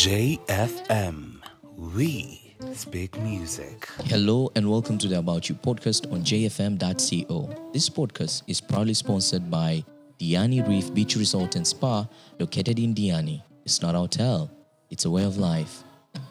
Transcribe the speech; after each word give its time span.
JFM. 0.00 1.42
We 1.76 2.54
speak 2.72 3.20
music. 3.20 3.86
Hello 4.06 4.50
and 4.56 4.70
welcome 4.70 4.96
to 4.96 5.06
the 5.06 5.18
About 5.18 5.50
You 5.50 5.54
podcast 5.56 6.10
on 6.10 6.22
jfm.co. 6.22 7.70
This 7.74 7.90
podcast 7.90 8.42
is 8.46 8.62
proudly 8.62 8.94
sponsored 8.94 9.50
by 9.50 9.84
Diani 10.18 10.66
Reef 10.66 10.94
Beach 10.94 11.16
Resort 11.16 11.54
and 11.56 11.66
Spa 11.66 12.08
located 12.38 12.78
in 12.78 12.94
Diani. 12.94 13.42
It's 13.66 13.82
not 13.82 13.94
a 13.94 13.98
hotel, 13.98 14.50
it's 14.88 15.04
a 15.04 15.10
way 15.10 15.24
of 15.24 15.36
life. 15.36 15.84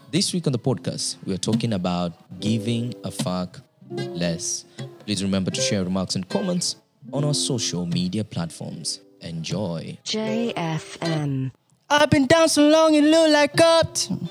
This 0.10 0.34
week 0.34 0.48
on 0.48 0.54
the 0.54 0.58
podcast, 0.58 1.18
we 1.28 1.36
are 1.36 1.38
talking 1.38 1.74
about 1.74 2.14
giving 2.40 2.96
a 3.04 3.12
fuck 3.12 3.62
less. 3.92 4.66
Please 5.06 5.22
remember 5.22 5.52
to 5.52 5.62
share 5.62 5.84
remarks 5.84 6.16
and 6.16 6.28
comments 6.28 6.78
on 7.14 7.24
our 7.24 7.36
social 7.36 7.86
media 7.86 8.24
platforms. 8.24 9.02
Enjoy. 9.22 10.00
JFM. 10.06 11.52
I've 11.90 12.10
been 12.10 12.28
down 12.28 12.50
so 12.50 12.68
long 12.68 12.94
it 12.94 13.04
look 13.04 13.32
like 13.32 13.60
up 13.60 13.94
to 13.96 14.14
me. 14.14 14.30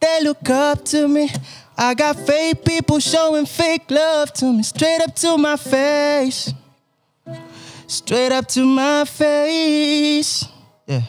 They 0.00 0.20
look 0.22 0.48
up 0.48 0.84
to 0.86 1.08
me. 1.08 1.30
I 1.76 1.94
got 1.94 2.16
fake 2.16 2.64
people 2.64 3.00
showing 3.00 3.46
fake 3.46 3.90
love 3.90 4.32
to 4.34 4.52
me. 4.52 4.62
Straight 4.62 5.00
up 5.00 5.14
to 5.16 5.36
my 5.36 5.56
face. 5.56 6.52
Straight 7.88 8.30
up 8.30 8.46
to 8.48 8.64
my 8.64 9.04
face. 9.04 10.44
Yeah. 10.86 11.02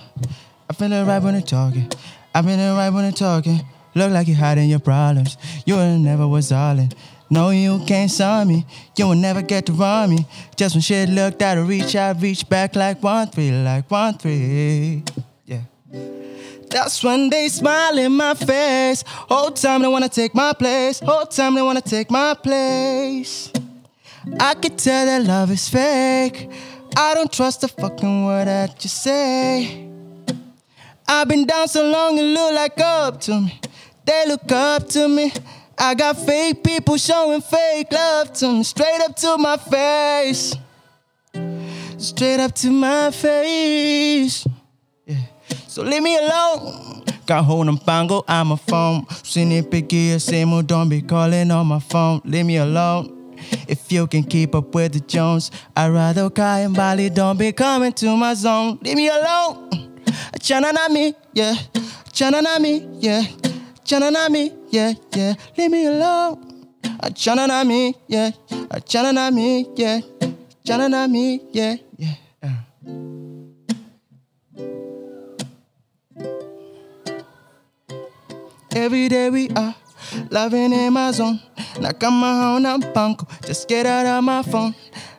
I 0.70 0.74
feel 0.74 0.92
it 0.92 1.04
right 1.04 1.22
when 1.22 1.34
they're 1.34 1.42
talking. 1.42 1.92
I 2.34 2.42
feel 2.42 2.60
it 2.60 2.74
right 2.74 2.90
when 2.90 3.04
they're 3.04 3.12
talking. 3.12 3.62
Look 3.94 4.12
like 4.12 4.28
you're 4.28 4.38
hiding 4.38 4.70
your 4.70 4.80
problems. 4.80 5.38
You 5.66 5.76
will 5.76 6.00
never 6.00 6.28
was 6.28 6.52
all 6.52 6.80
in. 6.80 6.90
No, 7.30 7.52
you 7.52 7.84
can't 7.86 8.10
saw 8.10 8.44
me. 8.44 8.66
You 8.98 9.08
will 9.08 9.16
never 9.16 9.42
get 9.42 9.68
to 9.68 9.74
run 9.74 10.10
me. 10.10 10.26
Just 10.56 10.76
when 10.76 10.82
shit 10.82 11.10
looked 11.10 11.42
out 11.42 11.58
of 11.58 11.68
reach, 11.68 11.96
I 11.96 12.12
reach 12.12 12.50
back 12.50 12.76
like 12.76 13.02
one 13.04 13.28
three, 13.28 13.52
like 13.52 13.90
one 13.92 14.18
three. 14.18 15.04
That's 16.70 17.04
when 17.04 17.30
they 17.30 17.50
smile 17.50 17.98
in 18.00 18.14
my 18.14 18.34
face. 18.34 19.04
Whole 19.06 19.52
time 19.52 19.84
they 19.84 19.88
wanna 19.88 20.10
take 20.10 20.34
my 20.34 20.54
place. 20.54 21.00
Whole 21.00 21.26
time 21.26 21.54
they 21.56 21.62
wanna 21.62 21.82
take 21.82 22.10
my 22.10 22.34
place. 22.34 23.52
I 24.40 24.56
can 24.56 24.76
tell 24.76 25.06
that 25.06 25.24
love 25.24 25.52
is 25.52 25.70
fake. 25.70 26.50
I 26.96 27.14
don't 27.14 27.32
trust 27.32 27.62
the 27.62 27.68
fucking 27.68 28.26
word 28.26 28.48
that 28.48 28.84
you 28.84 28.90
say. 28.90 29.88
I've 31.08 31.28
been 31.28 31.46
down 31.46 31.68
so 31.68 31.88
long 31.88 32.18
it 32.18 32.24
look 32.24 32.54
like 32.54 32.80
up 32.80 33.20
to 33.22 33.42
me. 33.42 33.60
They 34.06 34.26
look 34.28 34.52
up 34.52 34.88
to 34.90 35.08
me. 35.08 35.32
I 35.78 35.94
got 35.94 36.18
fake 36.18 36.64
people 36.64 36.98
showing 36.98 37.42
fake 37.42 37.92
love 37.92 38.34
to 38.34 38.52
me. 38.52 38.64
Straight 38.64 39.02
up 39.02 39.16
to 39.18 39.38
my 39.38 39.58
face. 39.58 40.56
Straight 41.98 42.40
up 42.40 42.54
to 42.56 42.72
my 42.72 43.12
face. 43.12 44.46
So 45.74 45.82
leave 45.82 46.04
me 46.04 46.16
alone. 46.16 47.04
Got 47.26 47.46
hold 47.46 47.68
on 47.68 47.80
pango, 47.80 48.24
I'm 48.28 48.52
a 48.52 48.58
phone. 48.58 49.08
Sinipiki, 49.08 50.22
same 50.22 50.64
don't 50.68 50.88
be 50.88 51.02
calling 51.02 51.50
on 51.50 51.66
my 51.66 51.80
phone. 51.80 52.22
Leave 52.26 52.46
me 52.46 52.58
alone. 52.58 53.36
If 53.68 53.92
you 53.92 54.06
can 54.06 54.24
keep 54.24 54.54
up 54.54 54.76
with 54.76 54.94
the 54.94 55.00
Jones, 55.00 55.50
I'd 55.76 55.88
rather 55.88 56.30
Kai 56.30 56.60
and 56.60 56.76
Bali 56.76 57.10
don't 57.10 57.40
be 57.40 57.52
coming 57.54 57.92
to 57.94 58.16
my 58.16 58.36
zone. 58.36 58.78
Leave 58.84 58.98
me 58.98 59.08
alone. 59.10 59.72
Chana 60.38 60.72
na 60.76 60.90
me, 60.90 61.16
yeah. 61.34 61.56
Chana 62.12 62.44
na 62.44 62.60
me, 62.60 62.88
yeah. 63.00 63.24
Chana 63.84 64.12
na 64.14 64.30
me, 64.30 64.52
yeah, 64.70 64.94
yeah. 65.16 65.34
Leave 65.58 65.72
me 65.72 65.88
alone. 65.88 66.68
Chana 67.16 67.48
na 67.48 67.64
me, 67.64 67.96
yeah. 68.08 68.30
Chana 68.86 69.12
na 69.12 69.32
me, 69.32 69.66
yeah. 69.76 70.02
Chana 70.64 70.88
na 70.88 71.08
me, 71.08 71.42
yeah, 71.52 71.64
yeah. 71.72 71.76
yeah. 71.76 71.93
Every 78.76 79.08
day 79.08 79.30
we 79.30 79.50
are 79.50 79.76
loving 80.32 80.74
in 80.74 80.94
my 80.94 81.12
zone. 81.12 81.40
Now 81.80 81.92
come 81.92 82.24
on, 82.24 82.66
I'm 82.66 82.82
punko. 82.82 83.28
Just 83.46 83.68
get 83.68 83.86
out 83.86 84.06
of 84.06 84.24
my 84.24 84.42
phone. 84.42 84.74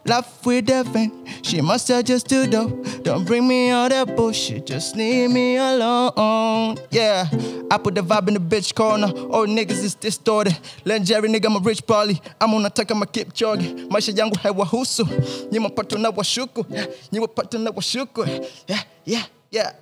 Laugh 0.04 0.44
with 0.44 0.66
the 0.66 0.82
vein. 0.84 1.12
She 1.42 1.60
must 1.60 1.88
have 1.88 2.04
just 2.04 2.28
too 2.28 2.46
dope. 2.46 2.84
Don't 3.04 3.24
bring 3.24 3.46
me 3.46 3.70
all 3.70 3.88
that 3.88 4.16
bullshit. 4.16 4.66
Just 4.66 4.96
leave 4.96 5.30
me 5.30 5.56
alone. 5.56 6.78
Yeah. 6.90 7.26
I 7.70 7.78
put 7.78 7.94
the 7.94 8.02
vibe 8.02 8.28
in 8.28 8.34
the 8.34 8.40
bitch 8.40 8.74
corner. 8.74 9.06
All 9.06 9.46
niggas 9.46 9.82
is 9.84 9.94
distorted. 9.94 10.58
Legendary 10.84 11.28
nigga, 11.28 11.46
I'm 11.46 11.56
a 11.56 11.60
rich 11.60 11.86
Polly. 11.86 12.20
I'm 12.40 12.52
on 12.54 12.66
attack, 12.66 12.90
I'm 12.90 13.02
a 13.02 13.06
keep 13.06 13.32
jogging. 13.32 13.88
Maisha 13.88 14.12
haiwahusu. 14.12 15.04
Nyi 15.50 15.60
mapato 15.60 15.98
na 15.98 16.10
washuku. 16.10 16.66
Nyi 17.12 17.20
mapato 17.20 17.58
na 17.58 17.70
washuku. 17.70 18.26
Yeah, 18.66 18.82
yeah, 19.04 19.24
yeah. 19.50 19.72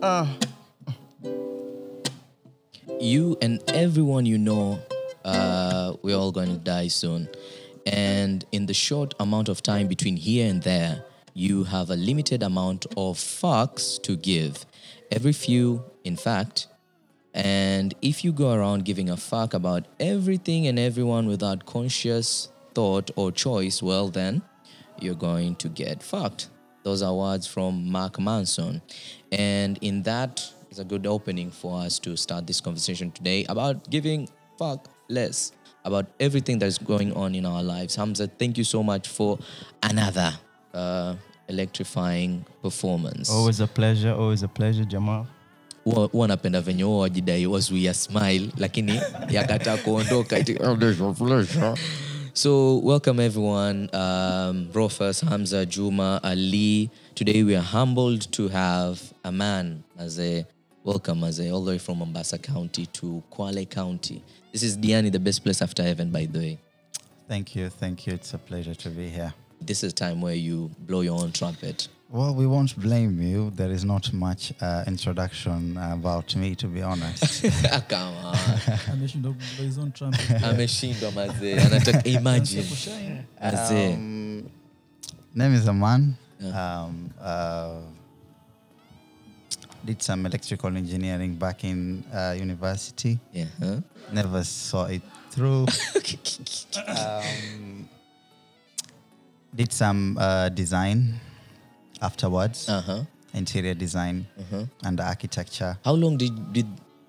Uh. 0.00 0.26
You 3.00 3.36
and 3.40 3.62
everyone 3.68 4.26
you 4.26 4.38
know, 4.38 4.80
uh, 5.24 5.94
we're 6.02 6.16
all 6.16 6.32
going 6.32 6.48
to 6.48 6.58
die 6.58 6.88
soon. 6.88 7.28
And 7.86 8.44
in 8.52 8.66
the 8.66 8.74
short 8.74 9.14
amount 9.20 9.48
of 9.48 9.62
time 9.62 9.88
between 9.88 10.16
here 10.16 10.50
and 10.50 10.62
there, 10.62 11.04
you 11.34 11.64
have 11.64 11.90
a 11.90 11.96
limited 11.96 12.42
amount 12.42 12.86
of 12.96 13.16
fucks 13.16 14.02
to 14.02 14.16
give. 14.16 14.66
Every 15.10 15.32
few, 15.32 15.84
in 16.04 16.16
fact. 16.16 16.66
And 17.32 17.94
if 18.02 18.24
you 18.24 18.32
go 18.32 18.52
around 18.52 18.84
giving 18.84 19.08
a 19.08 19.16
fuck 19.16 19.54
about 19.54 19.86
everything 20.00 20.66
and 20.66 20.78
everyone 20.78 21.26
without 21.26 21.66
conscious 21.66 22.48
thought 22.74 23.10
or 23.16 23.30
choice, 23.30 23.82
well, 23.82 24.08
then 24.08 24.42
you're 25.00 25.14
going 25.14 25.54
to 25.56 25.68
get 25.68 26.02
fucked. 26.02 26.48
Those 26.82 27.02
are 27.02 27.14
words 27.14 27.46
from 27.46 27.90
Mark 27.90 28.18
Manson. 28.18 28.82
And 29.30 29.78
in 29.80 30.02
that 30.04 30.52
is 30.70 30.78
a 30.78 30.84
good 30.84 31.06
opening 31.06 31.50
for 31.50 31.80
us 31.80 31.98
to 32.00 32.16
start 32.16 32.46
this 32.46 32.60
conversation 32.60 33.10
today 33.10 33.44
about 33.48 33.88
giving 33.90 34.28
fuck 34.58 34.88
less 35.08 35.52
about 35.84 36.06
everything 36.20 36.58
that's 36.58 36.78
going 36.78 37.12
on 37.14 37.34
in 37.34 37.46
our 37.46 37.62
lives. 37.62 37.96
Hamza, 37.96 38.26
thank 38.26 38.58
you 38.58 38.64
so 38.64 38.82
much 38.82 39.08
for 39.08 39.38
another 39.82 40.32
uh, 40.74 41.14
electrifying 41.48 42.44
performance. 42.62 43.30
Always 43.30 43.60
a 43.60 43.66
pleasure, 43.66 44.12
always 44.12 44.42
a 44.42 44.48
pleasure, 44.48 44.84
Jamal. 44.84 45.26
Huwa 45.84 46.06
huwa 46.06 46.28
napenda 46.28 46.60
venye 46.60 46.82
huwa 46.82 46.98
wajidai 47.00 47.46
wazuia 47.46 47.94
smile 47.94 48.48
lakini 48.56 49.00
yakataa 49.30 49.76
kuondoka 49.76 50.38
iti- 50.38 50.58
so 52.32 52.78
welcome 52.80 53.24
everyone 53.24 53.88
um, 53.92 54.68
rufus 54.74 55.24
hamza 55.24 55.64
juma 55.64 56.22
ali 56.22 56.90
today 57.14 57.42
we 57.42 57.56
are 57.56 57.66
humbled 57.66 58.30
to 58.30 58.48
have 58.48 59.00
a 59.22 59.32
man 59.32 59.80
as 59.98 60.18
a 60.18 60.44
welcome 60.88 61.22
as 61.24 61.38
a 61.38 61.50
all 61.50 61.62
the 61.64 61.72
way 61.72 61.78
from 61.78 61.98
mombasa 61.98 62.38
county 62.38 62.86
to 62.86 63.22
kwale 63.30 63.64
county 63.68 64.22
this 64.52 64.62
is 64.62 64.76
diani 64.78 65.10
the 65.12 65.18
best 65.18 65.42
place 65.44 65.60
after 65.60 65.82
heaven 65.82 66.10
by 66.10 66.24
the 66.26 66.38
way 66.38 66.58
Thank 67.28 67.54
you, 67.54 67.68
thank 67.68 68.06
you. 68.06 68.14
It's 68.14 68.32
a 68.32 68.38
pleasure 68.38 68.74
to 68.74 68.88
be 68.88 69.06
here. 69.10 69.34
this 69.60 69.84
is 69.84 69.92
time 69.92 70.22
where 70.22 70.34
you 70.34 70.70
blow 70.88 71.02
your 71.02 71.20
own 71.22 71.30
trumpet 71.32 71.88
Well, 72.10 72.34
we 72.34 72.46
won't 72.46 72.74
blame 72.80 73.20
you. 73.20 73.50
There 73.50 73.70
is 73.70 73.84
not 73.84 74.04
much 74.14 74.42
uh, 74.62 74.82
introduction 74.86 75.76
about 75.76 76.34
me, 76.36 76.54
to 76.54 76.66
be 76.66 76.80
honest. 76.80 77.42
Come 77.88 78.14
on. 78.24 78.34
ameshindwa 78.92 79.32
kubeba 79.34 79.62
his 79.64 79.78
own 79.78 79.92
trumpet. 79.92 80.42
ameshindwa 80.42 81.10
mazee 81.12 81.60
anataka 81.60 82.04
imagine 82.08 82.62
Kushine. 82.62 83.24
mazee 83.42 83.94
um, 83.94 84.42
name 85.34 85.54
is 85.54 85.68
Aman. 85.68 86.14
Um, 86.40 87.10
uh, 87.20 87.80
did 89.88 90.02
some 90.02 90.26
electrical 90.26 90.76
engineering 90.76 91.34
back 91.34 91.64
in 91.64 92.04
uh, 92.12 92.34
university. 92.36 93.18
yeah 93.32 93.46
huh? 93.58 93.80
Never 94.12 94.44
saw 94.44 94.84
it 94.84 95.02
through. 95.30 95.66
um, 96.86 97.88
did 99.54 99.72
some 99.72 100.18
uh, 100.20 100.48
design 100.50 101.14
afterwards, 102.00 102.68
uh-huh 102.68 103.04
interior 103.34 103.74
design 103.74 104.26
and 104.82 105.00
architecture. 105.00 105.78
How 105.84 105.92
long 105.92 106.16
did 106.16 106.52
did 106.52 106.66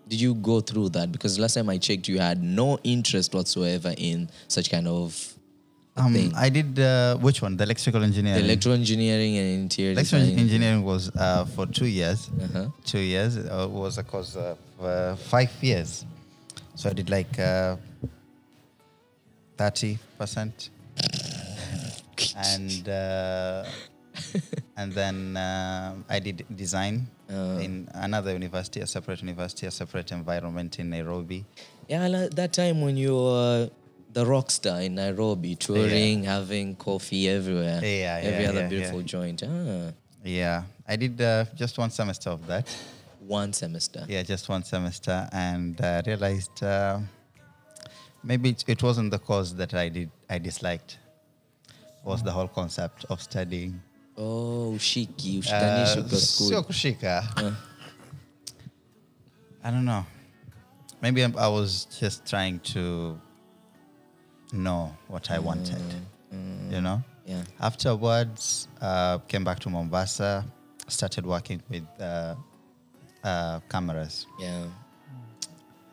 did 0.07 0.19
you 0.21 0.33
go 0.35 0.59
through 0.59 0.89
that? 0.89 1.11
Because 1.11 1.39
last 1.39 1.53
time 1.53 1.69
I 1.69 1.77
checked, 1.77 2.07
you 2.07 2.19
had 2.19 2.43
no 2.43 2.77
interest 2.83 3.33
whatsoever 3.33 3.93
in 3.97 4.29
such 4.47 4.69
kind 4.69 4.87
of 4.87 5.15
Um, 5.97 6.13
thing. 6.13 6.31
I 6.35 6.49
did 6.49 6.79
uh, 6.79 7.17
which 7.17 7.41
one? 7.41 7.57
The 7.57 7.63
electrical 7.65 8.03
engineering. 8.03 8.39
The 8.39 8.45
electrical 8.45 8.73
engineering 8.73 9.37
and 9.37 9.47
interior 9.63 9.91
electrical 9.91 10.25
design. 10.25 10.39
engineering 10.39 10.83
was 10.83 11.09
uh, 11.15 11.45
for 11.45 11.65
two 11.65 11.87
years. 11.87 12.29
Uh-huh. 12.41 12.67
Two 12.85 12.99
years 12.99 13.37
uh, 13.37 13.67
was 13.69 13.97
a 13.97 14.03
course 14.03 14.35
of 14.35 14.57
uh, 14.81 15.15
five 15.15 15.51
years. 15.61 16.05
So 16.75 16.89
I 16.89 16.93
did 16.93 17.09
like 17.09 17.37
uh, 17.37 17.75
thirty 19.57 19.97
percent, 20.17 20.69
and 22.37 22.87
uh, 22.87 23.65
and 24.77 24.93
then 24.93 25.35
I 25.37 26.19
did 26.23 26.45
design 26.55 27.07
Uh. 27.29 27.59
in 27.61 27.87
another 27.93 28.31
university, 28.33 28.79
a 28.81 28.87
separate 28.87 29.21
university, 29.21 29.67
a 29.67 29.71
separate 29.71 30.11
environment 30.11 30.79
in 30.79 30.89
Nairobi. 30.89 31.45
Yeah, 31.87 32.27
that 32.31 32.53
time 32.53 32.81
when 32.81 32.97
you 32.97 33.13
were 33.15 33.69
the 34.11 34.25
rock 34.25 34.49
star 34.51 34.81
in 34.81 34.95
Nairobi, 34.95 35.55
touring, 35.55 36.23
having 36.23 36.75
coffee 36.75 37.29
everywhere. 37.29 37.79
Yeah, 37.83 38.19
Every 38.23 38.43
yeah, 38.43 38.49
other 38.49 38.59
yeah, 38.61 38.67
beautiful 38.67 39.01
yeah. 39.01 39.05
joint. 39.05 39.43
Ah. 39.45 39.91
Yeah, 40.23 40.63
I 40.87 40.95
did 40.95 41.21
uh, 41.21 41.45
just 41.55 41.77
one 41.77 41.91
semester 41.91 42.29
of 42.31 42.45
that. 42.47 42.67
One 43.25 43.53
semester. 43.53 44.05
Yeah, 44.07 44.23
just 44.23 44.49
one 44.49 44.63
semester, 44.63 45.29
and 45.31 45.79
uh, 45.79 46.01
realized 46.05 46.63
uh, 46.63 46.99
maybe 48.23 48.49
it, 48.49 48.63
it 48.67 48.81
wasn't 48.83 49.11
the 49.11 49.19
course 49.19 49.51
that 49.53 49.73
I 49.73 49.89
did 49.89 50.09
I 50.29 50.39
disliked. 50.39 50.97
Was 52.03 52.23
the 52.23 52.31
whole 52.31 52.47
concept 52.47 53.05
of 53.09 53.21
studying. 53.21 53.81
Oh, 54.17 54.73
shiki, 54.79 55.37
Uh, 55.37 55.41
ushikanisho 55.41 56.09
kwa 56.09 56.17
sio 56.17 56.63
kushika. 56.63 57.23
Uh. 57.37 57.51
I 59.63 59.71
don't 59.71 59.85
know. 59.85 60.05
Maybe 61.01 61.21
I'm- 61.21 61.37
I 61.37 61.47
was 61.49 61.85
just 61.99 62.25
trying 62.25 62.59
to 62.73 63.19
know 64.51 64.95
what 65.07 65.31
I 65.31 65.39
wanted. 65.39 65.81
You 66.69 66.81
know. 66.81 67.03
Yeah. 67.25 67.43
Afterwards, 67.59 68.67
uh, 68.81 69.17
came 69.27 69.43
back 69.43 69.59
to 69.61 69.69
Mombasa, 69.69 70.45
started 70.87 71.25
working 71.25 71.61
with 71.69 71.83
uh, 71.99 72.35
uh, 73.23 73.59
cameras. 73.69 74.25
Yeah. 74.39 74.65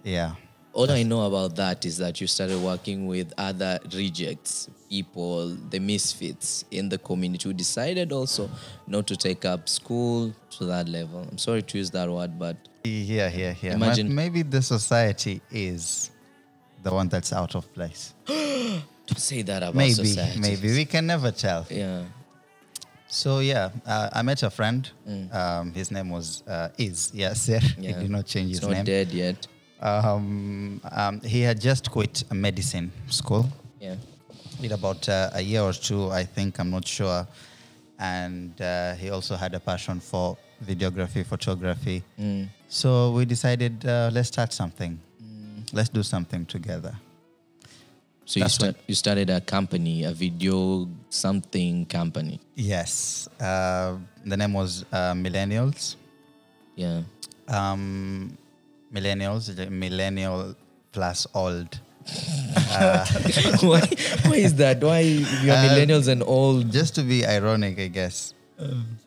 Yeah. 0.05 0.35
All 0.73 0.91
I 0.91 1.03
know 1.05 1.23
about 1.26 1.56
that 1.56 1.87
is 1.87 1.97
that 1.99 2.20
you 2.20 2.26
started 2.26 2.61
working 2.62 3.06
with 3.06 3.32
other 3.38 3.79
rejects, 3.94 4.69
people, 4.91 5.56
the 5.70 5.79
misfits 5.79 6.67
in 6.70 6.91
the 6.91 6.99
community 6.99 7.49
who 7.49 7.55
decided 7.55 8.12
also 8.12 8.50
not 8.87 9.06
to 9.06 9.17
take 9.17 9.47
up 9.47 9.70
school 9.70 10.35
to 10.50 10.64
that 10.67 10.87
level. 10.88 11.26
I'm 11.31 11.38
sorry 11.38 11.62
to 11.62 11.79
use 11.79 11.91
that 11.93 12.11
word, 12.11 12.38
but 12.38 12.56
Here, 12.85 13.31
here, 13.31 13.52
here. 13.55 13.73
Imagine- 13.73 14.09
But 14.09 14.14
maybe 14.14 14.43
the 14.43 14.61
society 14.61 15.41
is 15.50 16.11
the 16.87 16.93
one 16.94 17.09
that's 17.09 17.33
out 17.33 17.55
of 17.56 17.65
place. 17.75 18.15
don't 18.27 19.19
say 19.31 19.43
that 19.43 19.62
about 19.62 19.75
maybe, 19.75 19.93
society. 19.93 20.38
maybe 20.41 20.69
we 20.79 20.85
can 20.85 21.05
never 21.06 21.31
tell. 21.33 21.67
Yeah. 21.69 22.05
So 23.09 23.31
yeah, 23.41 23.71
uh, 23.87 24.09
I 24.19 24.23
met 24.23 24.43
a 24.43 24.50
friend. 24.50 24.83
Um, 25.33 25.73
his 25.73 25.91
name 25.91 26.09
was 26.11 26.27
uh, 26.47 26.69
Is 26.87 27.11
he 27.15 27.23
Mm. 27.23 27.83
Yeah. 27.83 27.99
did 28.03 28.11
not 28.17 28.25
change 28.27 28.50
It's 28.50 28.61
his 28.61 28.69
not 28.69 28.75
name. 28.77 28.85
dead 28.85 29.09
yet. 29.25 29.38
Um, 29.81 30.81
um, 31.00 31.21
he 31.35 31.41
had 31.49 31.61
just 31.61 31.91
quit 31.91 32.25
medicine 32.33 32.91
school. 33.09 33.44
Yeah. 33.81 33.97
Did 34.61 34.73
about 34.73 35.09
uh, 35.09 35.31
a 35.41 35.43
year 35.43 35.62
or 35.62 35.73
two, 35.88 36.03
I 36.11 36.25
think. 36.25 36.59
I'm 36.61 36.71
not 36.71 36.87
sure. 36.87 37.27
And 37.99 38.59
uh, 38.61 38.94
he 38.94 39.11
also 39.11 39.35
had 39.37 39.53
a 39.55 39.61
passion 39.61 40.00
for 40.00 40.37
videography, 40.65 41.23
photography. 41.27 42.03
Mm. 42.19 42.49
So 42.69 43.11
we 43.17 43.25
decided 43.25 43.85
uh, 43.85 44.11
let's 44.12 44.29
start 44.29 44.53
something. 44.53 44.99
Let's 45.76 45.90
do 45.90 46.02
something 46.02 46.46
together. 46.46 46.94
So 48.25 48.40
you, 48.40 48.49
start, 48.49 48.76
you 48.87 48.94
started 48.94 49.28
a 49.28 49.43
company, 49.43 50.05
a 50.05 50.11
video 50.11 50.88
something 51.11 51.84
company. 51.84 52.40
Yes. 52.55 53.28
Uh, 53.38 53.99
the 54.25 54.38
name 54.38 54.55
was 54.55 54.87
uh, 54.90 55.12
Millennials. 55.12 55.96
Yeah. 56.76 57.02
Um, 57.46 58.38
millennials, 58.90 59.52
millennial 59.70 60.56
plus 60.93 61.26
old. 61.34 61.78
why, 63.61 63.82
why 64.25 64.37
is 64.37 64.55
that? 64.55 64.82
Why 64.82 65.00
you're 65.00 65.55
Uh, 65.55 65.69
millennials 65.69 66.08
and 66.08 66.23
old? 66.23 66.73
Just 66.73 66.94
to 66.94 67.02
be 67.02 67.26
ironic, 67.26 67.78
I 67.78 67.88
guess. 67.88 68.32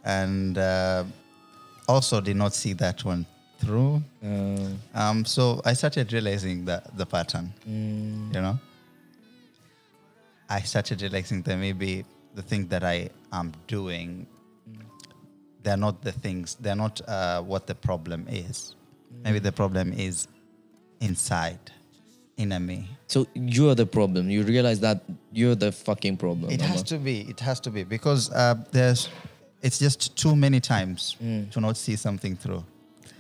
and 0.06 0.56
uh, 0.56 1.04
also 1.88 2.22
did 2.22 2.36
not 2.36 2.54
see 2.54 2.74
that 2.74 3.04
one 3.04 3.26
through. 3.60 4.02
Uh, 4.24 4.58
Um, 4.94 5.26
so 5.26 5.62
I 5.66 5.74
started 5.74 6.12
realizing 6.14 6.66
the, 6.66 6.82
the 6.96 7.06
pattern, 7.06 7.54
mm, 7.68 8.34
you 8.34 8.42
know. 8.42 8.58
I 10.50 10.62
started 10.62 11.02
realizing 11.02 11.42
that 11.44 11.58
maybe 11.58 12.06
the 12.36 12.42
thing 12.42 12.68
that 12.70 12.84
I 12.84 13.10
am 13.32 13.52
doing, 13.68 14.26
they're 15.64 15.78
not 15.78 16.02
the 16.02 16.12
things, 16.12 16.56
they're 16.60 16.76
not 16.76 17.02
uh, 17.08 17.42
what 17.42 17.68
the 17.68 17.76
problem 17.76 18.26
is. 18.30 18.76
Maybe 19.24 19.40
the 19.40 19.52
problem 19.52 19.94
is 19.94 20.28
inside, 21.02 21.60
inner 22.38 22.60
me. 22.60 22.88
so 23.08 23.28
you're 23.34 23.76
the 23.76 23.86
problem. 23.86 24.30
You 24.30 24.44
realize 24.44 24.80
that 24.80 25.04
you're 25.32 25.56
the 25.56 25.72
fucking 25.72 26.18
problem. 26.18 26.50
It 26.52 26.62
Mama. 26.62 26.72
has 26.72 26.84
to 26.84 26.98
be. 26.98 27.22
It 27.30 27.40
has 27.42 27.60
to 27.62 27.70
be 27.70 27.84
because 27.84 28.32
uh, 28.32 28.56
there's. 28.72 29.10
It's 29.62 29.78
just 29.78 30.16
too 30.16 30.36
many 30.38 30.60
times 30.62 31.18
to 31.52 31.60
not 31.60 31.76
see 31.76 31.98
something 31.98 32.36
through. 32.38 32.64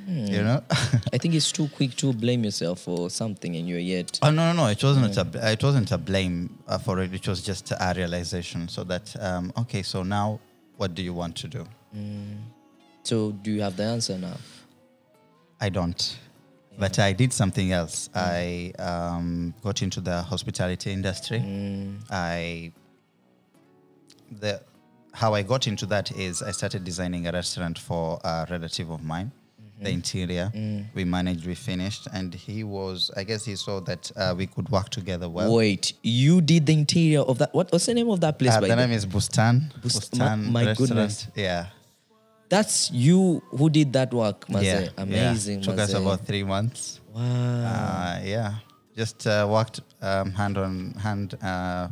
You 0.09 0.43
know. 0.43 0.63
I 1.13 1.17
think 1.19 1.35
it's 1.35 1.51
too 1.51 1.67
quick 1.67 1.95
to 1.97 2.13
blame 2.13 2.43
yourself 2.43 2.81
for 2.81 3.09
something 3.11 3.55
and 3.55 3.67
you're 3.67 3.77
yet. 3.77 4.17
oh 4.23 4.31
no 4.31 4.51
no 4.51 4.63
no! 4.63 4.67
It 4.67 4.83
wasn't 4.83 5.15
a. 5.17 5.51
It 5.51 5.63
wasn't 5.63 5.91
a 5.91 5.97
blame 5.99 6.57
uh, 6.67 6.79
for 6.79 6.99
it. 6.99 7.13
It 7.13 7.27
was 7.27 7.43
just 7.43 7.71
a 7.71 7.93
realization. 7.95 8.67
So 8.67 8.83
that 8.85 9.15
um, 9.19 9.53
okay. 9.57 9.83
So 9.83 10.01
now, 10.01 10.39
what 10.77 10.95
do 10.95 11.03
you 11.03 11.13
want 11.13 11.35
to 11.37 11.47
do? 11.47 11.67
So 13.03 13.31
do 13.31 13.51
you 13.51 13.61
have 13.61 13.77
the 13.77 13.83
answer 13.83 14.17
now? 14.17 14.37
I 15.61 15.69
don't. 15.69 16.17
But 16.79 16.97
I 16.97 17.11
did 17.13 17.33
something 17.33 17.71
else. 17.71 18.09
I 18.15 18.73
um, 18.79 19.53
got 19.61 19.81
into 19.81 20.01
the 20.01 20.21
hospitality 20.21 20.91
industry. 20.91 21.43
I 22.09 22.71
the 24.39 24.61
how 25.13 25.33
I 25.33 25.43
got 25.43 25.67
into 25.67 25.85
that 25.87 26.11
is 26.11 26.41
I 26.41 26.51
started 26.51 26.83
designing 26.83 27.27
a 27.27 27.31
restaurant 27.31 27.77
for 27.77 28.19
a 28.23 28.47
relative 28.49 28.89
of 28.89 29.03
mine. 29.03 29.31
The 29.81 29.89
interior 29.91 30.51
we 30.93 31.03
managed, 31.05 31.45
we 31.47 31.55
finished, 31.55 32.07
and 32.13 32.33
he 32.33 32.63
was. 32.65 33.09
I 33.15 33.23
guess 33.23 33.45
he 33.45 33.55
saw 33.55 33.79
that 33.81 34.11
uh, 34.15 34.35
we 34.37 34.45
could 34.47 34.67
work 34.69 34.89
together 34.89 35.29
well. 35.29 35.55
Wait, 35.55 35.93
you 36.03 36.41
did 36.41 36.65
the 36.65 36.73
interior 36.73 37.21
of 37.21 37.37
that. 37.37 37.53
What, 37.53 37.71
what's 37.71 37.85
the 37.85 37.93
name 37.93 38.09
of 38.09 38.19
that 38.19 38.37
place? 38.39 38.53
Uh, 38.55 38.61
by 38.61 38.67
the 38.67 38.75
name 38.75 38.91
is 38.91 39.05
Bustan. 39.05 39.71
Bust- 39.81 40.11
Bustan 40.11 40.19
my- 40.19 40.35
my 40.51 40.65
restaurant. 40.65 40.89
goodness. 40.89 41.27
Yeah. 41.35 41.67
That's 42.49 42.89
you 42.91 43.41
who 43.51 43.69
did 43.69 43.93
that 43.93 44.11
work, 44.13 44.49
Maze. 44.49 44.63
yeah. 44.65 44.89
Amazing, 44.97 45.59
Yeah. 45.59 45.65
Took 45.65 45.79
us 45.79 45.93
about 45.93 46.25
three 46.25 46.43
months. 46.43 46.99
Wow. 47.13 47.21
Uh, 47.21 48.19
yeah, 48.23 48.55
just 48.97 49.27
uh, 49.27 49.47
worked 49.49 49.81
um, 50.01 50.31
hand 50.33 50.57
on 50.57 50.91
hand. 50.95 51.37
Uh, 51.41 51.87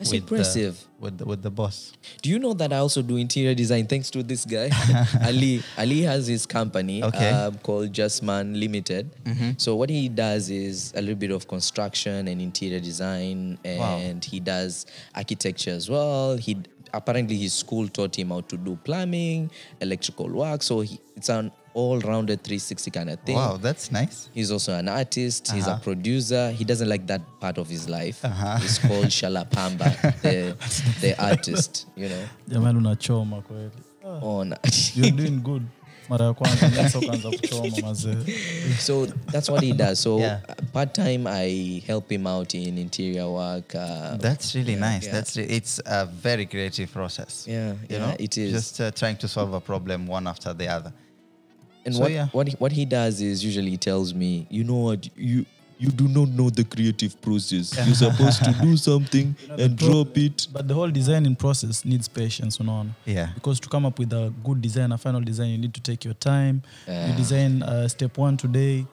That's 0.00 0.12
with 0.12 0.22
impressive. 0.22 0.80
The, 0.80 1.04
with 1.04 1.18
the, 1.18 1.24
with 1.26 1.42
the 1.42 1.50
boss. 1.50 1.92
Do 2.22 2.30
you 2.30 2.38
know 2.38 2.54
that 2.54 2.72
I 2.72 2.78
also 2.78 3.02
do 3.02 3.16
interior 3.18 3.54
design 3.54 3.86
thanks 3.86 4.08
to 4.12 4.22
this 4.22 4.46
guy? 4.46 4.70
Ali. 5.24 5.62
Ali 5.76 6.00
has 6.02 6.26
his 6.26 6.46
company 6.46 7.04
Okay. 7.04 7.28
um, 7.28 7.56
called 7.58 7.92
Justman 7.92 8.58
Limited. 8.58 9.10
Mm-hmm. 9.24 9.50
So 9.58 9.76
what 9.76 9.90
he 9.90 10.08
does 10.08 10.48
is 10.48 10.92
a 10.96 11.00
little 11.02 11.16
bit 11.16 11.30
of 11.30 11.46
construction 11.46 12.28
and 12.28 12.40
interior 12.40 12.80
design, 12.80 13.58
Wow. 13.64 13.98
and 13.98 14.24
he 14.24 14.40
does 14.40 14.86
architecture 15.14 15.72
as 15.72 15.90
well. 15.90 16.36
He 16.38 16.56
apparently 16.94 17.36
his 17.36 17.52
school 17.52 17.86
taught 17.86 18.18
him 18.18 18.30
how 18.30 18.40
to 18.40 18.56
do 18.56 18.76
plumbing, 18.82 19.50
electrical 19.82 20.28
work. 20.30 20.62
So 20.62 20.80
he, 20.80 20.98
it's 21.14 21.28
an 21.28 21.52
all-rounded 21.74 22.42
360 22.42 22.90
kind 22.90 23.10
of 23.10 23.20
thing. 23.20 23.36
Wow, 23.36 23.56
that's 23.56 23.90
nice. 23.92 24.28
He's 24.34 24.50
also 24.50 24.74
an 24.74 24.88
artist. 24.88 25.52
He's 25.52 25.66
a 25.66 25.70
Uh-huh. 25.72 25.80
producer. 25.80 26.50
He 26.50 26.64
doesn't 26.64 26.88
like 26.88 27.06
that 27.06 27.20
part 27.40 27.58
of 27.58 27.68
his 27.68 27.88
life. 27.88 28.24
Uh-huh. 28.24 28.58
He's 28.58 28.78
called 28.78 29.06
Shalapamba, 29.06 30.20
the, 30.22 30.56
the 31.00 31.14
artist, 31.22 31.86
you 31.96 32.08
know. 32.08 32.24
jamani 32.48 32.78
unachoma 32.78 33.42
kweli 33.42 33.70
On 34.22 34.54
You're 34.94 35.10
doing 35.16 35.40
good 35.42 35.62
mara 36.08 36.24
ya 36.26 36.34
kwanza 36.34 36.70
sasa 36.70 36.98
ukaanza 36.98 37.30
kuchoma 37.30 37.80
mazee 37.82 38.16
so 38.78 39.06
that's 39.32 39.48
what 39.48 39.62
he 39.64 39.72
does. 39.72 40.00
So 40.02 40.18
Yeah. 40.18 40.40
part 40.72 40.92
time, 40.94 41.26
I 41.28 41.82
help 41.86 42.10
him 42.12 42.26
out 42.26 42.54
in 42.54 42.78
interior 42.78 43.26
work. 43.28 43.74
Uh, 43.74 44.16
That's 44.18 44.54
really 44.54 44.74
nice. 44.76 45.04
yeah. 45.06 45.12
That's 45.14 45.36
re- 45.36 45.44
it's 45.56 45.80
a 45.86 46.06
very 46.06 46.46
creative 46.46 46.92
process. 46.92 47.46
Yeah, 47.48 47.68
you 47.72 47.76
yeah, 47.90 47.98
know, 47.98 48.16
it 48.18 48.36
is. 48.38 48.52
just 48.52 48.80
uh, 48.80 48.90
trying 48.90 49.16
to 49.18 49.28
solve 49.28 49.54
a 49.54 49.60
problem 49.60 50.08
one 50.08 50.26
after 50.30 50.52
the 50.56 50.66
other. 50.68 50.92
And 51.84 51.94
so, 51.94 52.00
what, 52.02 52.10
yeah. 52.10 52.26
what 52.32 52.48
he, 52.48 52.54
what 52.58 52.72
he 52.72 52.84
does 52.84 53.20
is 53.20 53.44
usually 53.44 53.70
he 53.70 53.76
tells 53.76 54.12
me, 54.14 54.46
you 54.50 54.64
know 54.64 54.76
what, 54.76 55.08
you 55.16 55.44
you 55.78 55.88
do 55.90 56.06
not 56.08 56.28
know 56.28 56.50
the 56.50 56.62
creative 56.62 57.18
process. 57.22 57.74
You're 57.86 57.94
supposed 57.94 58.44
to 58.44 58.52
do 58.60 58.76
something 58.76 59.34
and 59.48 59.78
pro- 59.78 59.88
drop 60.04 60.18
it. 60.18 60.46
but 60.52 60.68
the 60.68 60.74
whole 60.74 60.90
designing 60.90 61.34
process 61.34 61.84
needs 61.86 62.06
patience 62.06 62.58
unaona 62.60 62.90
Yeah. 63.06 63.30
because 63.34 63.58
to 63.60 63.68
come 63.70 63.86
up 63.86 63.98
with 63.98 64.12
a 64.12 64.30
good 64.44 64.60
design 64.60 64.92
a 64.92 64.98
final 64.98 65.22
design 65.22 65.48
you 65.48 65.56
need 65.58 65.72
to 65.72 65.80
take 65.80 66.04
your 66.04 66.12
time 66.18 66.60
Yeah. 66.86 67.08
you 67.08 67.16
design 67.16 67.62
uh, 67.62 67.88
step 67.88 68.18
one 68.18 68.36
today 68.36 68.84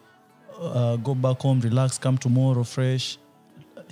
uh, 0.62 0.96
go 0.96 1.14
back 1.14 1.42
home 1.42 1.60
relax 1.60 1.98
come 2.00 2.18
tomorrow 2.18 2.64
fresh 2.64 3.18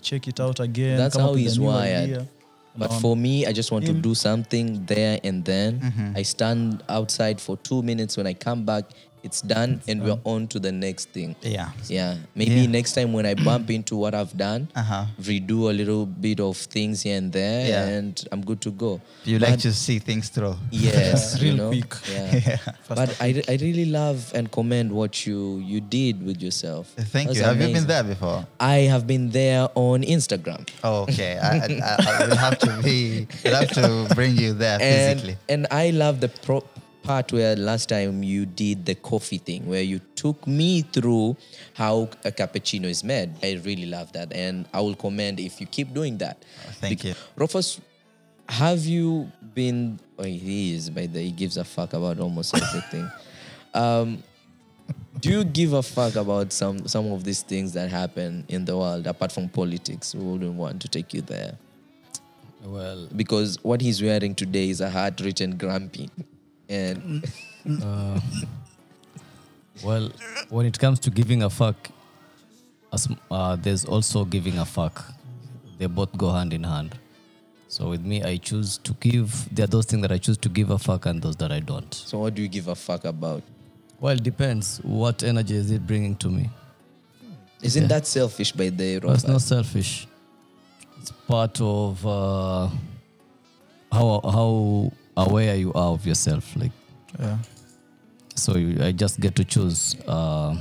check 0.01 0.27
it 0.29 0.39
out 0.39 0.59
again 0.61 0.97
That's 0.97 1.15
come 1.17 1.25
up 1.25 1.29
how 1.31 1.35
he's 1.35 1.59
wired. 1.59 2.27
But 2.77 2.91
Unaona? 2.91 3.01
for 3.01 3.15
me, 3.15 3.45
I 3.45 3.53
just 3.53 3.71
want 3.71 3.85
to 3.85 3.93
do 3.93 4.13
something 4.15 4.85
there 4.85 5.19
and 5.23 5.43
then. 5.45 5.79
Mm-hmm. 5.79 6.17
I 6.17 6.23
stand 6.23 6.83
outside 6.89 7.39
for 7.39 7.57
two 7.57 7.81
minutes. 7.81 8.17
When 8.17 8.27
I 8.27 8.33
come 8.33 8.65
back, 8.65 8.83
it's 9.25 9.41
done, 9.41 9.81
and 9.89 10.03
we're 10.05 10.19
on 10.23 10.47
to 10.53 10.59
the 10.59 10.71
next 10.71 11.09
thing. 11.09 11.35
Yeah. 11.41 11.69
Yeah, 11.89 12.15
maybe 12.35 12.61
Yeah. 12.61 12.67
next 12.77 12.93
time 12.93 13.11
when 13.11 13.25
I 13.25 13.33
bump 13.33 13.69
into 13.71 13.95
what 13.97 14.13
I've 14.13 14.35
done, 14.37 14.67
Uh-huh. 14.75 15.05
redo 15.21 15.69
a 15.71 15.73
little 15.73 16.05
bit 16.05 16.39
of 16.39 16.55
things 16.57 17.01
here 17.01 17.17
and 17.17 17.31
there, 17.33 17.67
Yeah. 17.67 17.85
and 17.97 18.13
I'm 18.31 18.41
good 18.45 18.61
to 18.61 18.71
go. 18.71 19.01
You 19.25 19.39
like 19.39 19.59
to 19.67 19.73
see 19.73 19.97
things 19.99 20.29
through. 20.29 20.55
Yes, 20.71 21.41
you 21.41 21.51
Real 21.51 21.57
know? 21.57 21.69
quick. 21.71 21.95
Yeah. 22.13 22.57
But 22.87 23.09
I, 23.19 23.41
I 23.49 23.53
really 23.65 23.85
love 23.85 24.31
and 24.37 24.51
commend 24.51 24.91
what 24.91 25.25
you 25.25 25.57
you 25.65 25.81
did 25.81 26.21
with 26.23 26.39
yourself. 26.41 26.93
Thank 26.95 27.27
That's 27.33 27.39
you. 27.39 27.45
Have 27.49 27.59
you 27.59 27.73
been 27.73 27.87
there 27.87 28.03
before? 28.03 28.45
I 28.59 28.85
have 28.93 29.07
been 29.07 29.31
there 29.31 29.67
on 29.73 30.03
Instagram. 30.03 30.61
Oh, 30.83 31.03
okay. 31.09 31.37
I, 31.41 31.57
I, 31.57 31.95
I, 31.97 32.27
will 32.27 32.37
have 32.37 32.57
to 32.59 32.71
be. 32.85 33.25
I'll 33.45 33.55
have 33.65 33.73
to 33.73 34.13
bring 34.13 34.37
you 34.37 34.53
there 34.53 34.77
and 34.81 35.19
physically. 35.19 35.37
and 35.49 35.65
I 35.71 35.89
love 35.89 36.19
the 36.21 36.29
pro- 36.29 36.63
part 37.05 37.31
where 37.31 37.55
last 37.55 37.89
time 37.89 38.23
you 38.23 38.45
did 38.45 38.85
the 38.85 38.95
coffee 38.95 39.37
thing, 39.37 39.65
where 39.67 39.81
you 39.81 39.99
took 40.15 40.45
me 40.47 40.81
through 40.81 41.37
how 41.73 42.09
a 42.23 42.31
cappuccino 42.31 42.85
is 42.85 43.03
made. 43.03 43.31
I 43.43 43.61
really 43.63 43.85
love 43.85 44.11
that, 44.13 44.33
and 44.33 44.67
I 44.73 44.81
will 44.81 44.95
commend 44.95 45.39
if 45.39 45.61
you 45.61 45.67
keep 45.67 45.93
doing 45.93 46.17
that. 46.17 46.43
thank 46.81 47.03
you. 47.03 47.13
Rufus, 47.35 47.79
have 48.49 48.85
you 48.85 49.31
been? 49.53 49.99
Oh, 50.17 50.23
he 50.23 50.73
is, 50.73 50.89
by 50.89 51.07
the 51.07 51.21
he 51.21 51.31
gives 51.31 51.57
a 51.57 51.63
fuck 51.63 51.93
about 51.93 52.19
almost 52.19 52.55
everything. 52.55 53.09
um, 53.73 54.23
do 55.19 55.29
you 55.29 55.43
give 55.43 55.73
a 55.73 55.83
fuck 55.83 56.15
about 56.15 56.51
some 56.51 56.87
some 56.87 57.11
of 57.11 57.23
these 57.23 57.41
things 57.41 57.73
that 57.73 57.89
happen 57.89 58.45
in 58.49 58.65
the 58.65 58.77
world 58.77 59.07
apart 59.07 59.31
from 59.31 59.49
politics? 59.49 60.13
We 60.13 60.23
wouldn't 60.23 60.55
want 60.55 60.81
to 60.81 60.87
take 60.87 61.13
you 61.13 61.21
there 61.21 61.57
Well, 62.63 63.07
because 63.15 63.63
what 63.63 63.81
he's 63.81 64.01
wearing 64.01 64.35
today 64.35 64.69
is 64.69 64.81
a 64.81 64.89
heart 64.89 65.19
written 65.21 65.57
grumpy, 65.57 66.09
and 66.69 67.25
uh, 67.83 68.19
well, 69.83 70.09
when 70.49 70.65
it 70.65 70.79
comes 70.79 70.99
to 70.99 71.09
giving 71.09 71.43
a 71.43 71.49
fuck, 71.49 71.75
uh, 73.31 73.55
there's 73.57 73.85
also 73.85 74.25
giving 74.25 74.57
a 74.57 74.65
fuck. 74.65 75.03
They 75.77 75.87
both 75.87 76.15
go 76.17 76.31
hand 76.31 76.53
in 76.53 76.63
hand. 76.63 76.97
So 77.67 77.89
with 77.89 78.05
me, 78.05 78.23
I 78.23 78.37
choose 78.37 78.77
to 78.79 78.93
give. 78.93 79.53
There 79.53 79.65
are 79.65 79.67
those 79.67 79.85
things 79.85 80.01
that 80.03 80.11
I 80.11 80.17
choose 80.17 80.37
to 80.39 80.49
give 80.49 80.69
a 80.69 80.77
fuck, 80.77 81.05
and 81.07 81.21
those 81.21 81.35
that 81.37 81.51
I 81.51 81.59
don't. 81.59 81.93
so 81.93 82.19
what 82.19 82.33
do 82.35 82.41
you 82.41 82.47
give 82.47 82.67
a 82.69 82.75
fuck 82.75 83.03
about? 83.05 83.43
Well, 83.99 84.13
it 84.15 84.23
depends. 84.23 84.77
What 84.83 85.23
energy 85.23 85.55
is 85.55 85.71
it 85.71 85.85
bringing 85.85 86.15
to 86.17 86.29
me? 86.29 86.49
Isn't 87.61 87.83
Yeah. 87.83 87.87
that 87.89 88.07
selfish 88.07 88.51
by 88.51 88.69
the 88.69 88.99
Robert? 88.99 89.27
not 89.27 89.41
selfish. 89.41 90.07
It's 91.01 91.11
part 91.11 91.59
of 91.61 92.05
uh, 92.05 92.69
how 93.91 94.21
how 94.23 94.91
aware 95.17 95.55
you 95.55 95.71
are 95.73 95.91
of 95.93 96.05
yourself. 96.05 96.55
Like 96.55 96.71
Yeah. 97.19 97.37
so, 98.35 98.57
you, 98.57 98.83
I 98.83 98.91
just 98.91 99.19
get 99.19 99.35
to 99.35 99.43
choose. 99.45 99.95
Uh, 100.07 100.55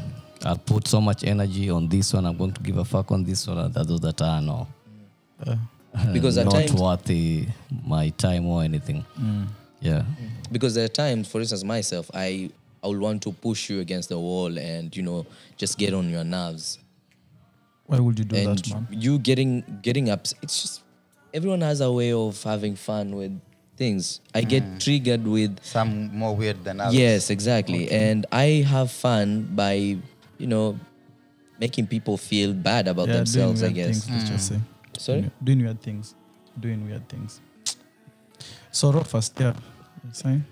I'll 0.45 0.59
put 0.59 0.87
so 0.89 1.01
much 1.01 1.25
energy 1.25 1.71
on 1.71 1.89
this 1.89 2.13
one. 2.13 2.27
I'm 2.27 2.37
going 2.37 2.53
to 2.53 2.61
give 2.63 2.77
a 2.77 2.85
fuck 2.85 3.11
on 3.11 3.25
this 3.25 3.47
one. 3.47 3.59
And 3.59 3.75
those 3.75 4.01
that 4.01 4.21
are 4.23 4.41
no, 4.43 4.67
Because 6.13 6.39
at 6.39 6.45
not 6.47 6.53
times- 6.55 6.75
worthy 6.75 7.47
my 7.87 8.11
time 8.11 8.47
or 8.47 8.63
anything. 8.63 9.05
Yeah. 9.81 10.03
because 10.51 10.75
there 10.75 10.85
are 10.85 10.89
times, 10.89 11.29
for 11.29 11.41
instance, 11.41 11.63
myself, 11.65 12.11
I 12.15 12.51
I 12.83 12.87
will 12.89 12.99
want 13.01 13.23
to 13.23 13.33
push 13.33 13.69
you 13.71 13.81
against 13.81 14.09
the 14.11 14.19
wall 14.19 14.59
and 14.59 14.95
you 14.97 15.03
know 15.03 15.27
just 15.57 15.77
get 15.79 15.93
on 15.95 16.09
your 16.11 16.25
nerves. 16.25 16.79
Why 17.87 17.99
would 17.99 18.19
you 18.19 18.25
do 18.25 18.37
and 18.37 18.59
that, 18.59 18.71
man? 18.75 18.87
you 18.91 19.19
getting 19.19 19.63
getting 19.83 20.09
upset. 20.11 20.39
It's 20.43 20.63
just 20.63 20.83
everyone 21.35 21.61
has 21.63 21.81
a 21.83 21.91
way 21.93 22.13
of 22.13 22.43
having 22.43 22.77
fun 22.77 23.15
with 23.17 23.39
things. 23.77 24.21
I 24.35 24.43
Mm. 24.43 24.49
get 24.49 24.81
triggered 24.81 25.27
with 25.27 25.59
Some 25.63 26.17
more 26.17 26.35
weird 26.37 26.63
than 26.65 26.81
others. 26.81 26.95
yes, 26.95 27.31
exactly, 27.31 27.91
and 27.91 28.27
I 28.33 28.65
have 28.67 28.91
fun 28.91 29.49
by 29.55 29.75
you 30.39 30.47
know 30.47 30.79
making 31.61 31.87
people 31.87 32.17
feel 32.17 32.53
bad 32.53 32.89
about 32.89 33.09
Yeah, 33.09 33.17
themselves. 33.19 33.63
I 33.63 33.69
doing 33.69 33.77
weird 33.77 33.89
guess. 33.95 34.05
Things, 34.05 34.17
let's 34.19 34.31
just 34.31 34.49
say. 34.49 34.61
Sorry. 34.99 35.21
Doing, 35.21 35.33
doing 35.45 35.63
weird 35.65 35.81
things. 35.83 36.15
Doing 36.61 36.85
weird 36.87 37.09
things. 37.09 37.41
So 38.71 38.91
Rufus, 38.93 39.31
yeah. 39.39 39.55
Saying? 40.13 40.45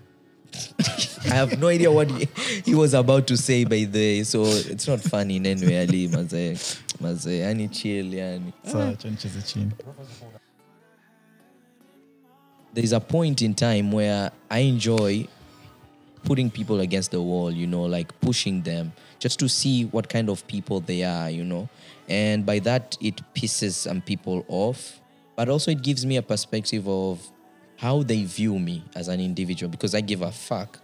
I 1.25 1.35
have 1.35 1.59
no 1.59 1.69
idea 1.69 1.91
what 1.91 2.11
he, 2.11 2.29
he 2.65 2.75
was 2.75 2.93
about 2.95 3.27
to 3.29 3.37
say 3.37 3.65
by 3.65 3.85
the 3.85 3.99
way, 3.99 4.23
so 4.23 4.45
it's 4.45 4.87
not 4.87 5.01
funny 5.01 5.37
in 5.37 5.47
any 5.47 5.67
way. 5.67 5.81
Ali, 5.81 6.09
maze, 6.09 6.79
maze, 7.01 7.27
yani 7.41 7.69
chill, 7.73 8.07
yani. 8.13 8.53
Sawa, 8.65 8.93
acha 8.93 9.09
nicheze 9.11 9.43
chini. 9.47 9.73
There's 12.73 12.93
a 12.93 13.01
point 13.01 13.43
in 13.43 13.55
time 13.55 13.93
where 13.93 14.31
I 14.51 14.61
enjoy 14.61 15.29
putting 16.25 16.51
people 16.51 16.81
against 16.81 17.11
the 17.11 17.21
wall, 17.21 17.51
you 17.51 17.67
know, 17.67 17.83
like 17.83 18.19
pushing 18.21 18.63
them 18.63 18.93
just 19.19 19.39
to 19.41 19.49
see 19.49 19.85
what 19.87 20.09
kind 20.09 20.29
of 20.29 20.47
people 20.47 20.81
they 20.81 21.03
are, 21.03 21.31
you 21.31 21.45
know. 21.45 21.69
And 22.09 22.47
by 22.47 22.59
that, 22.61 22.97
it 23.01 23.21
pisses 23.35 23.73
some 23.73 24.01
people 24.01 24.45
off, 24.49 25.01
but 25.37 25.49
also 25.49 25.71
it 25.71 25.83
gives 25.83 26.07
me 26.07 26.17
a 26.17 26.23
perspective 26.23 26.89
of 26.89 27.21
how 27.77 28.03
they 28.03 28.25
view 28.25 28.59
me 28.59 28.85
as 28.95 29.09
an 29.09 29.21
individual 29.21 29.71
because 29.71 29.95
I 29.95 30.01
give 30.01 30.23
a 30.23 30.31
fuck 30.31 30.79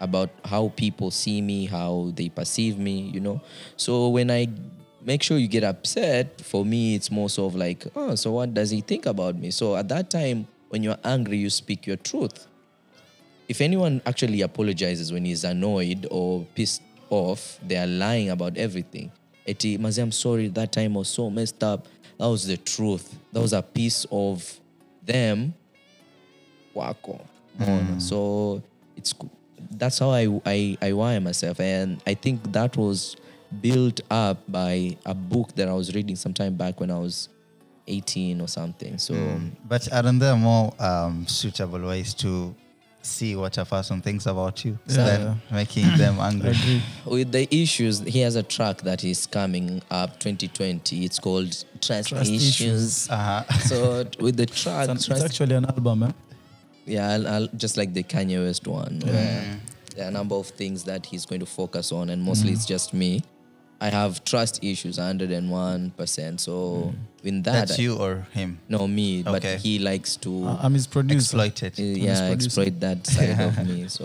about 0.00 0.30
how 0.44 0.72
people 0.74 1.10
see 1.12 1.40
me, 1.40 1.66
how 1.66 2.10
they 2.16 2.28
perceive 2.28 2.76
me, 2.76 3.02
you 3.14 3.20
know. 3.20 3.40
So 3.76 4.08
when 4.08 4.30
I 4.30 4.48
make 5.04 5.22
sure 5.22 5.38
you 5.38 5.46
get 5.46 5.62
upset, 5.62 6.40
for 6.40 6.64
me, 6.64 6.96
it's 6.96 7.10
more 7.10 7.30
sort 7.30 7.52
of 7.52 7.58
like, 7.58 7.86
oh, 7.94 8.16
so 8.16 8.32
what 8.32 8.52
does 8.52 8.70
he 8.70 8.80
think 8.80 9.06
about 9.06 9.36
me? 9.36 9.52
So 9.52 9.76
at 9.76 9.88
that 9.88 10.10
time, 10.10 10.48
when 10.72 10.82
you're 10.82 10.96
angry, 11.04 11.36
you 11.36 11.50
speak 11.50 11.86
your 11.86 11.98
truth. 11.98 12.46
If 13.46 13.60
anyone 13.60 14.00
actually 14.06 14.40
apologizes 14.40 15.12
when 15.12 15.26
he's 15.26 15.44
annoyed 15.44 16.06
or 16.10 16.46
pissed 16.54 16.80
off, 17.10 17.58
they 17.62 17.76
are 17.76 17.86
lying 17.86 18.30
about 18.30 18.56
everything. 18.56 19.12
Eti, 19.46 19.76
Mazi, 19.76 20.02
I'm 20.02 20.12
sorry, 20.12 20.48
that 20.48 20.72
time 20.72 20.94
was 20.94 21.08
so 21.08 21.28
messed 21.28 21.62
up. 21.62 21.86
That 22.16 22.24
was 22.24 22.46
the 22.46 22.56
truth. 22.56 23.18
That 23.34 23.40
was 23.40 23.52
a 23.52 23.60
piece 23.60 24.06
of 24.10 24.58
them 25.04 25.52
wako. 26.72 27.20
Umeona? 27.60 27.96
Mm. 27.96 28.00
So 28.00 28.62
it's 28.96 29.14
that's 29.72 29.98
how 29.98 30.10
I, 30.10 30.40
I 30.46 30.78
I 30.80 30.92
wire 30.94 31.20
myself, 31.20 31.60
and 31.60 32.02
I 32.06 32.14
think 32.14 32.50
that 32.52 32.78
was 32.78 33.16
built 33.60 34.00
up 34.10 34.38
by 34.50 34.96
a 35.04 35.12
book 35.12 35.54
that 35.56 35.68
I 35.68 35.74
was 35.74 35.94
reading 35.94 36.16
some 36.16 36.32
time 36.32 36.54
back 36.54 36.80
when 36.80 36.90
I 36.90 36.98
was 36.98 37.28
18 37.86 38.40
or 38.40 38.48
something. 38.48 38.98
So 38.98 39.14
But 39.68 39.92
aren't 39.92 40.20
there 40.20 40.36
more 40.36 40.72
um, 40.78 41.26
suitable 41.26 41.80
ways 41.80 42.14
to 42.14 42.54
see 43.04 43.34
what 43.34 43.58
a 43.58 43.64
person 43.64 44.00
thinks 44.00 44.26
about 44.26 44.64
you 44.64 44.78
Yeah. 44.86 44.96
than 45.04 45.42
making 45.50 45.86
them 45.98 46.20
angry? 46.20 46.54
with 47.04 47.32
the 47.32 47.48
issues, 47.54 47.98
he 48.00 48.20
has 48.20 48.36
a 48.36 48.42
track 48.44 48.82
that 48.82 49.02
is 49.02 49.26
coming 49.26 49.82
up 49.90 50.20
2020. 50.20 51.04
It's 51.04 51.18
called 51.18 51.50
Trust, 51.80 52.10
Trust 52.10 52.30
Issues. 52.30 52.48
Issues. 52.60 53.10
Uh-huh. 53.10 53.42
So 53.68 54.04
with 54.20 54.36
the 54.36 54.46
track, 54.46 54.88
It's, 54.90 55.08
an- 55.08 55.16
it's 55.16 55.24
actually 55.24 55.56
an 55.56 55.64
album, 55.64 56.04
eh? 56.04 56.12
Yeah, 56.86 57.10
I'll, 57.10 57.26
I'll, 57.28 57.46
just 57.56 57.76
like 57.76 57.92
the 57.94 58.02
Kanye 58.04 58.44
West 58.44 58.66
one, 58.66 59.00
where 59.04 59.60
there 59.96 60.04
are 60.06 60.08
a 60.08 60.10
number 60.10 60.34
of 60.36 60.46
things 60.48 60.82
that 60.84 61.06
he's 61.06 61.24
going 61.26 61.40
to 61.40 61.46
focus 61.46 61.92
on, 61.92 62.10
and 62.10 62.22
mostly 62.22 62.50
it's 62.52 62.66
just 62.66 62.92
me. 62.94 63.22
I 63.86 63.88
have 63.90 64.22
trust 64.24 64.62
issues, 64.62 64.96
101%. 64.98 66.38
So 66.40 66.94
in 67.24 67.42
that, 67.42 67.52
That's 67.66 67.78
I- 67.78 67.82
you 67.82 67.96
or 67.96 68.26
him? 68.32 68.58
no 68.68 68.86
me, 68.86 69.22
Okay. 69.26 69.32
but 69.32 69.44
he 69.66 69.78
likes 69.80 70.16
to 70.24 70.30
I- 70.46 70.58
I'm 70.64 70.74
his 70.74 70.86
producer. 70.86 71.18
Exploited. 71.36 71.72
uh, 71.78 71.82
yeah 71.82 72.28
producer. 72.28 72.32
exploit 72.36 72.74
that 72.80 73.06
side 73.14 73.40
of 73.40 73.66
me. 73.66 73.88
So 73.88 74.04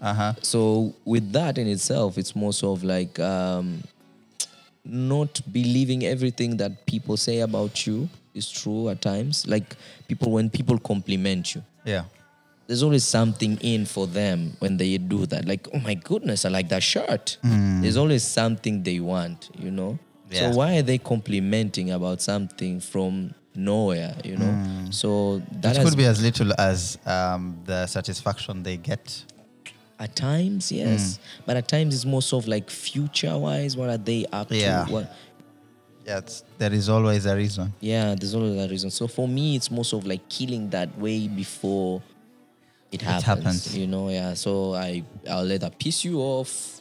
Uh-huh. 0.00 0.32
so 0.42 0.94
with 1.04 1.26
that 1.32 1.58
in 1.58 1.66
itself, 1.76 2.16
it's 2.16 2.34
more 2.34 2.52
sort 2.54 2.78
of 2.78 2.84
like 2.84 3.14
um, 3.20 3.82
not 4.84 5.40
believing 5.52 6.00
everything 6.14 6.56
that 6.56 6.72
people 6.86 7.16
say 7.18 7.40
about 7.40 7.86
you 7.86 8.08
is 8.34 8.48
true 8.50 8.88
at 8.88 8.98
times. 9.02 9.46
Like 9.46 9.76
people, 10.08 10.28
when 10.32 10.48
people 10.48 10.78
compliment 10.78 11.54
you, 11.54 11.62
Yeah. 11.84 12.04
There's 12.70 12.84
always 12.84 13.02
something 13.02 13.56
in 13.62 13.84
for 13.84 14.06
them 14.06 14.54
when 14.60 14.76
they 14.76 14.96
do 14.96 15.26
that. 15.26 15.44
Like, 15.44 15.66
oh 15.74 15.80
my 15.80 15.94
goodness, 15.94 16.44
I 16.44 16.50
like 16.50 16.68
that 16.68 16.84
shirt. 16.84 17.36
Hmm. 17.42 17.80
There's 17.82 17.96
always 17.96 18.22
something 18.22 18.84
they 18.84 19.00
want, 19.00 19.50
you 19.58 19.72
know? 19.72 19.98
Yeah. 20.30 20.52
So 20.52 20.56
why 20.58 20.76
are 20.76 20.82
they 20.82 20.98
complimenting 20.98 21.90
about 21.90 22.22
something 22.22 22.78
from 22.78 23.34
nowhere, 23.56 24.14
you 24.22 24.36
know? 24.36 24.52
Hmm. 24.52 24.90
So 24.92 25.42
that 25.62 25.84
could 25.84 25.96
be 25.96 26.04
as 26.04 26.22
little 26.22 26.52
as 26.60 26.96
um, 27.06 27.58
the 27.64 27.88
satisfaction 27.88 28.62
they 28.62 28.76
get. 28.76 29.24
at 29.98 30.14
times, 30.14 30.70
yes. 30.70 31.16
Hmm. 31.16 31.42
But 31.46 31.56
at 31.56 31.66
times 31.66 31.92
it's 31.96 32.04
more 32.04 32.22
sort 32.22 32.44
of 32.44 32.48
like 32.48 32.70
future 32.70 33.36
wise, 33.36 33.76
what 33.76 33.90
are 33.90 33.98
they 33.98 34.26
up 34.32 34.46
Yeah. 34.52 34.84
to? 34.84 34.92
What 34.92 35.12
Yeah, 36.06 36.18
it's, 36.18 36.44
there 36.56 36.72
is 36.72 36.88
always 36.88 37.26
a 37.26 37.34
reason. 37.34 37.72
yeah, 37.80 38.14
there's 38.14 38.34
always 38.36 38.62
a 38.64 38.68
reason. 38.68 38.90
So 38.92 39.08
for 39.08 39.26
me 39.26 39.56
it's 39.56 39.72
more 39.72 39.84
sort 39.84 40.04
of 40.04 40.08
like 40.08 40.28
killing 40.28 40.70
that 40.70 40.96
way 40.98 41.26
before 41.26 42.00
it 42.92 43.02
happens. 43.02 43.24
happens. 43.24 43.76
You 43.76 43.86
know, 43.86 44.08
yeah. 44.08 44.34
So 44.34 44.74
I 44.74 45.02
I'll 45.28 45.50
either 45.50 45.70
piss 45.70 46.04
you 46.04 46.20
off 46.20 46.80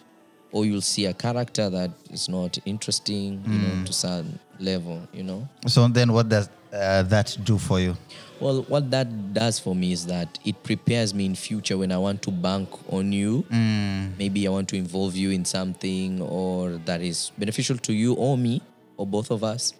or 0.51 0.65
you'll 0.65 0.81
see 0.81 1.05
a 1.05 1.13
character 1.13 1.69
that 1.69 1.91
is 2.09 2.27
not 2.27 2.57
interesting, 2.65 3.43
you 3.47 3.59
know, 3.59 3.85
to 3.85 3.93
some 3.93 4.39
level, 4.59 5.07
you 5.13 5.23
know. 5.23 5.47
So 5.67 5.87
then, 5.87 6.11
what 6.11 6.27
does 6.29 6.49
uh, 6.73 7.03
that 7.03 7.37
do 7.43 7.57
for 7.57 7.79
you? 7.79 7.95
Well, 8.39 8.63
what 8.63 8.89
that 8.91 9.33
does 9.33 9.59
for 9.59 9.75
me 9.75 9.91
is 9.91 10.05
that 10.05 10.39
it 10.45 10.63
prepares 10.63 11.13
me 11.13 11.25
in 11.25 11.35
future 11.35 11.77
when 11.77 11.91
I 11.91 11.97
want 11.97 12.21
to 12.23 12.31
bank 12.31 12.69
on 12.91 13.11
you. 13.11 13.45
Maybe 14.17 14.47
I 14.47 14.51
want 14.51 14.69
to 14.69 14.77
involve 14.77 15.15
you 15.15 15.31
in 15.31 15.43
something 15.45 16.21
or 16.21 16.79
that 16.85 17.01
is 17.01 17.31
beneficial 17.37 17.77
to 17.77 17.93
you 17.93 18.13
or 18.13 18.37
me 18.37 18.61
or 18.97 19.05
both 19.05 19.29
of 19.29 19.43
us. 19.43 19.73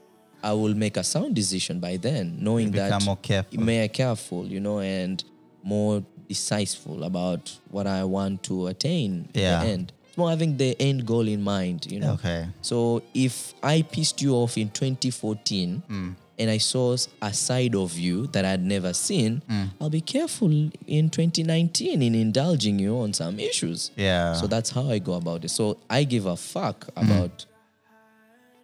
I 0.43 0.53
will 0.53 0.74
make 0.74 0.98
a 0.98 1.03
sound 1.03 1.36
decision 1.36 1.79
by 1.79 1.98
then, 1.98 2.38
knowing 2.39 2.67
You 2.67 2.74
that 2.74 2.88
become 2.88 3.05
more 3.05 3.17
careful. 3.17 3.59
May 3.62 3.81
be 3.88 3.89
careful, 3.89 4.45
you 4.45 4.59
know, 4.59 4.79
and 4.79 5.24
more 5.63 6.04
decisive 6.28 7.01
about 7.01 7.58
what 7.72 7.88
I 7.88 8.04
want 8.04 8.44
to 8.44 8.68
attain 8.68 9.30
Yeah. 9.34 9.60
at 9.60 9.63
the 9.63 9.70
end. 9.72 9.94
It's 10.08 10.18
more 10.18 10.30
having 10.30 10.58
the 10.58 10.75
end 10.80 11.06
goal 11.06 11.28
in 11.28 11.42
mind, 11.42 11.88
you 11.92 12.00
know. 12.00 12.13
Okay. 12.13 12.48
So 12.62 13.01
if 13.13 13.54
I 13.63 13.82
pissed 13.82 14.22
you 14.22 14.36
off 14.36 14.58
in 14.58 14.70
2014 14.70 15.82
Hmm. 15.88 16.10
and 16.38 16.50
I 16.50 16.58
saw 16.60 16.96
a 17.22 17.34
side 17.34 17.75
of 17.75 17.98
you 17.98 18.28
that 18.28 18.46
I'd 18.46 18.63
never 18.63 18.94
seen, 18.94 19.42
I'll 19.82 19.89
be 19.89 20.01
careful 20.01 20.51
in 20.88 21.10
2019 21.10 22.01
in 22.01 22.16
indulging 22.16 22.80
you 22.80 22.98
on 23.00 23.13
some 23.13 23.39
issues. 23.39 23.92
Yeah. 23.98 24.34
So 24.34 24.48
that's 24.48 24.70
how 24.70 24.89
I 24.89 25.00
go 25.00 25.13
about 25.13 25.44
it. 25.46 25.50
So 25.50 25.78
I 25.89 26.04
give 26.06 26.25
a 26.25 26.36
fuck 26.38 26.88
about 26.96 27.46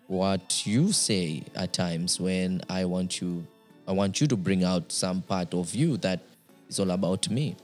what 0.07 0.65
you 0.67 0.91
say 0.91 1.43
at 1.55 1.73
times 1.73 2.19
when 2.19 2.61
I 2.69 2.85
want 2.85 3.21
you 3.21 3.45
I 3.87 3.91
want 3.91 4.19
you 4.19 4.25
to 4.27 4.35
bring 4.35 4.63
out 4.63 4.91
some 4.91 5.21
part 5.21 5.53
of 5.53 5.75
you 5.75 5.97
that 5.97 6.19
is 6.75 6.79
all 6.79 6.91
about 6.91 7.29
me. 7.29 7.55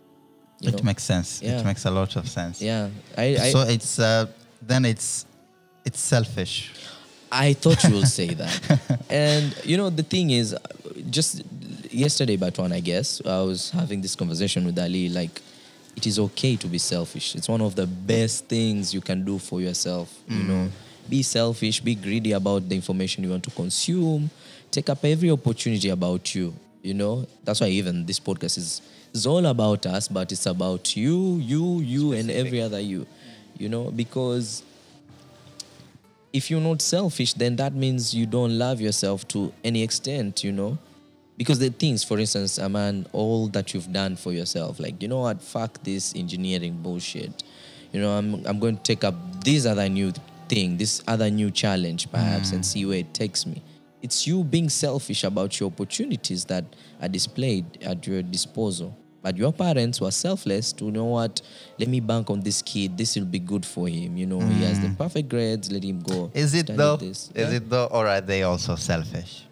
It 0.61 0.75
know? 0.75 0.83
makes 0.83 1.03
sense. 1.03 1.41
Yeah. 1.41 1.59
It 1.59 1.65
makes 1.65 1.85
a 1.85 1.91
lot 1.91 2.15
of 2.15 2.27
sense. 2.27 2.61
yeah. 2.61 2.89
I 3.17 3.23
I, 3.23 3.51
so 3.51 3.61
it's 3.61 3.99
uh, 3.99 4.25
then 4.61 4.85
it's 4.85 5.25
it's 5.85 5.99
selfish. 5.99 6.71
I 7.31 7.53
thought 7.53 7.83
you 7.85 7.93
will 7.93 8.05
say 8.05 8.33
that. 8.41 8.53
and 9.09 9.55
you 9.63 9.77
know 9.77 9.89
the 9.89 10.03
thing 10.03 10.31
is 10.31 10.55
just 11.09 11.43
yesterday 11.89 12.37
Batwan 12.37 12.71
I 12.73 12.81
guess 12.81 13.21
I 13.25 13.41
was 13.41 13.71
having 13.71 14.01
this 14.01 14.15
conversation 14.15 14.65
with 14.65 14.77
Ali 14.77 15.09
like 15.09 15.41
it 15.95 16.05
is 16.07 16.19
okay 16.19 16.55
to 16.55 16.67
be 16.67 16.77
selfish. 16.77 17.35
It's 17.35 17.49
one 17.49 17.61
of 17.61 17.75
the 17.75 17.87
best 17.87 18.45
things 18.45 18.93
you 18.93 19.01
can 19.01 19.25
do 19.25 19.37
for 19.37 19.61
yourself, 19.61 20.07
you 20.27 20.43
know. 20.43 20.69
Be 21.09 21.21
selfish, 21.21 21.81
be 21.81 21.95
greedy 21.95 22.31
about 22.31 22.69
the 22.69 22.75
information 22.75 23.23
you 23.25 23.31
want 23.31 23.43
to 23.43 23.51
consume, 23.51 24.29
take 24.69 24.89
up 24.89 25.03
every 25.03 25.29
opportunity 25.29 25.89
about 25.89 26.33
you, 26.33 26.53
you 26.81 26.93
know. 26.93 27.27
That's 27.43 27.59
why 27.59 27.67
even 27.67 28.05
this 28.05 28.19
podcast 28.19 28.57
is 28.57 28.81
is 29.13 29.25
all 29.25 29.45
about 29.45 29.85
us, 29.85 30.07
but 30.07 30.31
it's 30.31 30.45
about 30.45 30.95
you, 30.95 31.37
you, 31.37 31.79
you 31.79 32.13
and 32.13 32.31
every 32.31 32.61
other 32.61 32.79
you. 32.79 33.05
You 33.57 33.69
know, 33.69 33.91
because 33.91 34.63
if 36.33 36.49
you're 36.49 36.61
not 36.61 36.81
selfish, 36.81 37.33
then 37.33 37.55
that 37.57 37.73
means 37.73 38.13
you 38.13 38.25
don't 38.25 38.57
love 38.57 38.81
yourself 38.81 39.27
to 39.29 39.53
any 39.63 39.83
extent, 39.83 40.43
you 40.43 40.51
know? 40.51 40.77
Because 41.37 41.59
the 41.59 41.69
things, 41.69 42.03
for 42.03 42.19
instance, 42.19 42.59
Aman, 42.59 43.07
all 43.11 43.47
that 43.47 43.73
you've 43.73 43.91
done 43.91 44.15
for 44.15 44.31
yourself, 44.31 44.79
like, 44.79 45.01
you 45.01 45.07
know 45.07 45.19
what, 45.19 45.41
fuck 45.41 45.81
this 45.83 46.13
engineering 46.15 46.77
bullshit. 46.81 47.43
You 47.91 48.01
know, 48.01 48.11
I'm, 48.11 48.45
I'm 48.45 48.59
going 48.59 48.77
to 48.77 48.83
take 48.83 49.03
up 49.03 49.15
this 49.43 49.65
other 49.65 49.89
new 49.89 50.13
thing, 50.47 50.77
this 50.77 51.01
other 51.07 51.29
new 51.29 51.51
challenge, 51.51 52.11
perhaps, 52.11 52.51
and 52.51 52.61
mm. 52.61 52.65
see 52.65 52.85
where 52.85 52.99
it 52.99 53.13
takes 53.13 53.45
me. 53.45 53.61
It's 54.01 54.25
you 54.27 54.43
being 54.43 54.69
selfish 54.69 55.23
about 55.23 55.59
your 55.59 55.67
opportunities 55.71 56.45
that 56.45 56.65
are 57.01 57.07
displayed 57.07 57.65
at 57.83 58.05
your 58.07 58.21
disposal. 58.23 58.97
But 59.21 59.37
your 59.37 59.53
parents 59.53 60.01
were 60.01 60.09
selfless 60.11 60.73
to 60.73 60.85
know 60.89 61.05
what, 61.05 61.41
let 61.77 61.87
me 61.87 61.99
bank 61.99 62.31
on 62.31 62.39
this 62.41 62.63
kid. 62.63 62.97
This 62.97 63.15
will 63.15 63.25
be 63.25 63.37
good 63.37 63.63
for 63.65 63.87
him. 63.87 64.17
You 64.17 64.25
know, 64.25 64.39
he 64.39 64.63
has 64.63 64.79
the 64.79 64.89
perfect 64.97 65.29
grades. 65.29 65.71
Let 65.71 65.83
him 65.83 65.99
go. 66.01 66.31
Is 66.33 66.55
it 66.55 66.67
though? 66.75 66.97
This. 66.97 67.29
Is 67.35 67.51
Yeah. 67.51 67.57
it 67.57 67.69
though, 67.69 67.85
or 67.85 68.07
are 68.07 68.21
they 68.21 68.41
also 68.41 68.75
selfish? 68.75 69.45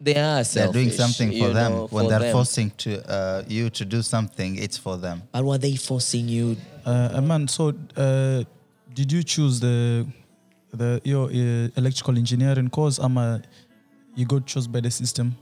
They 0.00 0.16
are 0.16 0.42
They're 0.42 0.72
doing 0.72 0.90
something 0.90 1.30
for 1.38 1.50
them 1.54 1.72
know, 1.72 1.86
when 1.90 2.04
for 2.04 2.10
they're 2.10 2.18
them. 2.18 2.32
forcing 2.32 2.70
to 2.78 2.90
uh, 3.08 3.44
you 3.48 3.70
to 3.70 3.84
do 3.84 4.02
something. 4.02 4.56
It's 4.58 4.76
for 4.76 4.96
them. 4.96 5.22
But 5.32 5.44
were 5.44 5.58
they 5.58 5.76
forcing 5.76 6.28
you? 6.28 6.56
Uh, 6.84 7.20
man, 7.20 7.46
so 7.46 7.72
uh, 7.96 8.42
did 8.92 9.12
you 9.12 9.22
choose 9.22 9.60
the 9.60 10.06
the 10.72 11.00
your 11.04 11.26
uh, 11.30 11.68
electrical 11.80 12.18
engineering 12.18 12.68
course? 12.68 12.98
I'm 12.98 13.16
I 13.16 13.40
you 14.14 14.24
got 14.26 14.46
chose 14.46 14.66
by 14.68 14.80
the 14.80 14.90
system 14.90 15.34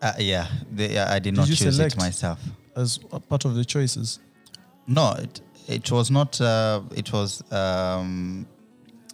Uh, 0.00 0.12
yeah, 0.18 0.46
they, 0.76 0.94
yeah, 0.94 1.06
I 1.10 1.18
did 1.18 1.34
Did 1.34 1.36
not 1.40 1.48
you 1.48 1.56
choose 1.56 1.74
select? 1.76 1.94
it 1.96 1.98
myself. 2.00 2.38
as 2.76 3.00
a 3.12 3.18
part 3.20 3.44
of 3.44 3.54
the 3.56 3.64
choices? 3.64 4.20
No, 4.86 5.12
it, 5.18 5.40
it 5.66 5.90
was 5.90 6.08
not. 6.10 6.40
Uh, 6.40 6.82
it 6.96 7.12
was. 7.12 7.42
Um, 7.52 8.46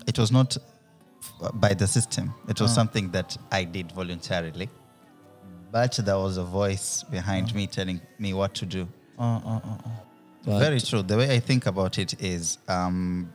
it 0.06 0.18
was 0.18 0.30
not 0.30 0.56
f- 0.56 1.50
by 1.54 1.72
the 1.74 1.86
system. 1.86 2.34
It 2.48 2.60
was 2.60 2.70
Ah. 2.70 2.74
something 2.80 3.10
that 3.12 3.36
I 3.50 3.64
did 3.64 3.92
voluntarily, 3.92 4.68
but 5.72 5.92
there 6.06 6.18
was 6.18 6.36
a 6.36 6.44
voice 6.44 7.02
behind 7.10 7.54
me 7.54 7.66
telling 7.66 8.00
me 8.18 8.34
what 8.34 8.52
to 8.60 8.66
do. 8.66 8.82
Uh, 9.18 9.22
uh, 9.22 9.60
uh, 9.70 9.78
uh. 10.46 10.58
Very 10.58 10.80
true. 10.80 11.02
The 11.02 11.16
way 11.16 11.34
I 11.34 11.40
think 11.40 11.64
about 11.66 11.98
it 11.98 12.10
is 12.22 12.58
um, 12.68 13.32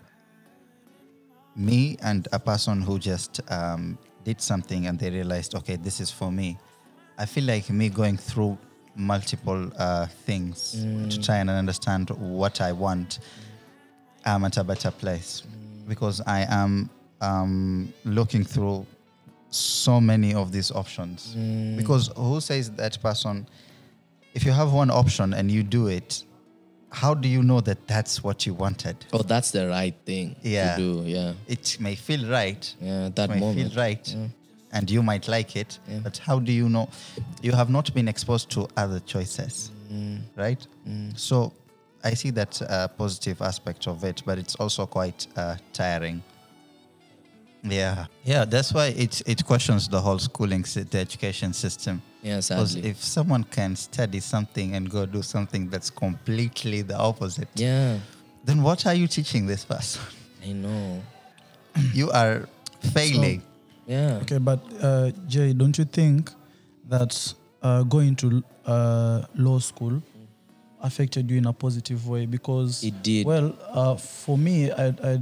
me 1.55 1.97
and 2.03 2.27
a 2.31 2.39
person 2.39 2.81
who 2.81 2.99
just 2.99 3.41
um, 3.51 3.97
did 4.23 4.41
something 4.41 4.88
and 4.88 4.99
they 4.99 5.09
realized, 5.09 5.55
okay, 5.55 5.75
this 5.75 5.99
is 5.99 6.11
for 6.11 6.32
me. 6.32 6.58
I 7.17 7.25
feel 7.25 7.43
like 7.43 7.69
me 7.69 7.89
going 7.89 8.17
through 8.17 8.58
multiple 8.95 9.71
uh, 9.77 10.08
things 10.25 10.86
to 11.10 11.21
try 11.21 11.38
and 11.38 11.49
understand 11.49 12.10
what 12.10 12.62
I 12.62 12.71
want. 12.71 13.19
I'm 14.25 14.43
at 14.45 14.58
a 14.58 14.63
better 14.63 14.91
place 14.91 15.43
because 15.88 16.21
I 16.21 16.45
am 16.49 16.89
um, 17.21 17.93
looking 18.05 18.43
through 18.43 18.86
so 19.49 19.99
many 19.99 20.34
of 20.34 20.51
these 20.51 20.71
options. 20.71 21.36
Because 21.77 22.10
who 22.15 22.39
says 22.39 22.71
that 22.71 23.01
person, 23.01 23.47
if 24.34 24.45
you 24.45 24.51
have 24.51 24.73
one 24.73 24.91
option 24.91 25.34
and 25.34 25.49
you 25.49 25.63
do 25.63 25.88
it, 25.88 26.23
how 26.91 27.13
do 27.13 27.28
you 27.30 27.43
know 27.43 27.62
that 27.62 27.88
that's 27.88 28.23
what 28.23 28.45
you 28.45 28.54
wanted? 28.54 28.95
Oh, 29.13 29.21
that's 29.21 29.52
the 29.52 29.67
right 29.67 29.95
thing 30.06 30.36
Yeah. 30.41 30.75
to 30.75 30.82
do. 30.82 31.04
Yeah. 31.06 31.34
It 31.47 31.78
may 31.80 31.95
feel 31.95 32.28
right. 32.30 32.75
Yeah, 32.82 33.08
It 33.08 33.15
that 33.15 33.30
may 33.30 33.39
moment. 33.39 33.73
feel 33.73 33.78
right. 33.80 34.15
And 34.71 34.89
you 34.89 35.02
might 35.02 35.28
like 35.28 35.56
it, 35.56 35.80
Yeah. 35.88 35.99
but 36.04 36.17
how 36.17 36.39
do 36.39 36.52
you 36.52 36.69
know? 36.69 36.89
You 37.41 37.54
have 37.54 37.69
not 37.69 37.93
been 37.93 38.08
exposed 38.08 38.49
to 38.52 38.67
other 38.78 38.99
choices, 38.99 39.71
Mm. 39.91 40.21
right? 40.36 40.67
So 41.15 41.54
I 42.04 42.13
see 42.13 42.30
that 42.32 42.62
uh, 42.62 42.88
positive 42.89 43.41
aspect 43.41 43.88
of 43.88 44.04
it, 44.04 44.21
but 44.25 44.38
it's 44.38 44.56
also 44.56 44.86
quite 44.86 45.28
uh, 45.36 45.56
tiring. 45.73 46.21
Yeah, 47.63 48.06
yeah. 48.24 48.45
That's 48.45 48.74
why 48.74 48.88
it 48.88 49.22
it 49.26 49.43
questions 49.45 49.88
the 49.89 50.00
whole 50.00 50.19
schooling, 50.19 50.65
sy- 50.65 50.84
the 50.89 51.00
education 51.00 51.54
system. 51.54 52.02
Yeah, 52.24 52.38
Because 52.38 52.72
sadly. 52.74 52.89
if 52.89 53.04
someone 53.04 53.43
can 53.43 53.76
study 53.76 54.19
something 54.19 54.76
and 54.76 54.89
go 54.89 55.06
do 55.06 55.22
something 55.22 55.69
that's 55.69 55.89
completely 55.89 56.82
the 56.84 56.98
opposite, 56.98 57.48
yeah, 57.56 57.98
then 58.45 58.62
what 58.63 58.86
are 58.86 58.93
you 58.95 59.08
teaching 59.08 59.45
this 59.48 59.65
person? 59.65 60.02
I 60.45 60.54
know. 60.54 61.02
you 61.93 62.12
are 62.12 62.48
failing. 62.93 63.41
Yeah. 63.88 64.19
Okay, 64.22 64.38
but 64.38 64.60
uh, 64.82 65.12
Jay, 65.28 65.54
don't 65.54 65.78
you 65.78 65.86
think 65.86 66.32
that 66.89 67.34
uh, 67.62 67.84
going 67.84 68.15
to 68.17 68.43
uh, 68.65 69.24
law 69.36 69.60
school 69.60 70.02
affected 70.82 71.30
you 71.30 71.38
in 71.38 71.45
a 71.45 71.54
positive 71.54 72.08
way? 72.08 72.26
Because 72.26 72.84
It 72.84 73.02
did. 73.04 73.26
Well, 73.26 73.54
uh, 73.74 73.95
for 73.95 74.38
me, 74.38 74.72
I, 74.72 74.88
I 75.04 75.19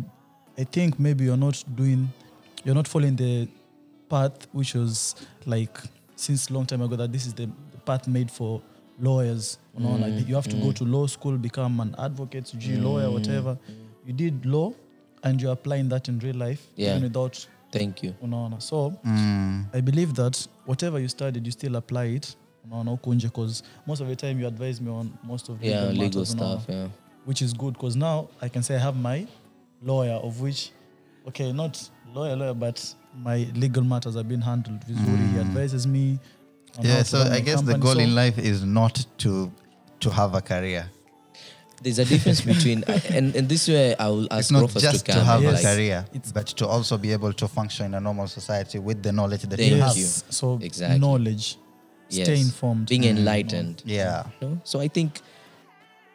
I 0.59 0.63
think 0.63 0.99
maybe 0.99 1.25
you're 1.25 1.37
not 1.37 1.63
doing, 1.75 2.09
you're 2.67 2.75
not 2.75 2.87
following 2.87 3.15
the 3.15 3.47
path 4.09 4.45
which 4.51 4.73
was 4.75 5.15
like 5.45 5.79
since 6.15 6.51
long 6.51 6.65
time 6.65 6.81
ago 6.81 6.95
that 6.97 7.11
this 7.13 7.25
is 7.25 7.33
the 7.33 7.47
path 7.85 8.07
made 8.07 8.29
for 8.29 8.61
lawyers. 8.99 9.57
You, 9.77 9.83
know, 9.85 9.95
like 9.95 10.27
you 10.27 10.35
have 10.35 10.47
to 10.49 10.55
go 10.57 10.71
to 10.71 10.83
law 10.83 11.07
school, 11.07 11.37
become 11.37 11.79
an 11.79 11.95
advocate, 11.97 12.51
G 12.57 12.75
lawyer, 12.75 13.09
whatever. 13.11 13.57
You 14.05 14.13
did 14.13 14.45
law, 14.45 14.73
and 15.23 15.41
you're 15.41 15.53
applying 15.53 15.87
that 15.89 16.07
in 16.09 16.19
real 16.19 16.35
life, 16.35 16.61
Yeah. 16.75 16.89
even 16.91 17.03
without 17.03 17.47
Thank 17.71 18.03
you. 18.03 18.13
unaona 18.21 18.61
so 18.61 18.93
Mm. 19.05 19.65
i 19.73 19.81
believe 19.81 20.13
that 20.13 20.47
whatever 20.65 20.99
you 21.01 21.07
studied 21.09 21.45
you 21.45 21.51
still 21.51 21.75
apply 21.75 22.05
it 22.15 22.37
unaona 22.65 22.91
huku 22.91 23.13
nje 23.13 23.27
because 23.27 23.63
most 23.87 24.01
of 24.01 24.07
the 24.09 24.15
time 24.15 24.41
you 24.41 24.47
advise 24.47 24.83
me 24.83 24.91
on 24.91 25.09
most 25.23 25.49
of 25.49 25.63
Yeah, 25.63 25.81
legal 25.91 26.03
matters, 26.03 26.33
unaona, 26.33 26.59
stuff. 26.61 26.69
Yeah. 26.75 26.89
which 27.27 27.41
is 27.41 27.53
good 27.57 27.73
because 27.73 27.99
now 27.99 28.27
i 28.41 28.49
can 28.49 28.63
say 28.63 28.75
i 28.75 28.79
have 28.79 28.97
my 28.99 29.25
lawyer 29.85 30.15
of 30.23 30.41
which 30.41 30.71
okay 31.27 31.51
not 31.51 31.89
lawyer 32.13 32.35
lawyer 32.35 32.53
but 32.53 32.95
my 33.15 33.47
legal 33.55 33.83
matters 33.83 34.15
have 34.15 34.27
been 34.27 34.41
handled 34.41 34.79
vizuri 34.87 35.17
he 35.17 35.33
hmm. 35.33 35.39
advises 35.39 35.87
me 35.87 36.19
Yeah, 36.81 37.03
so 37.03 37.21
I 37.21 37.29
my 37.29 37.39
guess 37.39 37.61
the 37.61 37.77
goal 37.77 37.93
So- 37.93 37.99
in 37.99 38.13
life 38.15 38.37
is 38.37 38.63
not 38.63 39.05
to 39.19 39.51
to 39.99 40.09
have 40.11 40.35
a 40.35 40.41
career. 40.41 40.89
There's 41.83 41.99
a 41.99 42.05
difference 42.05 42.41
between, 42.41 42.83
and, 43.09 43.35
and 43.35 43.49
this 43.49 43.67
way 43.67 43.95
I 43.95 44.07
will 44.09 44.27
ask 44.31 44.39
It's 44.39 44.51
not 44.51 44.61
Rufus 44.61 44.81
just 44.81 45.05
to 45.05 45.11
to, 45.13 45.23
have 45.23 45.43
like, 45.43 45.59
a 45.59 45.63
career, 45.63 46.05
It's- 46.13 46.31
but 46.31 46.47
to 46.47 46.67
also 46.67 46.97
be 46.97 47.11
able 47.13 47.33
to 47.33 47.47
function 47.47 47.85
in 47.87 47.93
a 47.93 47.99
normal 47.99 48.27
society 48.27 48.79
with 48.79 49.01
the 49.03 49.11
knowledge 49.11 49.43
that 49.43 49.57
Thank 49.57 49.71
you 49.71 49.77
you. 49.77 49.81
have. 49.81 49.97
yes 49.97 50.23
so 50.29 50.59
Exactly. 50.61 50.99
knowledge 50.99 51.57
yes, 52.09 52.27
stay 52.27 52.39
informed 52.39 52.87
being 52.87 53.03
mm-hmm. 53.03 53.17
enlightened. 53.17 53.83
Yeah. 53.85 54.25
you 54.41 54.47
know? 54.47 54.61
So 54.63 54.79
I 54.79 54.87
think 54.87 55.21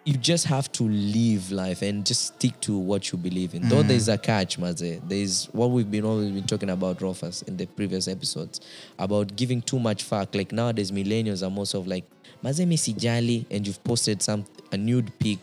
you 0.05 0.15
just 0.15 0.47
have 0.47 0.71
to 0.73 0.83
live 0.85 1.53
life 1.53 1.83
and 1.83 2.05
just 2.05 2.35
stick 2.35 2.61
to 2.61 2.77
what 2.77 3.13
you 3.13 3.19
believe 3.19 3.55
in. 3.55 3.69
Though 3.69 3.83
mm. 3.83 3.89
there's 3.89 4.09
a 4.09 4.19
catch, 4.19 4.59
Maze. 4.59 5.01
There's 5.07 5.47
what 5.53 5.71
we've 5.71 5.91
been 5.91 6.05
always 6.05 6.31
been 6.33 6.47
talking 6.47 6.71
about, 6.71 7.01
Rufus, 7.01 7.43
in 7.43 7.57
the 7.57 7.67
previous 7.67 8.09
episodes, 8.09 8.61
about 8.99 9.37
giving 9.37 9.63
too 9.63 9.79
much 9.79 10.03
fuck. 10.03 10.35
Like 10.35 10.51
nowadays, 10.51 10.91
millennials 10.91 11.47
are 11.47 11.51
most 11.51 11.75
of 11.75 11.87
like, 11.87 12.05
Maze 12.43 12.61
misijali, 12.61 13.47
and 13.51 13.65
you've 13.65 13.83
posted 13.85 14.23
some 14.23 14.45
a 14.73 14.77
nude 14.77 15.17
pic 15.21 15.39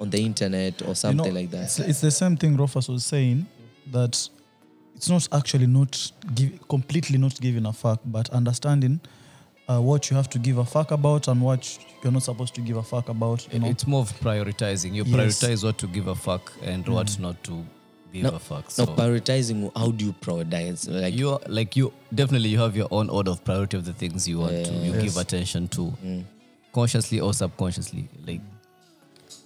on 0.00 0.10
the 0.10 0.24
internet 0.24 0.80
or 0.82 0.88
You 0.88 0.94
something 0.94 1.34
know, 1.34 1.40
like 1.40 1.50
that. 1.50 1.64
It's, 1.64 1.78
it's 1.80 2.00
the 2.00 2.10
same 2.12 2.36
thing 2.36 2.56
Rufus 2.56 2.88
was 2.88 3.04
saying 3.04 3.46
that 3.90 4.28
it's 4.94 5.08
not 5.08 5.26
actually 5.32 5.66
not 5.66 6.12
give, 6.34 6.68
completely 6.68 7.18
not 7.18 7.40
giving 7.40 7.66
a 7.66 7.72
fuck, 7.72 8.00
but 8.04 8.30
understanding 8.30 9.00
uh, 9.68 9.80
what 9.80 10.10
you 10.10 10.16
have 10.16 10.28
to 10.30 10.38
give 10.38 10.58
a 10.58 10.64
fuck 10.64 10.90
about 10.90 11.28
and 11.28 11.40
what 11.40 11.78
you're 12.02 12.12
not 12.12 12.22
supposed 12.22 12.54
to 12.54 12.60
give 12.60 12.76
a 12.76 12.82
fuck 12.82 13.08
about. 13.08 13.46
You 13.52 13.60
know, 13.60 13.68
It's 13.68 13.86
more 13.86 14.02
of 14.02 14.12
prioritizing. 14.20 14.94
You 14.94 15.04
Yes. 15.04 15.40
prioritize 15.42 15.64
what 15.64 15.78
to 15.78 15.86
give 15.86 16.06
a 16.08 16.14
fuck 16.14 16.52
and 16.62 16.86
what 16.88 17.18
not 17.18 17.42
to 17.44 17.64
give 18.12 18.24
No, 18.24 18.30
a 18.30 18.38
fuck. 18.38 18.64
no, 18.64 18.68
So 18.70 18.86
prioritizing. 18.86 19.70
How 19.76 19.90
do 19.90 20.04
you 20.04 20.12
prioritize? 20.12 20.88
Like 20.88 21.14
you 21.14 21.30
are 21.30 21.40
like 21.48 21.76
you 21.76 21.92
definitely 22.14 22.50
you 22.50 22.58
have 22.60 22.76
your 22.76 22.88
own 22.90 23.08
order 23.10 23.30
of 23.30 23.42
priority 23.44 23.76
of 23.76 23.84
the 23.84 23.92
things 23.94 24.28
you 24.28 24.38
want 24.40 24.66
to 24.66 24.72
you 24.72 24.92
give 25.00 25.16
attention 25.16 25.68
to, 25.68 25.92
consciously 26.72 27.20
or 27.20 27.32
subconsciously. 27.32 28.08
Like 28.26 28.40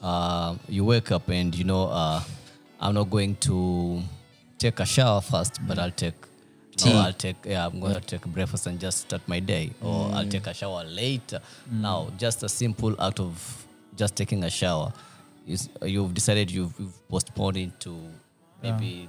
uh, 0.02 0.56
you 0.68 0.84
wake 0.84 1.12
up 1.12 1.28
and 1.28 1.54
you 1.54 1.64
know 1.64 1.84
uh, 1.88 2.22
I'm 2.80 2.94
not 2.94 3.08
going 3.10 3.36
to 3.36 4.02
take 4.58 4.80
a 4.80 4.86
shower 4.86 5.20
first, 5.20 5.60
but 5.66 5.78
I'll 5.78 5.90
take. 5.92 6.14
Tea. 6.78 6.92
No, 6.92 6.98
I'll 7.00 7.12
take. 7.12 7.36
Yeah, 7.44 7.66
I'm 7.66 7.80
gonna 7.80 8.00
take 8.00 8.24
breakfast 8.26 8.66
and 8.68 8.78
just 8.80 8.98
start 9.06 9.22
my 9.26 9.40
day, 9.40 9.70
or 9.82 10.06
mm. 10.08 10.14
I'll 10.14 10.28
take 10.28 10.46
a 10.46 10.54
shower 10.54 10.84
later. 10.84 11.40
Mm. 11.72 11.80
Now, 11.80 12.08
just 12.16 12.42
a 12.42 12.48
simple 12.48 12.94
act 13.00 13.20
of 13.20 13.66
just 13.96 14.14
taking 14.16 14.44
a 14.44 14.50
shower 14.50 14.92
is 15.46 15.68
you've 15.82 16.14
decided 16.14 16.50
you've, 16.50 16.72
you've 16.78 17.08
postponed 17.08 17.56
it 17.56 17.80
to 17.80 17.98
maybe 18.62 19.08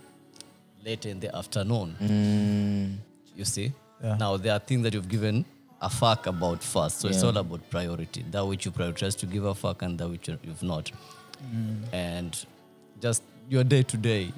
later 0.84 1.10
in 1.10 1.20
the 1.20 1.36
afternoon. 1.36 1.96
Mm. 2.02 2.98
You 3.38 3.46
see? 3.46 3.72
Yeah. 4.04 4.16
Now 4.18 4.38
there 4.38 4.54
are 4.54 4.60
things 4.60 4.84
that 4.84 4.94
you've 4.94 5.10
given 5.10 5.46
a 5.82 5.90
fuck 5.90 6.26
about 6.28 6.64
first. 6.64 7.00
So 7.02 7.08
it's 7.10 7.22
all 7.24 7.38
about 7.38 7.70
priority. 7.70 8.24
That 8.32 8.46
which 8.46 8.66
you 8.66 8.72
prioritize 8.72 9.18
to 9.20 9.26
give 9.26 9.46
a 9.46 9.54
fuck 9.54 9.82
and 9.82 9.98
that 10.00 10.08
which 10.10 10.28
you- 10.28 10.40
you've 10.44 10.64
not. 10.64 10.92
And 11.94 12.46
just 13.02 13.24
your 13.50 13.64
day 13.64 13.84
to 13.84 13.98
day. 13.98 14.32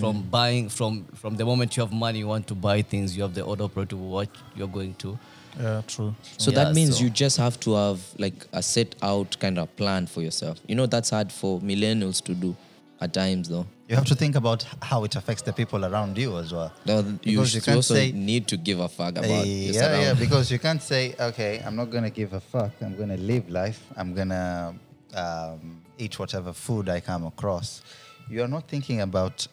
From 0.00 0.22
buying 0.30 0.70
from 0.70 1.04
from 1.14 1.36
the 1.36 1.44
moment 1.44 1.76
you 1.76 1.82
have 1.82 1.92
money, 1.92 2.18
you 2.20 2.26
want 2.28 2.46
to 2.46 2.54
buy 2.54 2.80
things, 2.82 3.14
you 3.16 3.22
have 3.22 3.34
the 3.34 3.42
order 3.42 3.64
of 3.64 3.72
priority 3.74 3.94
of 3.96 4.00
what 4.02 4.28
you're 4.56 4.68
going 4.78 4.94
to. 4.94 5.18
Yeah, 5.60 5.82
true. 5.86 6.14
So 6.38 6.50
Yeah, 6.50 6.64
that 6.64 6.74
means 6.74 6.96
so- 6.96 7.04
you 7.04 7.10
just 7.10 7.36
have 7.36 7.58
to 7.60 7.74
have 7.74 8.00
like 8.18 8.46
a 8.52 8.62
set 8.62 8.94
out 9.02 9.36
kind 9.38 9.58
of 9.58 9.74
plan 9.76 10.06
for 10.06 10.22
yourself. 10.22 10.58
You 10.66 10.76
know 10.76 10.86
that's 10.86 11.10
hard 11.10 11.30
for 11.30 11.60
millennials 11.60 12.22
to 12.24 12.34
do 12.34 12.56
at 13.02 13.12
times 13.12 13.48
though. 13.50 13.66
You 13.88 13.96
have 13.96 14.06
to 14.06 14.14
think 14.14 14.34
about 14.34 14.64
how 14.82 15.04
it 15.04 15.14
affects 15.14 15.42
the 15.42 15.52
people 15.52 15.84
around 15.84 16.16
you 16.18 16.36
as 16.38 16.52
well. 16.52 16.72
No, 16.86 16.98
you, 16.98 17.18
Because 17.38 17.54
you 17.54 17.60
can't 17.60 17.76
also 17.76 17.94
say- 17.94 18.12
need 18.12 18.48
to 18.48 18.56
give 18.56 18.80
a 18.80 18.88
fuck 18.88 19.12
about 19.18 19.30
Uh, 19.30 19.44
your 19.44 19.74
yeah, 19.74 20.00
yeah, 20.00 20.14
because 20.14 20.50
you 20.50 20.58
can't 20.58 20.82
say, 20.82 21.14
okay, 21.20 21.62
I'm 21.64 21.76
not 21.76 21.90
gonna 21.90 22.10
give 22.10 22.32
a 22.32 22.40
fuck. 22.40 22.72
I'm 22.80 22.96
gonna 22.96 23.18
live 23.18 23.48
life. 23.50 23.80
I'm 23.96 24.14
gonna 24.14 24.74
um, 25.14 25.82
eat 25.98 26.18
whatever 26.18 26.52
food 26.52 26.88
I 26.88 27.00
come 27.00 27.24
across. 27.26 27.82
You 28.28 28.42
are 28.42 28.48
not 28.48 28.66
thinking 28.68 29.00
about 29.02 29.46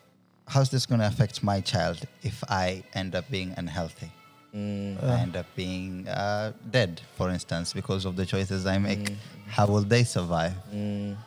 how's 0.47 0.69
this 0.69 0.85
gonna 0.85 1.07
affect 1.07 1.43
my 1.43 1.61
child 1.61 1.99
if 2.21 2.43
I 2.49 2.83
end 2.93 3.15
up 3.15 3.29
being 3.29 3.53
unhealthy. 3.57 4.11
I 4.53 5.19
end 5.19 5.35
up 5.35 5.47
being 5.55 6.07
uh, 6.07 6.53
dead, 6.69 7.01
for 7.15 7.31
instance, 7.31 7.73
because 7.73 8.05
of 8.05 8.15
the 8.15 8.25
choices 8.25 8.67
I 8.67 8.77
make. 8.77 9.15
How 9.47 9.65
will 9.65 9.81
they 9.81 10.03
survive? 10.03 10.53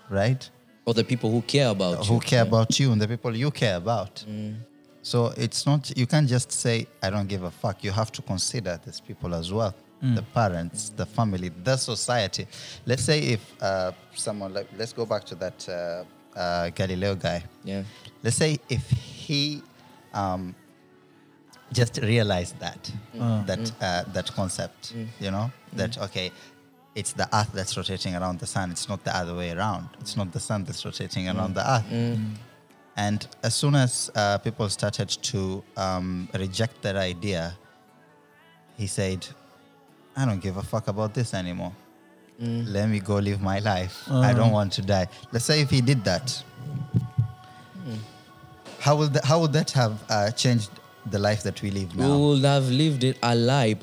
Right? 0.09 0.49
Or 0.85 0.95
the 0.95 1.03
people 1.03 1.33
who 1.33 1.43
care 1.43 1.71
about 1.71 2.07
who 2.07 2.15
you. 2.15 2.21
care 2.21 2.43
about 2.43 2.79
you 2.79 2.93
and 2.93 3.01
the 3.01 3.09
people 3.09 3.37
you 3.37 3.51
care 3.51 3.77
about. 3.77 4.25
So 5.03 5.33
it's 5.37 5.67
not, 5.67 5.97
you 5.97 6.07
can't 6.07 6.29
just 6.29 6.53
say, 6.53 6.87
I 7.03 7.11
don't 7.11 7.27
give 7.27 7.43
a 7.43 7.51
fuck. 7.51 7.83
You 7.83 7.91
have 7.91 8.13
to 8.13 8.23
consider 8.23 8.81
these 8.85 9.01
people 9.01 9.35
as 9.35 9.53
well 9.53 9.75
the 10.15 10.23
parents, 10.23 10.91
the 10.91 11.07
family, 11.07 11.51
the 11.65 11.77
society. 11.77 12.47
Let's 12.85 13.05
say 13.05 13.21
if 13.21 13.63
uh, 13.63 13.93
someone, 14.15 14.53
like, 14.53 14.69
let's 14.77 14.93
go 14.93 15.07
back 15.07 15.25
to 15.25 15.35
that 15.37 15.69
uh, 15.69 16.05
uh, 16.37 16.71
Galileo 16.71 17.15
guy. 17.15 17.43
Yeah. 17.65 17.83
Let's 18.23 18.37
say 18.37 18.59
if 18.69 18.89
he 18.91 19.63
um, 20.15 20.55
just 21.73 21.99
realized 22.03 22.59
that, 22.61 22.93
that, 23.47 23.73
uh, 23.81 24.05
that 24.13 24.33
concept, 24.35 24.95
you 25.21 25.31
know, 25.31 25.51
that, 25.73 25.99
okay, 25.99 26.31
it's 26.95 27.13
the 27.13 27.29
earth 27.37 27.51
that's 27.53 27.77
rotating 27.77 28.15
around 28.15 28.39
the 28.39 28.47
sun. 28.47 28.71
It's 28.71 28.89
not 28.89 29.05
the 29.05 29.15
other 29.15 29.35
way 29.35 29.51
around. 29.51 29.89
It's 30.01 30.17
not 30.17 30.33
the 30.33 30.41
sun 30.41 30.65
that's 30.65 30.85
rotating 30.85 31.29
around 31.29 31.55
the 31.55 31.71
earth. 31.71 31.85
And 32.97 33.27
as 33.43 33.55
soon 33.55 33.75
as 33.75 34.11
uh, 34.15 34.39
people 34.39 34.69
started 34.71 35.11
to 35.11 35.63
um, 35.77 36.29
reject 36.33 36.81
that 36.83 36.97
idea, 36.97 37.55
he 38.79 38.87
said, 38.87 39.27
I 40.17 40.25
don't 40.25 40.41
give 40.41 40.57
a 40.57 40.63
fuck 40.63 40.89
about 40.89 41.13
this 41.13 41.35
anymore. 41.35 41.73
Let 42.39 42.89
me 42.89 43.01
go 43.01 43.17
live 43.17 43.41
my 43.41 43.59
life. 43.61 44.03
I 44.11 44.35
don't 44.35 44.53
want 44.53 44.73
to 44.75 44.83
die. 44.83 45.09
Let's 45.33 45.45
say 45.45 45.61
if 45.61 45.71
he 45.71 45.81
did 45.81 46.05
that, 46.05 46.43
how, 48.81 48.97
will 48.97 49.09
that, 49.09 49.25
how 49.25 49.41
would 49.41 49.53
that 49.53 49.71
have 49.73 50.03
uh, 50.11 50.31
changed 50.33 50.71
the 51.11 51.19
life 51.19 51.43
that 51.45 51.63
we 51.63 51.71
live 51.71 51.95
now? 51.97 52.19
We 52.19 52.25
would 52.35 52.45
have 52.45 52.69
lived 52.69 53.05
it 53.05 53.19
a 53.23 53.35
lie 53.35 53.75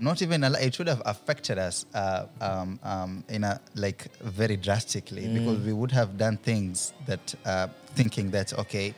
not 0.00 0.22
even 0.22 0.44
a, 0.44 0.50
li- 0.50 0.60
it 0.60 0.78
would 0.78 0.88
have 0.88 1.02
affected 1.06 1.58
us 1.58 1.86
uh, 1.94 2.26
um, 2.40 2.78
um, 2.82 3.24
in 3.28 3.44
a 3.44 3.60
like 3.74 4.08
very 4.20 4.56
drastically 4.56 5.28
because 5.28 5.58
we 5.64 5.72
would 5.72 5.92
have 5.92 6.18
done 6.18 6.36
things 6.36 6.92
that 7.06 7.34
uh, 7.44 7.68
thinking 7.94 8.30
that 8.30 8.52
okay 8.58 8.94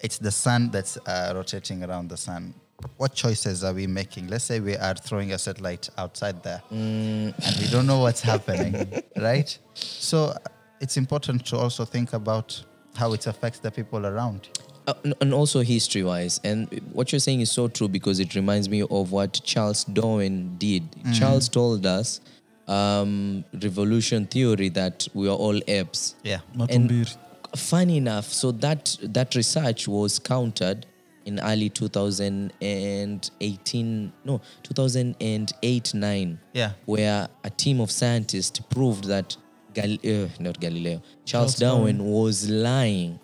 it's 0.00 0.18
the 0.18 0.30
sun 0.30 0.70
that's 0.70 0.96
uh, 1.06 1.32
rotating 1.34 1.82
around 1.84 2.08
the 2.08 2.16
sun 2.16 2.54
what 2.96 3.14
choices 3.14 3.64
are 3.64 3.72
we 3.72 3.86
making? 3.86 4.28
Let's 4.28 4.44
say 4.44 4.60
we 4.60 4.76
are 4.76 4.94
throwing 4.94 5.32
a 5.32 5.38
satellite 5.38 5.88
outside 5.96 6.42
there 6.42 6.62
and 6.70 7.34
we 7.60 7.68
don't 7.70 7.86
know 7.86 8.00
what's 8.00 8.20
happening 8.20 9.02
right? 9.16 9.56
So 9.74 10.34
it's 10.80 10.96
important 10.96 11.46
to 11.46 11.56
also 11.56 11.84
think 11.84 12.12
about 12.12 12.62
how 12.94 13.12
it 13.12 13.26
affects 13.26 13.58
the 13.58 13.70
people 13.70 14.06
around. 14.06 14.48
Uh, 14.86 14.94
and 15.20 15.34
also 15.34 15.62
history 15.62 16.04
wise 16.04 16.40
and 16.44 16.80
what 16.92 17.10
you're 17.10 17.18
saying 17.18 17.40
is 17.40 17.50
so 17.50 17.66
true 17.66 17.88
because 17.88 18.20
it 18.20 18.36
reminds 18.36 18.68
me 18.68 18.82
of 18.82 19.10
what 19.10 19.40
charles 19.44 19.82
darwin 19.84 20.56
did. 20.58 20.84
Charles 21.12 21.48
told 21.48 21.84
us 21.86 22.20
um, 22.68 23.44
revolution 23.62 24.26
theory 24.26 24.68
that 24.70 25.08
we 25.12 25.28
are 25.28 25.36
all 25.36 25.60
apes. 25.66 26.14
Yeah 26.22 26.38
Matumbiri. 26.56 27.16
funny 27.56 27.96
enough 27.96 28.26
so 28.26 28.52
that 28.52 28.96
that 29.02 29.34
research 29.34 29.88
was 29.88 30.20
countered 30.20 30.86
in 31.26 31.38
early 31.40 31.68
2018 31.68 34.12
no 34.24 34.40
2008 34.62 35.94
9 35.94 36.38
Yeah. 36.54 36.72
where 36.86 37.28
a 37.44 37.50
team 37.50 37.80
of 37.80 37.90
scientists 37.90 38.58
proved 38.70 39.04
that 39.04 39.36
Gal- 39.74 39.98
uh, 40.04 40.28
not 40.40 40.58
galileo 40.60 41.02
charles, 41.24 41.26
Charles 41.26 41.54
darwin 41.56 42.02
was 42.04 42.48
lying 42.48 43.18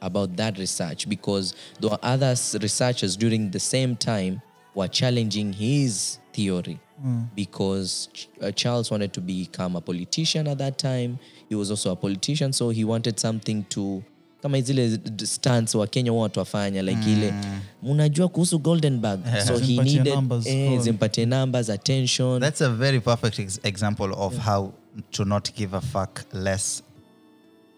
about 0.00 0.36
that 0.36 0.56
research 0.58 1.08
because 1.08 1.54
there 1.80 1.90
were 1.90 1.98
other 2.02 2.34
researchers 2.62 3.16
during 3.16 3.50
the 3.50 3.60
same 3.60 3.96
time 3.96 4.40
were 4.74 4.88
challenging 4.88 5.52
his 5.52 6.18
theory 6.32 6.78
because 7.36 8.08
Ch- 8.12 8.28
uh, 8.40 8.50
Charles 8.50 8.90
wanted 8.90 9.12
to 9.12 9.20
become 9.20 9.76
a 9.76 9.80
politician 9.80 10.48
at 10.48 10.58
that 10.58 10.78
time. 10.78 11.18
He 11.48 11.54
was 11.54 11.70
also 11.70 11.92
a 11.92 11.96
politician, 11.96 12.52
so 12.52 12.70
he 12.70 12.82
wanted 12.84 13.20
something 13.20 13.64
to 13.70 14.02
kama 14.42 14.60
zile 14.60 14.98
stunts 15.24 15.74
wa 15.74 15.86
Kenya 15.86 16.10
huwa 16.10 16.22
watu 16.22 16.38
wafanya 16.38 16.82
like 16.82 17.12
ile. 17.12 17.34
Mnajua 17.82 18.28
kuhusu 18.28 18.58
Goldenberg 18.58 19.20
so 19.46 19.58
he 19.58 19.76
needed 19.76 20.14
numbers, 20.14 20.46
eh, 20.46 20.80
zimpatie 20.80 21.26
numbers 21.26 21.70
attention. 21.70 22.40
That's 22.40 22.62
a 22.62 22.70
very 22.70 23.00
perfect 23.00 23.38
ex- 23.38 23.60
example 23.62 24.14
of 24.16 24.38
how 24.46 24.72
to 25.10 25.24
not 25.24 25.54
give 25.56 25.76
a 25.76 25.80
fuck 25.80 26.34
less 26.34 26.82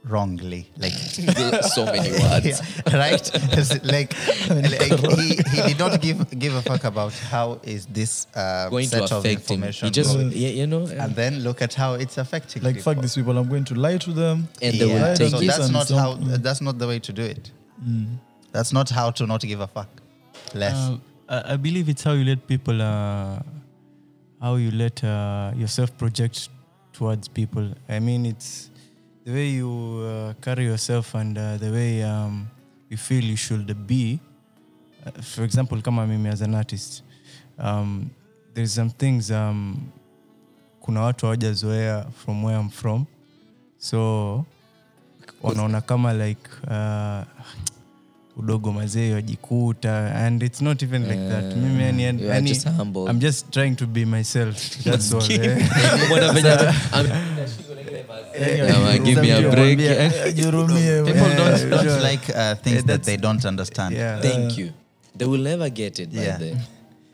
wrongly. 0.05 0.67
Like, 0.79 0.93
so 1.75 1.85
many 1.87 2.11
words 2.23 2.47
yeah, 2.47 2.97
right? 2.97 3.31
Like, 3.85 4.13
like 4.75 4.93
he, 5.19 5.37
he 5.37 5.63
did 5.69 5.79
not 5.79 6.01
give 6.01 6.39
give 6.39 6.55
a 6.55 6.63
fuck 6.63 6.85
about 6.85 7.13
how 7.13 7.61
is 7.63 7.87
this 7.87 8.27
uh, 8.35 8.69
going 8.71 8.87
set 8.89 9.07
to 9.09 9.17
of 9.17 9.25
affect 9.25 9.49
him. 9.51 9.63
He 9.63 9.91
just 9.91 10.15
going. 10.17 10.33
yeah, 10.33 10.49
you 10.49 10.67
know 10.67 10.87
and 10.87 11.15
then 11.15 11.41
look 11.41 11.61
at 11.63 11.75
how 11.75 11.95
it's 11.95 12.19
affecting 12.19 12.63
Like, 12.63 12.77
people. 12.77 12.95
fuck 12.95 13.03
these 13.03 13.15
people, 13.15 13.37
I'm 13.37 13.49
going 13.49 13.65
to 13.67 13.75
lie 13.75 13.99
to 13.99 14.13
them. 14.13 14.49
and 14.63 14.75
they 14.79 14.87
will 14.87 14.95
Yeah, 14.95 15.15
take 15.15 15.31
so 15.31 15.41
it. 15.41 15.47
that's 15.47 15.69
not 15.71 15.87
some- 15.89 15.99
how 15.99 16.15
that's 16.39 16.61
not 16.61 16.79
the 16.79 16.87
way 16.87 16.99
to 16.99 17.13
do 17.13 17.23
it. 17.23 17.51
That's 18.53 18.73
not 18.73 18.91
how 18.91 19.11
to 19.13 19.27
not 19.27 19.41
give 19.43 19.61
a 19.61 19.67
fuck 19.67 19.89
less. 20.55 20.91
I, 21.29 21.53
I 21.53 21.57
believe 21.57 21.89
it's 21.89 22.03
how 22.03 22.13
you 22.13 22.25
let 22.25 22.47
people, 22.49 22.81
uh, 22.83 23.39
how 24.41 24.57
you 24.57 24.71
let 24.73 25.05
uh, 25.05 25.53
yourself 25.57 25.97
project 25.97 26.49
towards 26.93 27.29
people. 27.29 27.73
I 27.89 28.01
mean, 28.01 28.27
it's 28.27 28.70
the 29.25 29.33
way 29.33 29.49
you 29.49 30.03
uh, 30.05 30.35
carry 30.41 30.65
yourself 30.65 31.15
and 31.15 31.37
uh, 31.37 31.57
the 31.57 31.71
way 31.71 32.03
um, 32.03 32.49
you 32.89 32.97
feel 32.97 33.23
you 33.23 33.37
should 33.37 33.87
be. 33.87 34.19
Uh, 35.07 35.11
for 35.23 35.45
example, 35.45 35.81
kama 35.83 36.07
mimi 36.07 36.29
as 36.29 36.41
an 36.41 36.55
artist, 36.55 37.03
um, 37.59 38.11
there's 38.55 38.73
some 38.73 38.91
things 38.91 39.31
um, 39.31 39.93
kuna 40.81 41.01
watu 41.01 41.27
hawajazoea 41.27 42.07
from 42.25 42.45
where 42.45 42.61
I'm 42.61 42.71
from, 42.71 43.07
so 43.79 44.45
wanaona 45.43 45.81
kama 45.81 46.13
like 46.15 46.51
uh, 46.67 47.25
udogo 48.37 48.73
mazee 48.73 49.13
wajikuta 49.13 50.15
and 50.15 50.43
it's 50.43 50.61
not 50.61 50.83
even 50.83 51.03
like 51.03 51.29
that 51.29 51.57
mimi 51.57 51.83
yani, 52.03 52.27
yani, 52.27 52.49
just 52.49 52.69
humble. 52.69 53.11
i'm 53.11 53.19
just 53.19 53.51
trying 53.51 53.75
to 53.77 53.87
be 53.87 54.05
myself 54.05 54.79
that's 54.85 55.15
all 55.15 55.33
eh. 55.33 55.69
Thank 64.23 64.59
you. 64.59 64.73
They 65.17 65.27
will 65.27 65.43
never 65.43 65.69
get 65.71 65.99
it 65.99 66.11
by 66.11 66.23
Yeah. 66.23 66.39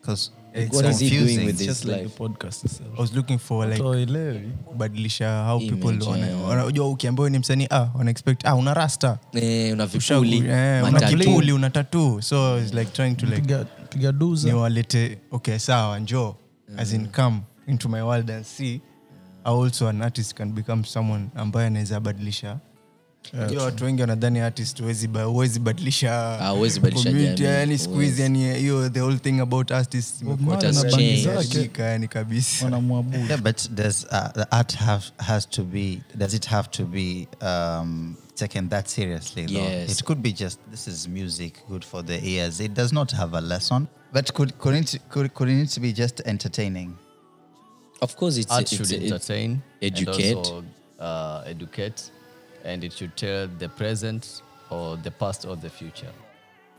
Because 0.01 0.31
It's 0.55 0.75
what 0.75 0.87
is 0.87 0.99
he 1.01 1.11
doing 1.11 1.45
with 1.47 1.61
It's 1.61 1.85
like 1.85 2.03
life? 2.03 2.09
the 2.17 2.19
podcast 2.29 2.65
itself. 2.65 2.89
I 2.97 3.01
was 3.01 3.13
looking 3.15 3.39
for 3.39 3.67
like 3.67 3.79
kubadilisha 3.79 5.45
how 5.45 5.59
people 5.59 5.91
Image, 5.91 6.07
yeah. 6.07 6.49
wanajua 6.49 6.89
ukiambiwa 6.89 7.31
ni 7.31 7.39
msanii 7.39 7.67
ah, 7.71 7.89
wana 7.95 8.11
expect 8.11 8.47
ah, 8.47 8.55
una 8.55 8.75
rasta. 8.75 9.19
Eh, 9.35 9.73
una 9.73 9.85
Ushagu- 9.85 10.21
vipuli 10.21 10.49
eh, 10.51 10.85
una 10.85 11.09
vipuli 11.11 11.53
una 11.53 11.71
tatu. 11.71 12.23
So 12.23 12.59
it's 12.59 12.75
like 12.75 12.91
trying 12.93 13.15
to 13.15 13.27
like 13.27 13.41
Piga- 13.43 13.65
piga 13.89 14.13
duza. 14.13 14.49
niwalete 14.49 15.19
okay 15.31 15.59
sawa 15.59 15.99
njoo. 15.99 16.35
As 16.77 16.93
in 16.93 17.07
come 17.09 17.41
into 17.67 17.89
my 17.89 18.03
world 18.03 18.31
and 18.31 18.45
see 18.45 18.81
also 19.51 19.89
an 19.89 20.03
artist 20.03 20.35
can 20.35 20.53
become 20.53 20.85
someone 20.85 21.29
ambaye 21.35 21.67
anaweza 21.67 22.01
badilisha 22.01 22.59
Unajua 23.33 23.63
watu 23.65 23.85
wengi 23.85 24.01
wanadhani 24.01 24.41
artist 24.41 24.81
huwezi 24.81 25.09
ba- 25.09 25.23
huwezi 25.25 25.61
badilisha 25.61 26.39
Ah, 26.41 26.49
huwezi 26.51 26.81
badilisha 26.81 27.11
community, 27.11 27.43
jamii, 27.43 27.57
yani 27.59 27.79
siku 27.79 27.95
hizi 28.01 28.23
huwezi. 28.23 28.23
yani 28.23 28.59
hiyo 28.59 28.89
the 28.89 29.01
whole 29.01 29.19
thing 29.19 29.41
about 29.41 29.71
artists 29.73 30.23
imekuwa 30.23 30.57
Marley 30.57 30.73
na 30.73 30.81
tena 30.81 30.91
bandi 30.97 31.21
imeharibika, 31.21 31.59
zake. 31.63 31.83
yani 31.83 32.09
kabisa 32.09 32.71
but 33.43 33.71
does 33.71 34.05
uh, 34.05 34.29
the 34.35 34.43
art 34.51 34.75
have 34.77 35.05
has 35.19 35.49
to 35.51 35.65
be? 35.65 35.99
Does 36.15 36.35
it 36.35 36.47
have 36.47 36.69
to 36.71 36.85
be 36.85 37.29
um, 37.43 38.17
taken 38.35 38.69
that 38.69 38.89
seriously? 38.89 39.47
though? 39.47 39.57
Yes. 39.63 39.91
It 39.93 40.05
could 40.05 40.21
be 40.23 40.33
just 40.33 40.61
this 40.71 40.87
is 40.89 41.09
music, 41.09 41.55
good 41.69 41.85
for 41.85 42.05
the 42.05 42.29
ears. 42.29 42.61
It 42.61 42.75
does 42.75 42.93
not 42.93 43.13
have 43.13 43.37
a 43.39 43.41
lesson. 43.41 43.87
But 44.13 44.33
could 44.33 44.53
couldn't 44.59 44.95
it, 44.95 45.03
could 45.09 45.35
couldn't 45.35 45.63
it 45.77 45.81
be 45.81 45.93
just 45.93 46.21
entertaining? 46.27 46.91
Of 48.03 48.17
course 48.17 48.37
it's, 48.37 48.51
art 48.53 48.63
it's, 48.63 48.71
should 48.73 48.91
it's 48.93 49.13
entertain, 49.13 49.63
educate. 49.83 50.29
and 50.31 50.37
also, 50.39 50.65
uh, 50.99 51.43
educate, 51.47 52.11
and 52.65 52.85
it 52.85 52.93
should 52.93 53.17
tell 53.17 53.49
the 53.59 53.69
present 53.69 54.43
or 54.71 54.97
the 54.97 55.11
past 55.11 55.45
or 55.47 55.57
the 55.57 55.71
future. 55.71 56.13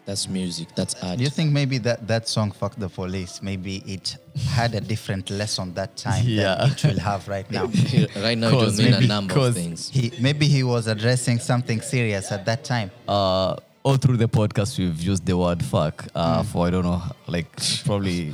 that's 0.06 0.28
music 0.30 0.68
that's 0.76 0.96
art 1.04 1.18
Do 1.18 1.24
you 1.24 1.30
think 1.30 1.52
maybe 1.52 1.78
that 1.80 2.08
that 2.08 2.24
song 2.30 2.50
"Fuck 2.52 2.74
the 2.86 2.88
Police" 3.00 3.42
maybe 3.42 3.74
it 3.96 4.16
had 4.58 4.74
a 4.74 4.80
different 4.92 5.30
lesson 5.30 5.74
that 5.74 5.92
time 5.98 6.24
Yeah. 6.26 6.56
than 6.56 6.72
it 6.72 6.84
will 6.84 7.00
have 7.12 7.28
right 7.28 7.50
now? 7.52 7.66
right 8.28 8.38
now 8.38 8.48
it 8.50 8.54
will 8.54 8.62
Cause 8.62 8.80
mean 8.80 8.94
a 8.94 9.08
number 9.16 9.38
of 9.48 9.54
things 9.54 9.90
He 9.90 10.06
maybe 10.28 10.46
he 10.48 10.64
was 10.64 10.88
addressing 10.88 11.40
something 11.40 11.80
serious 11.82 12.32
at 12.32 12.46
that 12.46 12.64
time. 12.64 12.90
Uh, 13.08 13.56
all 13.84 13.98
through 14.04 14.18
the 14.26 14.28
podcast, 14.40 14.78
we've 14.80 15.02
used 15.12 15.26
the 15.26 15.36
word 15.44 15.62
fuck 15.74 15.96
uh, 16.16 16.44
for 16.44 16.68
I 16.68 16.70
don't 16.74 16.84
know, 16.92 17.02
like 17.36 17.50
probably. 17.86 18.34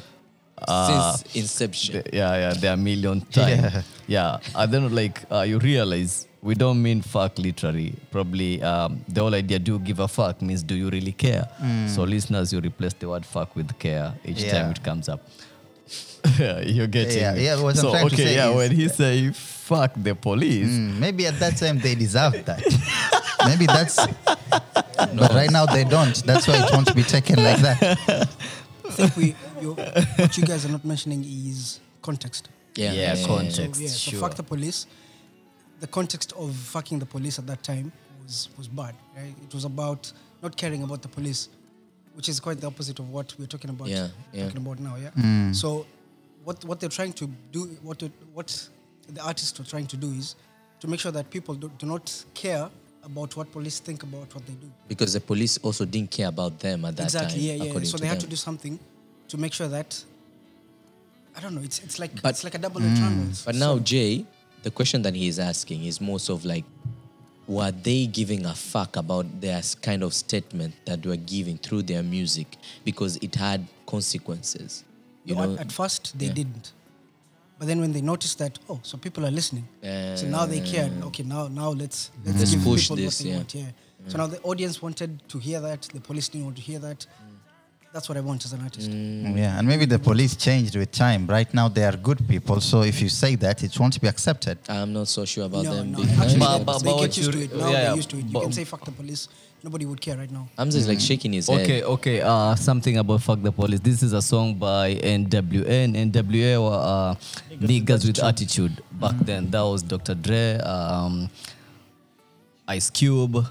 Uh, 0.68 1.14
since 1.16 1.36
inception 1.36 2.04
the- 2.04 2.10
yeah, 2.18 2.36
yeah, 2.36 2.54
there 2.54 2.74
are 2.74 2.78
million 2.78 3.22
times. 3.22 3.84
Yeah. 4.08 4.40
and 4.56 4.72
then 4.74 4.94
like 4.94 5.22
uh, 5.32 5.42
you 5.42 5.60
realize 5.60 6.28
we 6.42 6.56
don't 6.56 6.82
mean 6.82 7.02
fuck 7.02 7.38
literally. 7.40 7.96
Probably 8.12 8.62
um, 8.62 9.04
the 9.08 9.22
whole 9.22 9.34
idea 9.34 9.60
do 9.60 9.80
give 9.80 10.00
a 10.00 10.08
fuck 10.08 10.42
means 10.42 10.62
do 10.62 10.76
you 10.76 10.90
really 10.90 11.14
care? 11.14 11.48
So 11.88 12.04
listeners, 12.04 12.52
you 12.52 12.60
replace 12.60 12.94
the 12.94 13.08
word 13.08 13.26
fuck 13.26 13.56
with 13.56 13.78
care 13.80 14.14
each 14.26 14.44
Yeah. 14.44 14.52
time 14.52 14.72
it 14.72 14.84
comes 14.84 15.08
up. 15.08 15.22
yeah, 16.40 16.60
You're 16.62 16.88
getting 16.88 17.18
Yeah, 17.22 17.34
me. 17.34 17.46
yeah, 17.46 17.62
what 17.62 17.76
I'm 17.76 17.82
so 17.82 17.92
trying 17.92 18.10
to 18.10 18.16
okay, 18.16 18.26
say 18.26 18.36
yeah, 18.36 18.50
is- 18.50 18.56
when 18.58 18.72
he 18.72 18.88
say 18.90 19.32
fuck 19.32 19.92
the 19.96 20.16
police, 20.16 20.68
Mm, 20.68 21.00
maybe 21.00 21.26
at 21.28 21.40
that 21.40 21.56
time 21.58 21.80
they 21.80 21.96
deserve 21.96 22.44
that. 22.46 22.62
maybe 23.48 23.66
that's. 23.66 23.96
But 25.16 25.34
right 25.34 25.52
now 25.52 25.66
they 25.66 25.84
don't. 25.86 26.16
That's 26.26 26.48
why 26.48 26.56
it 26.64 26.72
won't 26.72 26.94
be 26.96 27.04
taken 27.04 27.38
like 27.44 27.60
that. 27.62 28.28
I 28.86 28.92
think 28.92 29.16
we, 29.18 29.36
you, 29.64 29.72
what 30.22 30.38
you 30.38 30.46
guys 30.52 30.66
are 30.66 30.74
not 30.78 30.84
mentioning 30.94 31.22
is 31.24 31.80
context. 32.02 32.50
yeah, 32.76 32.94
Yeah, 32.94 33.16
So, 33.16 33.28
context. 33.28 33.82
yeah, 33.82 33.88
so 33.88 34.12
sure. 34.12 34.20
fuck 34.20 34.36
the 34.36 34.44
police. 34.54 34.80
The 35.80 35.88
context 35.88 36.34
of 36.44 36.56
fucking 36.56 37.00
the 37.00 37.06
police 37.16 37.40
at 37.42 37.48
that 37.48 37.62
time 37.64 37.92
was, 38.24 38.50
was 38.58 38.68
bad. 38.68 38.96
Right? 39.18 39.36
It 39.48 39.54
was 39.54 39.66
about 39.66 40.12
not 40.42 40.56
caring 40.62 40.84
about 40.84 41.02
the 41.02 41.08
police, 41.18 41.50
which 42.16 42.30
is 42.30 42.40
quite 42.40 42.60
the 42.62 42.68
opposite 42.68 43.00
of 43.00 43.10
what 43.10 43.28
we're 43.40 43.48
talking 43.56 43.70
about. 43.70 43.88
Yeah, 43.88 44.08
yeah. 44.32 44.46
Talking 44.46 44.62
about 44.66 44.80
now, 44.80 44.96
yeah. 44.96 45.12
Mm. 45.12 45.56
So, 45.56 45.86
what 46.44 46.64
what 46.66 46.80
they're 46.80 46.96
trying 47.00 47.14
to 47.22 47.26
do, 47.52 47.62
what 47.82 48.04
it, 48.04 48.12
what 48.34 48.50
the 49.16 49.22
artists 49.22 49.60
are 49.60 49.64
trying 49.74 49.88
to 49.88 49.98
do 49.98 50.08
is 50.22 50.36
to 50.80 50.88
make 50.88 51.00
sure 51.00 51.12
that 51.12 51.30
people 51.30 51.56
do, 51.56 51.72
do 51.78 51.86
not 51.86 52.06
care 52.34 52.70
about 53.04 53.36
what 53.38 53.52
police 53.52 53.80
think 53.80 54.04
about 54.04 54.34
what 54.36 54.46
they 54.48 54.54
do. 54.54 54.70
because 54.88 55.12
the 55.14 55.20
police 55.20 55.58
also 55.66 55.84
didn't 55.86 56.10
care 56.12 56.28
about 56.30 56.58
them 56.60 56.86
at 56.86 56.96
that 56.96 57.04
exactly. 57.04 57.40
time 57.50 57.58
yeah, 57.60 57.74
yeah. 57.74 57.84
So 57.84 57.98
to 57.98 58.02
they 58.04 58.08
had 58.08 58.20
to 58.22 58.28
do 58.28 58.36
something 58.38 58.80
to 59.34 59.38
make 59.42 59.54
sure 59.54 59.68
that. 59.68 59.90
I 61.36 61.40
don't 61.42 61.56
know. 61.56 61.64
It's 61.70 61.80
it's 61.88 61.98
like 62.00 62.12
But- 62.22 62.30
it's 62.36 62.44
like 62.48 62.56
a 62.60 62.62
double-edged 62.66 62.98
triangle. 63.02 63.26
Mm, 63.34 63.46
but 63.46 63.56
now, 63.56 63.74
Jay, 63.80 64.26
the 64.62 64.72
question 64.80 65.02
that 65.06 65.16
he 65.16 65.28
is 65.28 65.40
asking 65.40 65.80
is 65.92 66.00
more 66.00 66.20
of 66.36 66.46
like, 66.46 66.66
were 67.48 67.72
they 67.72 68.06
giving 68.20 68.46
a 68.46 68.54
fuck 68.54 68.96
about 68.96 69.26
their 69.42 69.62
kind 69.82 70.02
of 70.04 70.14
statement 70.14 70.74
that 70.86 71.02
they 71.02 71.10
were 71.10 71.24
giving 71.36 71.58
through 71.58 71.82
their 71.92 72.04
music 72.04 72.48
because 72.86 73.18
it 73.28 73.34
had 73.36 73.66
consequences? 73.88 74.84
You 75.26 75.36
No, 75.36 75.46
know, 75.46 75.54
at, 75.56 75.62
at 75.62 75.72
first 75.72 76.18
they 76.20 76.28
yeah. 76.28 76.34
didn't, 76.40 76.72
but 77.58 77.66
then 77.68 77.80
when 77.82 77.92
they 77.94 78.02
noticed 78.02 78.38
that 78.44 78.60
oh, 78.70 78.80
so 78.84 78.98
people 78.98 79.26
are 79.26 79.32
listening, 79.40 79.66
so 80.20 80.26
now 80.38 80.46
they 80.46 80.60
cared. 80.74 80.92
Uh, 81.02 81.08
okay, 81.08 81.24
now 81.24 81.48
now 81.48 81.70
let's 81.72 82.00
let's, 82.26 82.38
Let's 82.40 82.52
give 82.54 82.64
push 82.64 82.82
people 82.84 82.98
this, 82.98 83.20
what 83.20 83.24
they 83.24 83.30
yeah. 83.32 83.38
want. 83.38 83.56
Yeah. 83.56 84.10
So 84.10 84.18
now 84.18 84.28
the 84.28 84.40
audience 84.42 84.82
wanted 84.82 85.12
to 85.30 85.40
hear 85.40 85.60
that, 85.62 85.82
the 85.98 86.02
police 86.10 86.28
didn't 86.30 86.46
want 86.50 86.58
to 86.58 86.66
hear 86.72 86.80
that. 86.80 87.08
That's 87.94 88.10
what 88.10 88.18
I 88.18 88.22
want 88.22 88.44
as 88.44 88.54
an 88.54 88.62
artist. 88.64 88.90
Yeah, 88.90 89.60
and 89.60 89.68
maybe 89.68 89.86
the 89.86 90.00
police 90.00 90.36
changed 90.36 90.76
with 90.76 90.92
time. 90.92 91.28
Right 91.28 91.54
now 91.54 91.68
they 91.70 91.84
are 91.84 91.96
good 91.96 92.28
people, 92.28 92.60
so 92.60 92.82
if 92.82 93.00
you 93.00 93.08
say 93.08 93.36
that, 93.36 93.64
it 93.64 93.80
won't 93.80 94.02
be 94.02 94.08
accepted. 94.08 94.58
I'm 94.68 94.94
not 94.94 95.08
so 95.08 95.26
sure 95.26 95.46
about 95.46 95.64
no, 95.66 95.76
them. 95.76 95.92
no, 95.92 95.98
being 95.98 96.10
actually. 96.20 96.40
But- 96.40 96.64
but- 96.66 96.80
they 96.84 96.90
but 96.92 97.02
get 97.02 97.18
used 97.18 97.32
to 97.34 97.40
it. 97.44 97.56
Now 97.56 97.70
yeah, 97.70 97.82
they're 97.84 97.96
used 97.96 98.10
to 98.10 98.18
it. 98.18 98.26
You 98.26 98.32
but- 98.32 98.42
can 98.44 98.52
say 98.52 98.64
fuck 98.64 98.84
the 98.84 98.92
police. 98.92 99.28
Nobody 99.64 99.86
would 99.86 100.02
care 100.02 100.18
right 100.18 100.30
now. 100.32 100.50
Hamza 100.58 100.78
is 100.80 100.88
like 100.88 101.00
shaking 101.00 101.34
his 101.34 101.48
Okay, 101.50 101.76
head. 101.76 101.84
okay. 101.84 102.20
Uh, 102.22 102.56
something 102.56 102.98
about 102.98 103.22
"Fuck 103.22 103.42
the 103.44 103.52
Police." 103.52 103.80
This 103.80 104.02
is 104.04 104.12
a 104.12 104.22
song 104.22 104.56
by 104.56 104.96
NWN. 104.96 105.96
NWA 105.96 106.58
were 106.66 106.82
uh, 106.94 107.16
niggas 107.62 108.06
with 108.08 108.22
attitude 108.24 108.82
back 109.00 109.16
then. 109.20 109.50
That 109.52 109.62
was 109.62 109.82
Dr. 109.84 110.16
Dre, 110.16 110.58
um, 110.58 111.30
Ice 112.68 112.90
Cube. 112.90 113.46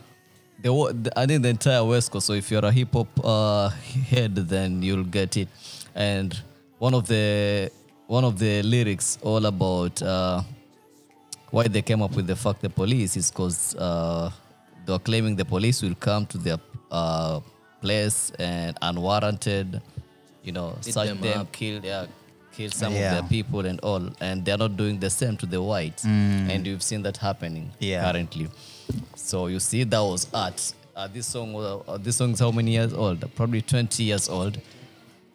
The, 0.62 1.12
I 1.16 1.26
think 1.26 1.42
the 1.42 1.48
entire 1.48 1.84
West 1.84 2.10
Coast. 2.12 2.26
So 2.26 2.34
if 2.34 2.50
you're 2.50 2.64
a 2.64 2.70
hip 2.70 2.92
hop 2.92 3.08
uh, 3.24 3.68
head, 4.10 4.34
then 4.36 4.82
you'll 4.82 5.04
get 5.04 5.36
it. 5.36 5.48
And 5.94 6.38
one 6.78 6.94
of 6.94 7.06
the 7.06 7.70
one 8.06 8.24
of 8.24 8.38
the 8.38 8.62
lyrics 8.62 9.18
all 9.22 9.44
about 9.46 10.00
uh, 10.02 10.42
why 11.50 11.66
they 11.68 11.82
came 11.82 12.00
up 12.02 12.14
with 12.14 12.26
the 12.26 12.36
"fuck 12.36 12.60
the 12.60 12.70
police" 12.70 13.16
is 13.16 13.30
because 13.30 13.74
uh, 13.76 14.30
they 14.86 14.92
were 14.92 14.98
claiming 14.98 15.34
the 15.36 15.44
police 15.44 15.82
will 15.82 15.96
come 15.96 16.26
to 16.26 16.38
their 16.38 16.58
uh, 16.90 17.40
place 17.80 18.30
and 18.38 18.76
unwarranted, 18.82 19.80
you 20.44 20.52
know, 20.52 20.76
Beat 20.84 20.94
search 20.94 21.08
them 21.08 21.20
them, 21.20 21.48
kill, 21.52 21.84
yeah, 21.84 22.06
kill 22.56 22.70
some 22.70 22.92
Yeah. 22.92 23.16
of 23.16 23.20
their 23.22 23.28
people 23.28 23.66
and 23.66 23.80
all, 23.80 24.08
and 24.20 24.44
they're 24.44 24.58
not 24.58 24.76
doing 24.76 24.98
the 25.00 25.10
same 25.10 25.36
to 25.38 25.46
the 25.46 25.60
whites, 25.62 26.04
and 26.04 26.66
you've 26.66 26.82
seen 26.82 27.02
that 27.02 27.16
happening 27.16 27.70
Yeah. 27.78 28.04
currently. 28.10 28.48
So 29.16 29.46
you 29.46 29.60
see, 29.60 29.84
that 29.84 30.00
was 30.00 30.26
art. 30.34 30.72
Uh, 30.94 31.08
this 31.08 31.26
song, 31.26 31.52
was- 31.54 31.82
uh, 31.88 31.96
this 31.98 32.16
song 32.16 32.32
is 32.32 32.40
how 32.40 32.50
many 32.50 32.72
years 32.72 32.92
old? 32.92 33.24
Probably 33.34 33.62
20 33.62 34.04
years 34.04 34.28
old, 34.28 34.58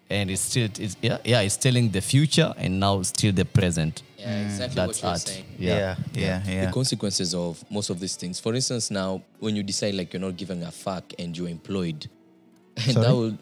and 0.09 0.29
it's 0.29 0.41
still, 0.41 0.69
it's, 0.79 0.95
yeah, 1.01 1.17
yeah, 1.23 1.41
it's 1.41 1.57
telling 1.57 1.89
the 1.89 2.01
future 2.01 2.53
and 2.57 2.79
now 2.79 3.01
still 3.01 3.33
the 3.33 3.43
present. 3.45 4.03
Yeah, 4.19 4.45
exactly 4.45 4.75
That's 4.75 5.01
what 5.01 5.01
you're 5.03 5.11
art. 5.11 5.21
saying. 5.21 5.45
Yeah, 5.59 5.95
yeah, 6.13 6.41
yeah. 6.47 6.65
the 6.67 6.71
consequences 6.71 7.33
of 7.33 7.63
most 7.71 7.89
of 7.89 7.99
these 7.99 8.15
things. 8.15 8.39
For 8.39 8.53
instance, 8.53 8.91
now 8.91 9.21
when 9.39 9.55
you 9.55 9.63
decide 9.63 9.95
like 9.95 10.13
you're 10.13 10.21
not 10.21 10.37
giving 10.37 10.61
a 10.63 10.71
fuck 10.71 11.13
and 11.17 11.35
you're 11.37 11.49
employed, 11.49 12.07
and 12.77 12.93
Sorry? 12.93 13.05
that 13.05 13.15
will 13.15 13.37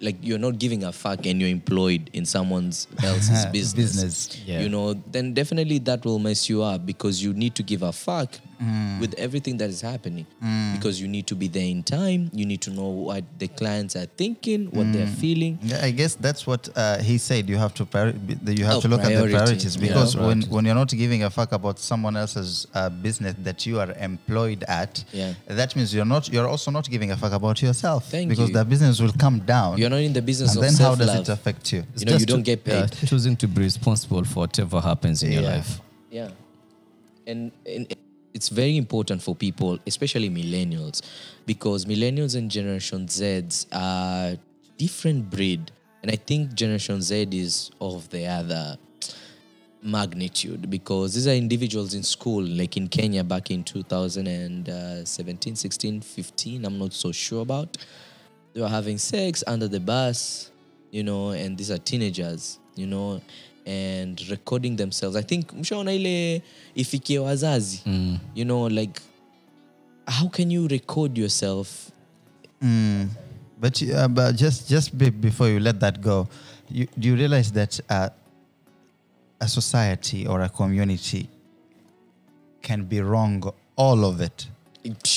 like 0.00 0.16
you're 0.20 0.38
not 0.38 0.58
giving 0.58 0.84
a 0.84 0.92
fuck 0.92 1.26
and 1.26 1.40
you're 1.40 1.50
employed 1.50 2.10
in 2.12 2.24
someone 2.24 2.66
else's 3.02 3.46
business. 3.52 3.74
Business. 3.74 4.42
Yeah. 4.46 4.60
You 4.60 4.68
know, 4.68 4.94
then 4.94 5.34
definitely 5.34 5.78
that 5.80 6.04
will 6.04 6.18
mess 6.18 6.48
you 6.48 6.62
up 6.62 6.86
because 6.86 7.22
you 7.22 7.32
need 7.32 7.54
to 7.56 7.62
give 7.62 7.82
a 7.82 7.92
fuck 7.92 8.38
Mm. 8.60 8.98
with 9.00 9.14
everything 9.18 9.56
that 9.58 9.70
is 9.70 9.80
happening. 9.80 10.26
Because 10.74 11.00
you 11.00 11.06
need 11.06 11.26
to 11.28 11.36
be 11.36 11.46
there 11.46 11.64
in 11.66 11.82
time. 11.84 12.28
You 12.34 12.44
need 12.44 12.60
to 12.62 12.70
know 12.70 12.88
what 12.88 13.22
the 13.38 13.46
clients 13.48 13.94
are 13.94 14.06
thinking, 14.16 14.66
what 14.72 14.92
they're 14.92 15.06
Mm. 15.06 15.14
feeling. 15.14 15.58
Yeah, 15.62 15.84
I 15.84 15.92
guess 15.92 16.16
that's 16.16 16.44
what 16.44 16.68
uh, 16.74 16.98
he 16.98 17.18
said. 17.18 17.48
You 17.48 17.56
have 17.56 17.72
to 17.74 17.84
priori- 17.84 18.14
you 18.46 18.64
have 18.64 18.76
Oh, 18.78 18.80
to 18.80 18.88
look 18.88 19.02
at 19.02 19.10
the 19.14 19.28
priorities 19.30 19.76
Yeah. 19.76 19.86
because 19.88 20.16
when, 20.16 20.42
when 20.50 20.64
you're 20.64 20.74
not 20.74 20.90
giving 20.90 21.22
a 21.22 21.30
fuck 21.30 21.52
about 21.52 21.78
someone 21.78 22.16
else's 22.16 22.66
uh, 22.74 22.88
business 22.90 23.34
that 23.44 23.64
you 23.64 23.78
are 23.78 23.92
employed 24.00 24.64
at, 24.66 25.04
Yeah. 25.12 25.34
that 25.46 25.76
means 25.76 25.94
you're 25.94 26.04
not 26.04 26.28
you're 26.32 26.48
also 26.48 26.70
not 26.72 26.90
giving 26.90 27.10
a 27.12 27.16
fuck 27.16 27.32
about 27.32 27.62
yourself 27.62 28.10
Thank 28.10 28.28
because 28.30 28.48
you. 28.48 28.54
the 28.54 28.64
business 28.64 29.00
will 29.00 29.12
come 29.18 29.38
down. 29.40 29.78
You're 29.78 29.90
not 29.90 30.00
in 30.02 30.12
the 30.12 30.22
business 30.22 30.50
and 30.56 30.58
of 30.58 30.62
then 30.64 30.72
how 30.72 30.94
self-love. 30.96 31.18
does 31.18 31.28
it 31.28 31.32
affect 31.32 31.72
you? 31.72 31.84
you 31.96 32.06
know, 32.06 32.16
you 32.16 32.26
don't 32.26 32.38
to- 32.38 32.42
get 32.42 32.64
paid. 32.64 32.90
yeah, 33.00 33.08
choosing 33.08 33.36
to 33.36 33.46
be 33.46 33.62
responsible 33.62 34.24
for 34.24 34.40
whatever 34.40 34.80
happens 34.80 35.22
in 35.22 35.30
your 35.30 35.42
life. 35.42 35.80
Yeah. 36.10 36.30
And, 37.26 37.52
and 37.66 37.94
it's 38.38 38.50
very 38.50 38.76
important 38.76 39.20
for 39.20 39.34
people, 39.34 39.80
especially 39.84 40.30
millennials, 40.30 41.02
because 41.44 41.86
millennials 41.86 42.36
and 42.36 42.48
Generation 42.48 43.06
Zs 43.06 43.66
are 43.72 44.36
different 44.76 45.28
breed. 45.28 45.72
And 46.02 46.12
I 46.12 46.14
think 46.14 46.54
Generation 46.54 47.02
Z 47.02 47.26
is 47.32 47.72
of 47.80 48.08
the 48.10 48.26
other 48.26 48.78
magnitude 49.82 50.70
because 50.70 51.14
these 51.14 51.26
are 51.26 51.32
individuals 51.32 51.94
in 51.94 52.04
school, 52.04 52.44
like 52.44 52.76
in 52.76 52.86
Kenya 52.86 53.24
back 53.24 53.50
in 53.50 53.64
2017, 53.64 55.56
16, 55.56 56.00
15, 56.00 56.64
I'm 56.64 56.78
not 56.78 56.92
so 56.92 57.10
sure 57.10 57.42
about. 57.42 57.76
They 58.54 58.60
were 58.60 58.68
having 58.68 58.98
sex 58.98 59.42
under 59.48 59.66
the 59.66 59.80
bus, 59.80 60.52
you 60.92 61.02
know, 61.02 61.30
and 61.30 61.58
these 61.58 61.72
are 61.72 61.78
teenagers, 61.78 62.60
you 62.76 62.86
know, 62.86 63.20
and 63.68 64.20
recording 64.30 64.76
themselves. 64.76 65.16
I 65.16 65.22
think 65.22 65.52
mshaona 65.52 65.92
ile 65.92 66.42
ifikie 66.74 67.18
wazazi, 67.18 67.82
you 68.34 68.44
know, 68.44 68.68
like 68.68 69.00
how 70.06 70.28
can 70.28 70.50
you 70.50 70.68
record 70.68 71.18
yourself? 71.18 71.90
Mm. 72.62 73.08
But, 73.60 73.82
you- 73.82 73.94
uh, 73.94 74.08
but 74.08 74.36
just 74.36 74.68
just 74.70 74.96
be, 74.96 75.10
before 75.10 75.48
you 75.52 75.60
let 75.60 75.80
that 75.80 76.00
go, 76.00 76.28
you, 76.70 76.86
do 76.98 77.08
you 77.08 77.16
realize 77.16 77.52
that 77.52 77.80
uh, 77.90 78.08
a 79.40 79.48
society 79.48 80.26
or 80.26 80.40
a 80.42 80.48
community 80.48 81.28
can 82.62 82.84
be 82.84 83.00
wrong, 83.00 83.52
all 83.76 84.04
of 84.04 84.20
it? 84.20 84.46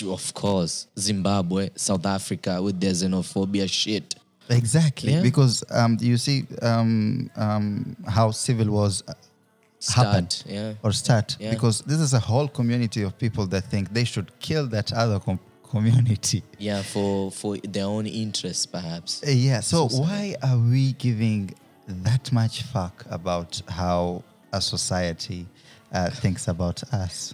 Of 0.06 0.34
course, 0.34 0.88
Zimbabwe, 1.00 1.70
South 1.76 2.06
Africa 2.06 2.62
with 2.62 2.80
their 2.82 2.92
xenophobia 2.94 3.70
shit. 3.70 4.16
Exactly, 4.52 5.14
Yeah. 5.14 5.22
because 5.22 5.64
um, 5.72 5.98
you 6.02 6.18
see 6.18 6.46
um, 6.62 7.30
um, 7.36 7.96
how 8.08 8.32
civil 8.32 8.70
wars 8.70 9.04
uh, 9.08 9.14
happen 9.96 10.28
yeah. 10.46 10.74
or 10.84 10.92
start. 10.92 11.38
Yeah. 11.40 11.52
Because 11.52 11.82
this 11.82 12.00
is 12.00 12.14
a 12.14 12.20
whole 12.20 12.48
community 12.48 13.02
of 13.04 13.18
people 13.18 13.46
that 13.48 13.64
think 13.66 13.94
they 13.94 14.04
should 14.04 14.32
kill 14.40 14.68
that 14.68 14.92
other 14.94 15.20
com- 15.20 15.40
community. 15.64 16.44
Yeah, 16.60 16.82
for 16.84 17.32
for 17.32 17.58
their 17.58 17.86
own 17.86 18.06
interests, 18.06 18.66
perhaps. 18.66 19.22
Uh, 19.24 19.32
Yeah. 19.32 19.62
So 19.62 19.88
why 19.88 20.36
are 20.44 20.58
we 20.58 20.94
giving 20.94 21.54
that 21.88 22.32
much 22.32 22.64
fuck 22.64 23.06
about 23.10 23.62
how 23.68 24.24
a 24.54 24.62
society 24.62 25.46
uh, 25.94 26.10
thinks 26.10 26.48
about 26.48 26.84
us? 26.94 27.34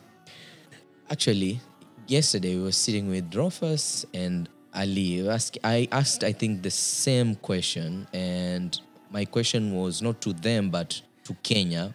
Actually, 1.09 1.59
yesterday 2.07 2.55
we 2.55 2.63
were 2.63 2.71
sitting 2.85 3.09
with 3.09 3.33
Rufus 3.35 4.05
and 4.13 4.49
Ali. 4.77 5.27
Ask- 5.27 5.57
I 5.63 5.87
asked, 5.91 6.23
I 6.23 6.31
think, 6.31 6.61
the 6.61 6.71
same 6.71 7.35
question, 7.35 8.07
and 8.13 8.79
my 9.11 9.25
question 9.25 9.75
was 9.75 10.01
not 10.01 10.21
to 10.21 10.33
them 10.33 10.69
but 10.69 11.01
to 11.23 11.33
Kenya, 11.43 11.93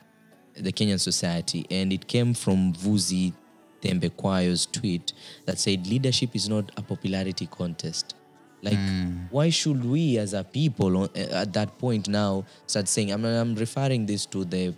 the 0.55 0.73
Kenyan 0.73 1.01
society, 1.01 1.67
and 1.71 1.93
it 1.93 2.07
came 2.07 2.35
from 2.35 2.73
Vusi 2.75 3.33
Thembekwayo's 3.81 4.67
tweet 4.67 5.13
that 5.47 5.59
said, 5.59 5.87
"Leadership 5.87 6.35
is 6.35 6.49
not 6.49 6.71
a 6.77 6.83
popularity 6.83 7.47
contest." 7.47 8.15
Like, 8.63 8.79
hmm. 8.79 9.27
why 9.31 9.51
should 9.51 9.85
we 9.85 10.19
as 10.19 10.35
a 10.35 10.45
people 10.45 11.11
at 11.17 11.53
that 11.53 11.79
point 11.79 12.09
now 12.09 12.45
start 12.67 12.87
saying, 12.87 13.11
I'm, 13.11 13.25
I'm 13.25 13.57
referring 13.57 14.07
this 14.07 14.25
to 14.27 14.45
the 14.45 14.73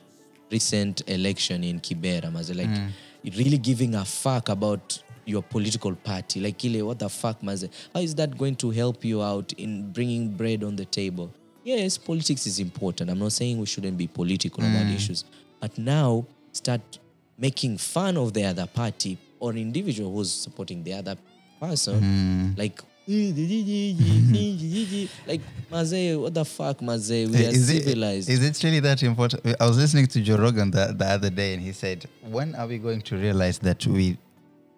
recent 0.50 1.02
election 1.06 1.62
in 1.62 1.80
Kibera, 1.80 2.32
maze, 2.32 2.50
like, 2.56 2.66
hmm. 2.66 2.88
really 3.36 3.58
giving 3.58 3.94
a 3.94 4.04
fuck 4.04 4.48
about 4.48 5.02
your 5.26 5.42
political 5.42 5.94
party. 5.94 6.40
Like, 6.40 6.64
ile, 6.64 6.86
what 6.86 6.98
the 6.98 7.08
fuck, 7.08 7.42
maze? 7.42 7.68
How 7.92 8.00
is 8.00 8.14
that 8.16 8.36
going 8.36 8.56
to 8.56 8.70
help 8.70 9.04
you 9.04 9.22
out 9.22 9.52
in 9.54 9.92
bringing 9.92 10.30
bread 10.30 10.64
on 10.64 10.76
the 10.76 10.84
table? 10.84 11.32
Yes, 11.62 11.96
politics 11.96 12.46
is 12.46 12.60
important. 12.60 13.10
I'm 13.10 13.18
not 13.18 13.32
saying 13.32 13.58
we 13.58 13.66
shouldn't 13.66 13.96
be 13.96 14.06
political 14.06 14.62
about 14.62 14.86
mm. 14.86 14.94
issues. 14.94 15.24
But 15.60 15.78
now, 15.78 16.26
start 16.52 16.98
making 17.38 17.78
fun 17.78 18.16
of 18.16 18.34
the 18.34 18.44
other 18.44 18.66
party 18.66 19.16
or 19.40 19.54
individual 19.54 20.12
who's 20.12 20.30
supporting 20.30 20.84
the 20.84 20.92
other 20.92 21.16
person. 21.58 22.00
Mm. 22.00 22.58
Like, 22.58 22.80
like 25.26 25.40
Maze, 25.70 26.16
what 26.16 26.32
the 26.32 26.44
fuck, 26.44 26.80
Maze? 26.80 27.10
We 27.10 27.24
are 27.24 27.50
Is 27.50 27.68
it, 27.68 27.84
civilized. 27.84 28.30
is 28.30 28.42
it 28.42 28.64
really 28.64 28.80
that 28.80 29.02
important? 29.02 29.44
I 29.60 29.66
was 29.66 29.76
listening 29.76 30.06
to 30.06 30.22
Joe 30.22 30.36
Rogan 30.36 30.70
the, 30.70 30.94
the 30.96 31.04
other 31.04 31.28
day, 31.28 31.52
and 31.52 31.62
he 31.62 31.72
said, 31.72 32.06
"When 32.22 32.54
are 32.54 32.66
we 32.66 32.78
going 32.78 33.02
to 33.02 33.16
realize 33.16 33.58
that 33.58 33.86
we 33.86 34.16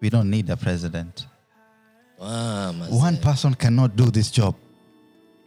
we 0.00 0.10
don't 0.10 0.30
need 0.30 0.48
a 0.50 0.56
president? 0.56 1.26
ah, 2.20 2.72
One 2.88 3.16
person 3.18 3.54
cannot 3.54 3.96
do 3.96 4.10
this 4.10 4.30
job. 4.30 4.54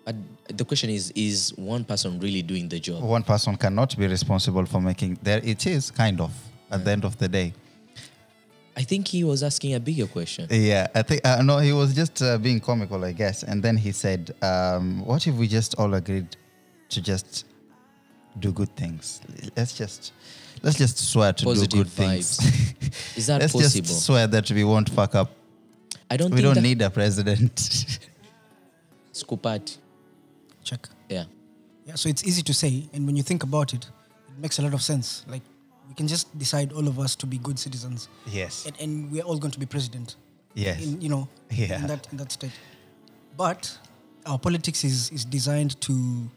But 0.05 0.15
the 0.57 0.65
question 0.65 0.89
is: 0.89 1.12
Is 1.15 1.53
one 1.55 1.83
person 1.83 2.19
really 2.19 2.41
doing 2.41 2.67
the 2.67 2.79
job? 2.79 3.03
One 3.03 3.23
person 3.23 3.55
cannot 3.57 3.97
be 3.97 4.07
responsible 4.07 4.65
for 4.65 4.81
making. 4.81 5.19
There, 5.21 5.41
it 5.43 5.65
is 5.67 5.91
kind 5.91 6.19
of 6.21 6.31
at 6.71 6.83
the 6.85 6.91
end 6.91 7.05
of 7.05 7.17
the 7.17 7.27
day. 7.27 7.53
I 8.77 8.83
think 8.83 9.07
he 9.09 9.23
was 9.23 9.43
asking 9.43 9.73
a 9.73 9.79
bigger 9.79 10.07
question. 10.07 10.47
Yeah, 10.49 10.88
I 10.95 11.01
think 11.01 11.21
uh, 11.25 11.41
no, 11.41 11.57
he 11.57 11.73
was 11.73 11.93
just 11.93 12.21
uh, 12.21 12.38
being 12.38 12.59
comical, 12.59 13.03
I 13.03 13.12
guess. 13.12 13.43
And 13.43 13.62
then 13.62 13.77
he 13.77 13.91
said, 13.91 14.33
um, 14.41 15.05
"What 15.05 15.27
if 15.27 15.35
we 15.35 15.47
just 15.47 15.75
all 15.77 15.93
agreed 15.93 16.35
to 16.89 17.01
just 17.01 17.45
do 18.39 18.51
good 18.51 18.73
things? 18.75 19.21
Let's 19.57 19.73
just 19.77 20.13
let's 20.63 20.77
just 20.77 20.97
swear 21.11 21.33
to 21.33 21.45
Positive 21.45 21.69
do 21.69 21.77
good 21.83 21.87
things. 21.91 22.39
Is 23.17 23.27
that 23.27 23.41
let's 23.41 23.53
possible? 23.53 23.85
just 23.85 24.05
swear 24.05 24.27
that 24.27 24.49
we 24.51 24.63
won't 24.63 24.89
fuck 24.89 25.15
up. 25.15 25.31
I 26.09 26.17
don't 26.17 26.31
We 26.31 26.37
think 26.37 26.45
don't 26.45 26.55
that 26.55 26.61
need 26.61 26.81
a 26.81 26.89
president. 26.89 27.55
Skupati. 29.13 29.77
Check. 30.63 30.87
Yeah. 31.09 31.25
Yeah, 31.85 31.95
so 31.95 32.09
it's 32.09 32.23
easy 32.25 32.41
to 32.43 32.53
say, 32.53 32.87
and 32.93 33.05
when 33.05 33.15
you 33.15 33.23
think 33.23 33.43
about 33.43 33.73
it, 33.73 33.85
it 33.85 34.39
makes 34.39 34.59
a 34.59 34.61
lot 34.61 34.73
of 34.73 34.81
sense. 34.81 35.25
Like 35.27 35.41
we 35.87 35.95
can 35.95 36.07
just 36.07 36.37
decide 36.37 36.71
all 36.71 36.87
of 36.87 36.99
us 36.99 37.15
to 37.15 37.25
be 37.25 37.37
good 37.39 37.57
citizens, 37.57 38.07
yes. 38.27 38.65
and, 38.67 38.75
and 38.79 39.11
we're 39.11 39.23
all 39.23 39.37
going 39.37 39.51
to 39.51 39.59
be 39.59 39.65
president. 39.65 40.15
Yes. 40.53 40.83
In, 40.83 41.01
you 41.01 41.09
know, 41.09 41.27
Yeah. 41.49 41.79
in 41.81 41.87
that 41.87 42.07
in 42.11 42.17
that 42.17 42.31
state. 42.31 42.51
But 43.37 43.75
our 44.25 44.37
politics 44.37 44.83
is 44.83 45.09
is 45.11 45.25
designed 45.25 45.79
to, 45.81 46.29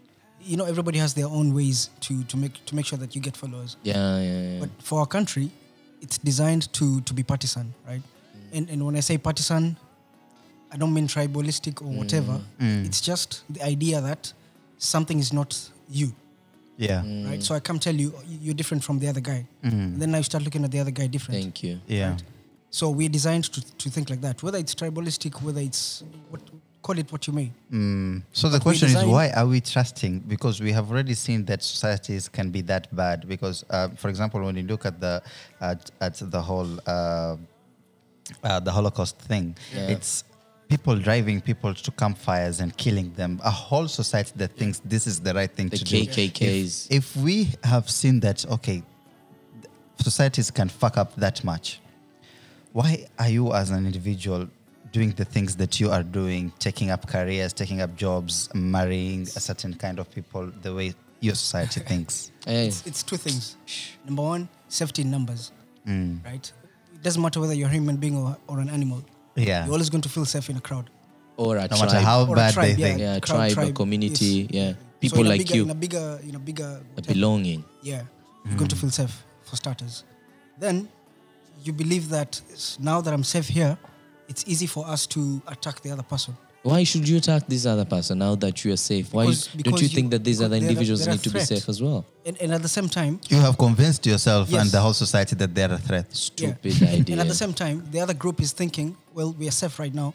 you 0.45 0.57
know, 0.57 0.65
everybody 0.65 0.99
has 0.99 1.15
their 1.15 1.27
own 1.27 1.55
ways 1.55 1.91
to 2.01 2.23
to 2.25 2.37
make 2.37 2.65
to 2.67 2.75
make 2.75 2.87
sure 2.87 2.99
that 2.99 3.15
you 3.15 3.21
get 3.23 3.37
followers. 3.37 3.77
Yeah, 3.83 3.95
yeah, 4.21 4.41
yeah. 4.43 4.61
But 4.61 4.71
for 4.83 5.01
our 5.01 5.07
country, 5.07 5.51
it's 6.01 6.19
designed 6.19 6.73
to 6.75 7.01
to 7.03 7.15
be 7.15 7.23
partisan, 7.23 7.75
right? 7.87 8.03
Mm. 8.03 8.57
And 8.59 8.71
and 8.71 8.87
when 8.87 8.97
I 8.97 9.01
say 9.01 9.19
partisan, 9.19 9.77
I 10.73 10.77
don't 10.77 10.93
mean 10.93 11.07
tribalistic 11.09 11.83
or 11.83 11.93
whatever. 12.01 12.41
Mm. 12.61 12.67
Mm. 12.83 12.87
It's 12.87 13.01
just 13.01 13.43
the 13.51 13.63
idea 13.63 14.01
that 14.01 14.33
something 14.79 15.19
is 15.19 15.33
not 15.33 15.71
you, 15.89 16.13
Yeah. 16.77 17.03
right? 17.29 17.43
So 17.43 17.55
I 17.55 17.61
come 17.61 17.79
tell 17.79 17.95
you 17.95 18.13
oh, 18.17 18.23
you're 18.27 18.55
different 18.55 18.83
from 18.85 18.99
the 18.99 19.09
other 19.09 19.21
guy. 19.21 19.47
And 19.63 20.01
then 20.01 20.11
now 20.11 20.19
you 20.19 20.25
start 20.25 20.43
looking 20.45 20.65
at 20.65 20.71
the 20.71 20.81
other 20.81 20.91
guy 20.91 21.07
different. 21.07 21.41
Thank 21.43 21.63
you. 21.63 21.81
Yeah. 21.87 22.17
So 22.71 22.89
we're 22.91 23.11
designed 23.11 23.45
to, 23.53 23.61
to 23.77 23.91
think 23.91 24.09
like 24.11 24.23
that. 24.23 24.43
Whether 24.43 24.59
it's 24.59 24.75
tribalistic, 24.75 25.43
whether 25.43 25.61
it's 25.61 26.03
what 26.31 26.41
call 26.83 26.99
it 26.99 27.11
what 27.13 27.27
you 27.27 27.33
may. 27.33 27.53
Mm. 27.73 28.23
So 28.33 28.49
the 28.49 28.59
But 28.59 28.65
question 28.65 28.89
is, 28.89 29.05
why 29.05 29.31
are 29.31 29.47
we 29.47 29.61
trusting? 29.61 30.21
Because 30.21 30.61
we 30.61 30.73
have 30.73 30.91
already 30.91 31.15
seen 31.15 31.45
that 31.47 31.63
societies 31.63 32.29
can 32.29 32.51
be 32.51 32.61
that 32.63 32.95
bad. 32.95 33.29
Because, 33.29 33.65
uh, 33.71 33.89
for 33.91 34.09
example, 34.09 34.43
when 34.43 34.57
you 34.57 34.65
look 34.65 34.85
at 34.85 35.01
the 35.01 35.23
at, 35.61 35.91
at 36.01 36.15
the 36.21 36.43
whole 36.43 36.79
uh, 36.87 37.37
uh, 38.43 38.61
the 38.61 38.73
Holocaust 38.73 39.19
thing, 39.19 39.57
it's 39.73 40.25
people 40.69 40.97
driving 40.97 41.41
people 41.41 41.75
to 41.75 41.91
campfires 41.93 42.61
and 42.61 42.77
killing 42.77 43.13
them. 43.13 43.41
A 43.45 43.51
whole 43.51 43.89
society 43.89 44.33
that 44.37 44.53
thinks 44.57 44.81
this 44.85 45.07
is 45.07 45.21
the 45.21 45.35
right 45.35 45.51
thing 45.51 45.69
The 45.69 45.79
to 45.79 45.85
do. 45.85 45.97
KKKs. 46.05 46.87
If, 46.91 47.17
if 47.17 47.23
we 47.23 47.49
have 47.63 47.91
seen 47.91 48.21
that, 48.21 48.45
okay, 48.47 48.83
societies 50.01 50.51
can 50.51 50.69
fuck 50.69 50.97
up 50.97 51.15
that 51.17 51.45
much. 51.45 51.81
Why 52.73 53.07
are 53.19 53.29
you, 53.29 53.53
as 53.53 53.69
an 53.71 53.85
individual, 53.85 54.49
doing 54.93 55.11
the 55.13 55.25
things 55.25 55.57
that 55.57 55.81
you 55.81 55.91
are 55.91 56.03
doing, 56.03 56.53
taking 56.59 56.91
up 56.91 57.07
careers, 57.07 57.53
taking 57.53 57.81
up 57.81 57.97
jobs, 57.97 58.49
marrying 58.55 59.23
a 59.23 59.41
certain 59.41 59.75
kind 59.75 59.99
of 59.99 60.11
people, 60.11 60.51
the 60.63 60.75
way 60.75 60.95
your 61.21 61.35
society 61.35 61.81
thinks? 61.91 62.31
Hey, 62.47 62.67
It's, 62.69 62.87
it's 62.87 63.03
two 63.03 63.17
things. 63.17 63.57
Number 64.05 64.23
one, 64.23 64.49
safety 64.69 65.03
in 65.03 65.11
numbers, 65.11 65.53
Mm. 65.87 66.25
right? 66.25 66.53
It 66.95 67.03
doesn't 67.03 67.21
matter 67.21 67.41
whether 67.41 67.55
you're 67.55 67.69
a 67.69 67.73
human 67.73 67.97
being 67.97 68.17
or, 68.17 68.37
or 68.47 68.61
an 68.61 68.69
animal. 68.69 69.03
Yeah. 69.35 69.65
You're 69.65 69.73
always 69.73 69.91
going 69.91 70.03
to 70.03 70.09
feel 70.09 70.25
safe 70.25 70.49
in 70.51 70.57
a 70.57 70.61
crowd. 70.61 70.91
or 71.37 71.57
a 71.57 71.63
No 71.63 71.67
tribe. 71.69 71.81
matter 71.81 72.01
how 72.01 72.25
Or 72.27 72.37
bad 72.37 72.53
tribe, 72.55 72.77
they 72.77 72.81
yeah. 72.83 72.87
think. 72.87 73.01
yeah, 73.01 73.19
crowd, 73.19 73.37
tribe, 73.37 73.51
a 73.51 73.55
tribe, 73.55 73.75
community, 73.75 74.47
yes. 74.49 74.49
yeah. 74.51 74.71
So 74.73 74.77
People 75.01 75.21
in 75.21 75.27
a 75.27 75.29
like 75.31 75.39
bigger, 75.41 75.55
you, 75.57 75.63
In 75.65 75.71
a 75.71 75.75
bigger, 75.75 76.21
in 76.29 76.35
a 76.37 76.39
bigger, 76.39 76.81
a 76.97 77.03
belonging. 77.03 77.65
yeah, 77.83 78.03
you're 78.45 78.57
going 78.57 78.69
to 78.69 78.77
feel 78.77 78.91
safe 78.91 79.25
for 79.43 79.57
starters. 79.57 80.05
Then 80.61 80.89
you 81.65 81.73
believe 81.73 82.09
that 82.11 82.41
now 82.79 83.01
that 83.01 83.13
I'm 83.13 83.25
safe 83.25 83.49
here, 83.49 83.77
it's 84.33 84.45
easy 84.53 84.67
for 84.75 84.83
us 84.95 85.03
to 85.15 85.21
attack 85.55 85.77
the 85.85 85.91
other 85.95 86.07
person. 86.15 86.33
Why 86.71 86.81
should 86.91 87.07
you 87.11 87.17
attack 87.23 87.43
this 87.55 87.65
other 87.73 87.85
person 87.95 88.15
now 88.27 88.33
that 88.45 88.55
you 88.65 88.71
are 88.77 88.83
safe? 88.93 89.07
Why 89.17 89.25
Because- 89.27 89.49
don't 89.67 89.81
you 89.83 89.89
you- 89.89 89.95
think 89.97 90.09
that 90.15 90.23
these 90.29 90.41
other 90.47 90.57
individuals 90.65 91.01
need 91.13 91.23
to 91.29 91.31
be 91.39 91.41
safe 91.53 91.67
as 91.73 91.79
well? 91.87 92.01
And, 92.29 92.35
and 92.43 92.51
at 92.59 92.63
the 92.67 92.73
same 92.79 92.89
time, 93.01 93.15
You 93.35 93.41
have 93.47 93.57
convinced 93.67 94.03
yourself 94.13 94.43
Yes. 94.49 94.61
and 94.63 94.69
the 94.77 94.81
whole 94.85 94.95
society 95.05 95.35
that 95.43 95.51
they're 95.57 95.75
a 95.81 95.83
threat. 95.89 96.07
yeah. 96.13 96.29
Stupid 96.31 96.75
idea. 96.99 97.13
And 97.15 97.21
at 97.25 97.29
the 97.35 97.41
same 97.45 97.53
time, 97.65 97.77
the 97.95 98.01
other 98.05 98.15
group 98.25 98.39
is 98.47 98.51
thinking, 98.61 98.89
well, 99.17 99.31
we 99.41 99.45
are 99.51 99.57
safe 99.65 99.75
right 99.85 99.95
now. 100.03 100.11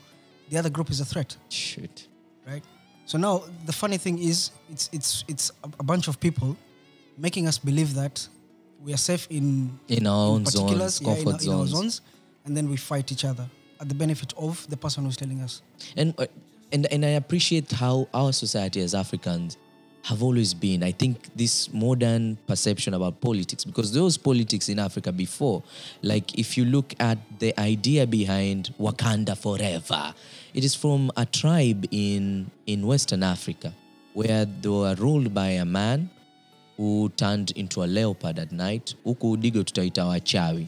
The 0.51 0.58
other 0.62 0.71
group 0.75 0.89
is 0.95 0.99
a 1.06 1.06
threat. 1.13 1.30
Shit. 1.49 1.95
right? 2.51 2.63
So 3.12 3.15
now 3.27 3.34
the 3.69 3.75
funny 3.84 3.97
thing 4.06 4.15
is, 4.32 4.38
it's 4.73 4.86
it's 4.97 5.10
it's 5.32 5.45
a, 5.65 5.69
a 5.84 5.86
bunch 5.91 6.06
of 6.12 6.15
people 6.25 6.49
making 7.27 7.43
us 7.51 7.58
believe 7.69 7.91
that 8.01 8.15
we 8.86 8.91
are 8.95 9.03
safe 9.12 9.23
in 9.39 9.45
In 9.97 10.03
our 10.13 10.25
own 10.32 10.41
particulars, 10.48 10.94
zones, 10.96 11.02
yeah, 11.02 11.15
in, 11.17 11.23
comfort 11.25 11.39
our, 11.41 11.54
in 11.54 11.60
our 11.60 11.67
zones. 11.67 11.94
zones, 11.96 12.02
and 12.46 12.52
then 12.58 12.65
we 12.73 12.77
fight 12.91 13.08
each 13.15 13.25
other 13.31 13.46
at 13.80 13.90
the 13.90 13.96
benefit 13.96 14.34
of 14.38 14.67
the 14.69 14.78
person 14.78 15.06
who's 15.06 15.17
telling 15.17 15.42
us. 15.42 15.62
and 15.96 16.13
uh, 16.17 16.25
and 16.71 16.86
and 16.92 17.06
I 17.06 17.10
appreciate 17.10 17.71
how 17.71 18.08
our 18.13 18.34
society 18.34 18.82
as 18.82 18.94
Africans 18.94 19.58
have 20.04 20.23
always 20.23 20.54
been. 20.54 20.84
I 20.84 20.92
think 20.92 21.17
this 21.36 21.71
modern 21.73 22.38
perception 22.48 22.94
about 22.94 23.19
politics, 23.19 23.65
because 23.65 23.98
was 23.98 24.17
politics 24.17 24.69
in 24.69 24.80
Africa 24.80 25.12
before. 25.12 25.63
Like 26.02 26.38
if 26.40 26.58
you 26.58 26.63
look 26.65 26.94
at 27.00 27.17
the 27.40 27.58
idea 27.60 28.08
behind 28.08 28.73
Wakanda 28.80 29.38
forever, 29.38 30.13
it 30.54 30.63
is 30.63 30.75
from 30.75 31.12
a 31.17 31.25
tribe 31.25 31.86
in 31.92 32.50
in 32.65 32.88
Western 32.88 33.23
Africa 33.23 33.73
where 34.13 34.46
they 34.46 34.69
were 34.69 34.96
ruled 34.96 35.34
by 35.34 35.50
a 35.50 35.65
man 35.65 36.10
who 36.78 37.10
turned 37.17 37.52
into 37.52 37.84
a 37.84 37.88
leopard 37.88 38.40
at 38.40 38.52
night. 38.52 38.96
Huku 39.06 39.36
Udigo 39.38 39.63
tutaita 39.63 40.06
wachawi. 40.06 40.67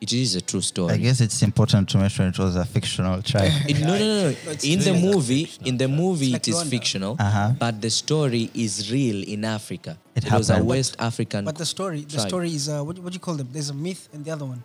It 0.00 0.12
is 0.14 0.34
a 0.34 0.40
true 0.40 0.62
story. 0.62 0.94
I 0.94 0.96
guess 0.96 1.20
it's 1.20 1.42
important 1.42 1.88
to 1.90 1.98
mention 1.98 2.26
it 2.26 2.38
was 2.38 2.56
a 2.56 2.64
fictional 2.64 3.20
tribe. 3.22 3.52
It- 3.68 3.80
no, 3.80 3.98
no, 3.98 3.98
no, 3.98 4.30
no. 4.30 4.36
In 4.64 4.78
the 4.80 4.94
movie, 4.94 5.50
in 5.64 5.76
the 5.76 5.88
movie, 5.88 6.32
like 6.32 6.40
it 6.42 6.48
is 6.48 6.56
Rwanda. 6.56 6.70
fictional, 6.70 7.16
Uh-huh. 7.18 7.52
but 7.58 7.80
the 7.82 7.90
story 7.90 8.50
is 8.54 8.90
real 8.90 9.22
in 9.28 9.44
Africa. 9.44 9.98
It 10.14 10.24
was 10.32 10.48
a 10.48 10.54
happened. 10.54 10.68
West 10.68 10.96
African. 10.98 11.44
But 11.44 11.56
the 11.58 11.66
story, 11.66 12.00
the 12.00 12.14
tribe. 12.16 12.28
story 12.28 12.54
is 12.54 12.68
uh, 12.68 12.82
what, 12.82 12.98
what 12.98 13.12
do 13.12 13.16
you 13.16 13.20
call 13.20 13.34
them? 13.34 13.48
There's 13.52 13.68
a 13.70 13.74
myth 13.74 14.08
and 14.14 14.24
the 14.24 14.30
other 14.30 14.46
one. 14.46 14.62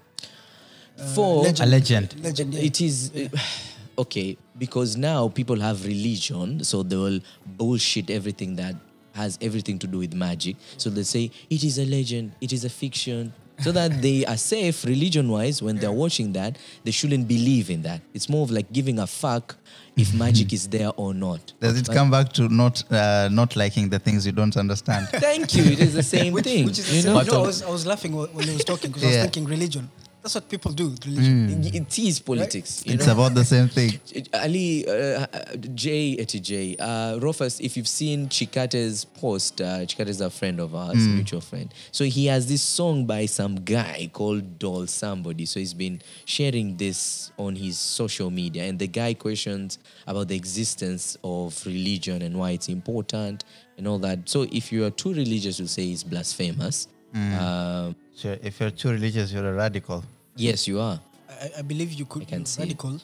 For 1.14 1.46
a 1.46 1.66
legend. 1.66 2.16
Legend. 2.24 2.54
Yeah. 2.54 2.62
it 2.70 2.80
is 2.80 3.12
okay 3.98 4.38
because 4.58 4.96
now 4.96 5.28
people 5.28 5.60
have 5.60 5.86
religion, 5.86 6.64
so 6.64 6.82
they 6.84 6.96
will 6.96 7.20
bullshit 7.46 8.10
everything 8.10 8.56
that 8.56 8.76
has 9.14 9.38
everything 9.42 9.80
to 9.80 9.88
do 9.88 9.98
with 9.98 10.14
magic. 10.14 10.56
So 10.78 10.90
they 10.90 11.04
say 11.04 11.32
it 11.50 11.64
is 11.66 11.78
a 11.78 11.86
legend, 11.86 12.32
it 12.40 12.54
is 12.54 12.64
a 12.64 12.70
fiction. 12.70 13.34
So 13.60 13.72
that 13.72 14.02
they 14.02 14.26
are 14.26 14.38
safe 14.38 14.84
religion 14.84 15.30
wise 15.30 15.62
when 15.62 15.78
they're 15.78 15.92
watching 15.92 16.34
that, 16.34 16.58
they 16.84 16.92
shouldn't 16.92 17.28
believe 17.28 17.70
in 17.70 17.82
that. 17.84 18.02
It's 18.14 18.28
more 18.30 18.44
of 18.44 18.52
like 18.52 18.72
giving 18.74 19.00
a 19.00 19.08
fuck 19.08 19.56
if 19.96 20.14
magic 20.14 20.52
is 20.52 20.68
there 20.68 20.92
or 20.98 21.14
not. 21.14 21.54
Does 21.62 21.80
it 21.80 21.88
But- 21.88 21.96
come 21.96 22.12
back 22.12 22.34
to 22.34 22.50
not 22.50 22.84
uh, 22.92 23.30
not 23.32 23.56
liking 23.56 23.90
the 23.90 24.00
things 24.00 24.26
you 24.26 24.34
don't 24.34 24.58
understand? 24.58 25.08
Thank 25.10 25.56
you. 25.56 25.64
It 25.64 25.80
is 25.80 25.94
the 25.94 26.04
same 26.18 26.34
which, 26.34 26.44
thing. 26.44 26.66
which 26.66 26.80
is 26.80 26.88
the 26.90 26.96
you 26.98 27.02
same. 27.04 27.14
know? 27.14 27.22
you 27.22 27.32
know, 27.32 27.44
I 27.44 27.48
was, 27.48 27.64
I 27.64 27.70
was 27.70 27.86
laughing 27.86 28.14
when 28.16 28.28
when 28.34 28.46
he 28.48 28.54
was 28.54 28.66
talking 28.66 28.92
because 28.92 29.04
I 29.04 29.08
was 29.08 29.18
thinking 29.18 29.46
religion. 29.46 29.90
That's 30.26 30.34
what 30.34 30.50
people 30.50 30.72
do. 30.72 30.90
with 30.90 31.06
Religion. 31.06 31.64
it 31.72 32.00
is 32.00 32.20
politics. 32.20 32.84
you 32.84 32.96
it's 32.96 33.06
know? 33.06 33.14
about 33.14 33.36
the 33.36 33.46
same 33.46 33.68
thing. 33.68 34.00
Ali, 34.34 34.84
uh, 34.88 35.28
Jay, 35.76 36.18
Eti 36.18 36.40
Jay, 36.40 36.76
uh, 36.80 37.20
Rufus, 37.20 37.60
if 37.60 37.78
you've 37.78 37.88
seen 37.88 38.28
Chikate's 38.28 39.06
post, 39.06 39.62
uh, 39.62 39.86
Chikate 39.86 40.08
is 40.08 40.22
a 40.22 40.32
friend 40.32 40.60
of 40.60 40.74
ours, 40.74 40.98
mutual 40.98 41.42
friend. 41.42 41.72
So 41.92 42.06
he 42.06 42.26
has 42.26 42.48
this 42.48 42.64
song 42.64 43.06
by 43.06 43.28
some 43.28 43.58
guy 43.58 44.10
called 44.12 44.58
Doll 44.58 44.88
Somebody. 44.88 45.46
So 45.46 45.60
he's 45.60 45.76
been 45.76 46.02
sharing 46.26 46.76
this 46.76 47.32
on 47.38 47.56
his 47.56 47.78
social 47.78 48.32
media. 48.32 48.64
And 48.64 48.80
the 48.80 48.88
guy 48.88 49.14
questions 49.14 49.78
about 50.08 50.30
the 50.30 50.36
existence 50.36 51.20
of 51.24 51.64
religion 51.68 52.24
and 52.24 52.36
why 52.40 52.52
it's 52.58 52.68
important 52.68 53.44
and 53.78 53.88
all 53.88 54.00
that. 54.00 54.28
So 54.28 54.48
if 54.52 54.72
you 54.72 54.86
are 54.86 54.90
too 54.90 55.14
religious, 55.14 55.60
you'll 55.60 55.68
say 55.68 55.84
it's 55.92 56.02
blasphemous. 56.02 56.88
Um, 57.14 57.96
So 58.16 58.38
if 58.42 58.60
you're 58.60 58.72
too 58.72 58.90
religious, 58.92 59.32
you're 59.32 59.48
a 59.50 59.54
radical. 59.54 60.04
Yes, 60.36 60.68
you 60.68 60.80
are. 60.80 61.00
I, 61.30 61.60
I 61.60 61.62
believe 61.62 61.92
you 61.94 62.06
could 62.06 62.24
I 62.24 62.26
can 62.26 62.40
be 62.40 62.46
see 62.46 62.62
it. 62.62 62.66
radical 62.66 63.00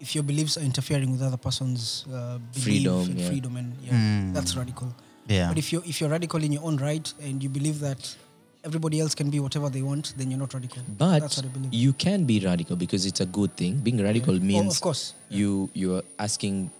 if 0.00 0.14
your 0.14 0.24
beliefs 0.24 0.56
are 0.56 0.62
interfering 0.62 1.10
with 1.12 1.22
other 1.22 1.36
person's 1.36 2.06
uh, 2.12 2.38
belief 2.54 2.64
Freedom, 2.64 3.00
and 3.00 3.20
yeah. 3.20 3.28
freedom, 3.28 3.56
and 3.56 3.76
yeah, 3.82 4.32
that's 4.32 4.56
radical. 4.56 4.94
Yeah. 5.28 5.48
But 5.48 5.58
if 5.58 5.72
you're 5.72 5.82
if 5.84 6.00
you're 6.00 6.10
radical 6.10 6.42
in 6.42 6.52
your 6.52 6.64
own 6.64 6.76
right 6.78 7.12
and 7.22 7.42
you 7.42 7.48
believe 7.50 7.80
that 7.80 8.16
everybody 8.64 9.00
else 9.00 9.14
can 9.14 9.28
be 9.30 9.40
whatever 9.40 9.68
they 9.68 9.82
want, 9.82 10.14
then 10.16 10.30
you're 10.30 10.38
not 10.40 10.52
radical. 10.54 10.82
But 10.98 11.20
that's 11.20 11.36
what 11.36 11.46
I 11.46 11.48
believe. 11.48 11.72
you 11.74 11.92
can 11.92 12.24
be 12.24 12.40
radical 12.40 12.76
because 12.76 13.04
it's 13.06 13.20
a 13.20 13.26
good 13.26 13.56
thing. 13.56 13.76
Being 13.78 14.02
radical 14.02 14.34
means 14.40 14.66
Oh, 14.66 14.70
of 14.76 14.80
course. 14.80 15.14
you 15.28 15.68
you're 15.74 16.02
asking 16.18 16.70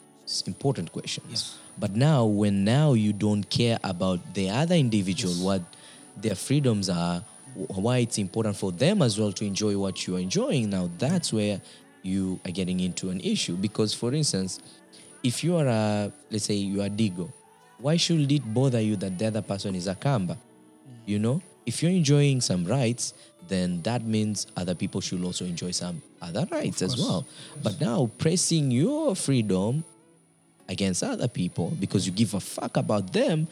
important 0.46 0.92
questions. 0.92 1.26
Yes. 1.30 1.58
But 1.78 1.94
now 1.96 2.24
when 2.24 2.64
now 2.64 2.92
you 2.94 3.12
don't 3.12 3.44
care 3.48 3.78
about 3.84 4.34
the 4.34 4.48
other 4.50 4.74
individual, 4.74 5.34
what 5.34 5.62
their 6.16 6.34
freedoms 6.34 6.88
are, 6.90 7.20
wh- 7.20 7.24
why 7.54 7.98
it's 7.98 8.18
important 8.18 8.56
for 8.56 8.72
them 8.72 9.02
as 9.02 9.18
well 9.18 9.32
to 9.32 9.44
enjoy 9.44 9.76
what 9.76 10.06
you 10.06 10.16
are 10.16 10.20
enjoying. 10.20 10.70
Now 10.70 10.90
that's 10.98 11.32
where 11.32 11.60
you 12.02 12.40
are 12.44 12.50
getting 12.50 12.80
into 12.80 13.10
an 13.10 13.20
issue. 13.20 13.56
Because 13.56 13.94
for 13.94 14.14
instance, 14.14 14.60
if 15.22 15.44
you 15.44 15.56
are 15.56 15.66
a 15.66 16.12
let's 16.30 16.44
say 16.44 16.54
you 16.54 16.82
are 16.82 16.88
Digo, 16.88 17.32
why 17.78 17.96
should 17.96 18.30
it 18.30 18.42
bother 18.54 18.80
you 18.80 18.96
that 18.96 19.18
the 19.18 19.26
other 19.26 19.42
person 19.42 19.74
is 19.74 19.86
a 19.86 19.94
Kamba? 19.94 20.36
You 21.06 21.18
know, 21.18 21.42
if 21.66 21.82
you're 21.82 21.92
enjoying 21.92 22.40
some 22.40 22.64
rights, 22.64 23.14
then 23.48 23.82
that 23.82 24.02
means 24.02 24.46
other 24.56 24.74
people 24.74 25.00
should 25.00 25.24
also 25.24 25.44
enjoy 25.44 25.72
some 25.72 26.02
other 26.22 26.46
rights 26.50 26.82
as 26.82 26.96
well. 26.96 27.26
But 27.62 27.80
now 27.80 28.10
pressing 28.18 28.70
your 28.70 29.16
freedom 29.16 29.84
against 30.68 31.02
other 31.02 31.26
people 31.26 31.74
because 31.80 32.06
you 32.06 32.12
give 32.12 32.32
a 32.34 32.40
fuck 32.40 32.76
about 32.76 33.12
them, 33.12 33.48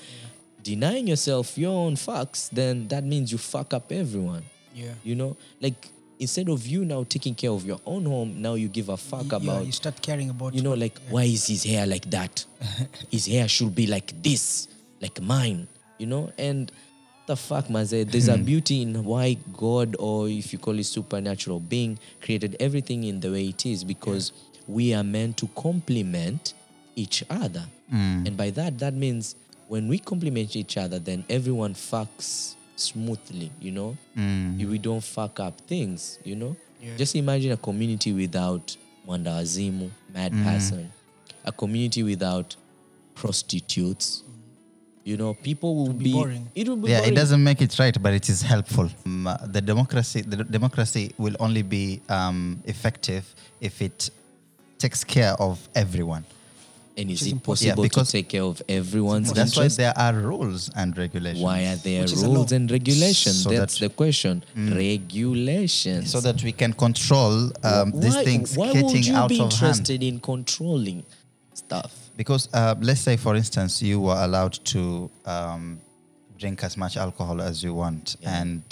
denying 0.69 1.07
yourself 1.07 1.57
your 1.57 1.73
own 1.73 1.95
fucks, 1.97 2.51
then 2.51 2.87
that 2.89 3.03
means 3.03 3.33
you 3.33 3.39
fuck 3.39 3.73
up 3.73 3.91
everyone. 3.91 4.45
Yeah. 4.75 4.93
You 5.03 5.15
know, 5.15 5.37
like 5.63 5.89
instead 6.19 6.51
of 6.51 6.67
you 6.67 6.85
now 6.85 7.05
taking 7.09 7.35
care 7.35 7.51
of 7.51 7.65
your 7.65 7.81
own 7.87 8.05
home, 8.05 8.43
now 8.43 8.53
you 8.53 8.69
give 8.69 8.91
a 8.91 8.97
fuck 8.99 9.31
yeah, 9.31 9.39
about 9.39 9.65
you 9.65 9.73
start 9.73 10.03
caring 10.03 10.29
about 10.29 10.53
you 10.53 10.61
know, 10.61 10.75
like 10.75 10.99
why 11.09 11.23
is 11.23 11.47
his 11.47 11.65
hair 11.65 11.87
like 11.87 12.11
that? 12.11 12.45
his 13.11 13.25
hair 13.27 13.49
should 13.49 13.75
be 13.75 13.87
like 13.87 14.13
this, 14.23 14.69
like 15.01 15.23
mine, 15.23 15.67
you 15.97 16.07
know? 16.07 16.31
And 16.37 16.71
the 17.25 17.37
fuck, 17.37 17.71
Maze, 17.71 18.05
there's 18.05 18.29
a 18.29 18.37
beauty 18.53 18.83
in 18.83 19.03
why 19.05 19.39
God, 19.57 19.97
or 19.99 20.29
if 20.29 20.53
you 20.53 20.59
call 20.59 20.79
it 20.79 20.85
supernatural 20.85 21.61
being, 21.61 21.99
created 22.21 22.57
everything 22.61 23.05
in 23.05 23.21
the 23.21 23.31
way 23.33 23.47
it 23.49 23.65
is 23.65 23.85
because 23.85 24.33
we 24.67 24.93
are 24.93 25.05
meant 25.05 25.39
to 25.39 25.47
complement 25.57 26.53
each 26.95 27.25
other. 27.31 27.65
Mm. 27.91 28.27
And 28.27 28.37
by 28.37 28.51
that, 28.51 28.79
that 28.81 28.93
means 28.93 29.35
when 29.69 29.87
we 29.89 29.99
complement 29.99 30.57
each 30.57 30.77
other, 30.77 30.99
then 30.99 31.25
everyone 31.29 31.75
fucks 31.75 32.55
smoothly, 32.77 33.51
you 33.61 33.71
know? 33.71 33.97
We 34.17 34.79
don't 34.79 35.03
fuck 35.05 35.41
up 35.41 35.61
things, 35.63 36.19
you 36.25 36.37
know? 36.37 36.57
Just 36.97 37.15
imagine 37.17 37.53
a 37.53 37.57
community 37.57 38.13
without 38.13 38.77
Mwanda 39.07 39.31
Wazimu, 39.41 39.91
mad 40.15 40.33
person, 40.45 40.91
a 41.45 41.53
community 41.53 42.03
without 42.03 42.57
prostitutes. 43.15 44.23
You 45.05 45.17
know, 45.17 45.35
people 45.35 45.75
will 45.75 45.93
be 45.95 46.05
be, 46.05 46.13
boring. 46.13 46.51
It 46.55 46.69
will 46.69 46.77
be 46.77 46.91
Yeah, 46.91 46.99
boring. 46.99 47.13
it 47.13 47.17
doesn't 47.17 47.43
make 47.43 47.63
it 47.63 47.79
right, 47.79 47.97
but 48.03 48.13
it 48.13 48.29
is 48.29 48.43
helpful. 48.43 48.89
Um, 49.07 49.27
uh, 49.27 49.39
the 49.47 49.61
democracy, 49.63 50.21
the 50.21 50.45
democracy 50.45 51.15
will 51.19 51.35
only 51.41 51.63
be 51.63 52.01
um, 52.11 52.63
effective 52.67 53.25
if 53.61 53.81
it 53.81 54.11
takes 54.79 55.03
care 55.05 55.33
of 55.41 55.67
everyone. 55.75 56.25
And 56.99 57.11
is 57.11 57.23
is 57.23 57.29
it 57.29 57.33
impossible. 57.33 57.55
possible 57.85 57.85
Yeah, 57.85 58.05
to 58.05 58.13
take 58.13 58.29
care 58.29 58.43
of 58.43 58.61
everyone's 58.69 59.33
That's 59.33 59.57
why 59.57 59.69
there 59.69 59.95
are 59.97 60.15
rules 60.15 60.69
and 60.75 60.97
regulations. 60.99 61.45
Why 61.45 61.61
are 61.67 61.77
there 61.77 62.03
Which 62.03 62.13
rules 62.17 62.51
and 62.53 62.69
regulations? 62.71 63.43
So 63.45 63.51
That's 63.51 63.79
that- 63.79 63.87
Mm. 63.87 63.89
the 63.89 63.95
question. 64.03 64.45
Regulations. 64.57 66.11
So 66.11 66.21
that 66.21 66.43
we 66.43 66.53
can 66.53 66.73
control 66.73 67.53
um, 67.63 67.93
these 67.93 68.15
why, 68.15 68.25
things 68.25 68.57
why 68.57 68.73
getting 68.73 68.87
would 68.87 69.07
you 69.07 69.15
out 69.17 69.29
be 69.29 69.39
interested 69.39 70.03
in 70.03 70.21
controlling 70.21 71.05
stuff? 71.55 71.93
Because 72.17 72.49
uh, 72.53 72.75
let's 72.81 73.01
say, 73.01 73.17
for 73.17 73.37
instance, 73.37 73.81
you 73.83 74.01
were 74.01 74.17
allowed 74.27 74.55
to 74.75 75.09
um, 75.25 75.81
drink 76.37 76.65
as 76.65 76.77
much 76.77 76.97
alcohol 76.97 77.41
as 77.41 77.63
you 77.63 77.75
want, 77.75 78.17
and 78.25 78.63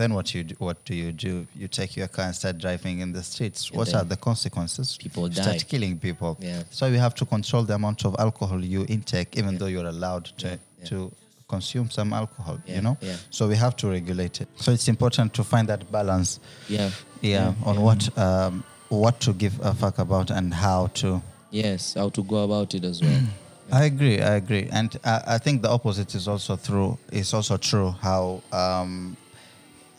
then 0.00 0.14
what 0.14 0.34
you 0.34 0.42
do, 0.44 0.54
what 0.58 0.82
do 0.86 0.94
you 0.94 1.12
do? 1.12 1.46
You 1.54 1.68
take 1.68 1.94
your 1.94 2.08
car 2.08 2.24
and 2.24 2.34
start 2.34 2.56
driving 2.58 3.00
in 3.00 3.12
the 3.12 3.22
streets. 3.22 3.70
what 3.70 3.94
are 3.94 4.02
the 4.04 4.16
consequences? 4.16 4.96
people 4.96 5.28
you 5.28 5.34
start 5.34 5.62
killing 5.68 5.98
people. 5.98 6.38
Yeah. 6.40 6.62
So 6.70 6.86
you 6.86 6.98
have 6.98 7.14
to 7.16 7.26
control 7.26 7.64
the 7.64 7.74
amount 7.74 8.06
of 8.06 8.16
alcohol 8.18 8.64
you 8.64 8.86
intake, 8.88 9.36
even 9.36 9.58
though 9.58 9.66
you're 9.66 9.86
allowed 9.86 10.24
to 10.38 10.46
Yeah, 10.48 10.56
yeah. 10.78 10.84
to 10.90 11.12
consume 11.48 11.90
some 11.90 12.14
alcohol. 12.14 12.58
Yeah, 12.66 12.76
You 12.76 12.82
know. 12.82 12.96
yeah. 13.02 13.16
So 13.30 13.46
we 13.46 13.56
have 13.56 13.76
to 13.76 13.88
regulate 13.90 14.40
it. 14.40 14.48
So 14.56 14.72
it's 14.72 14.88
important 14.88 15.34
to 15.34 15.44
find 15.44 15.68
that 15.68 15.82
balance. 15.92 16.40
Yeah. 16.68 16.90
Yeah, 17.20 17.52
on 17.66 17.82
what 17.82 18.02
um, 18.16 18.64
what 18.88 19.20
to 19.20 19.34
give 19.34 19.60
a 19.60 19.74
fuck 19.74 19.98
about 19.98 20.30
and 20.30 20.54
how 20.54 20.86
to. 21.00 21.20
Yes, 21.50 21.94
how 21.94 22.08
to 22.10 22.22
go 22.22 22.36
about 22.44 22.74
it 22.74 22.84
as 22.84 23.02
well. 23.02 23.20
I 23.72 23.84
agree. 23.84 24.18
I 24.20 24.34
agree, 24.36 24.68
and 24.72 24.90
I, 25.04 25.22
I 25.34 25.38
think 25.38 25.60
the 25.62 25.68
opposite 25.70 26.14
is 26.14 26.26
also 26.26 26.56
true. 26.56 26.98
Is 27.12 27.34
also 27.34 27.56
true. 27.58 27.90
How, 28.00 28.42
um, 28.52 29.16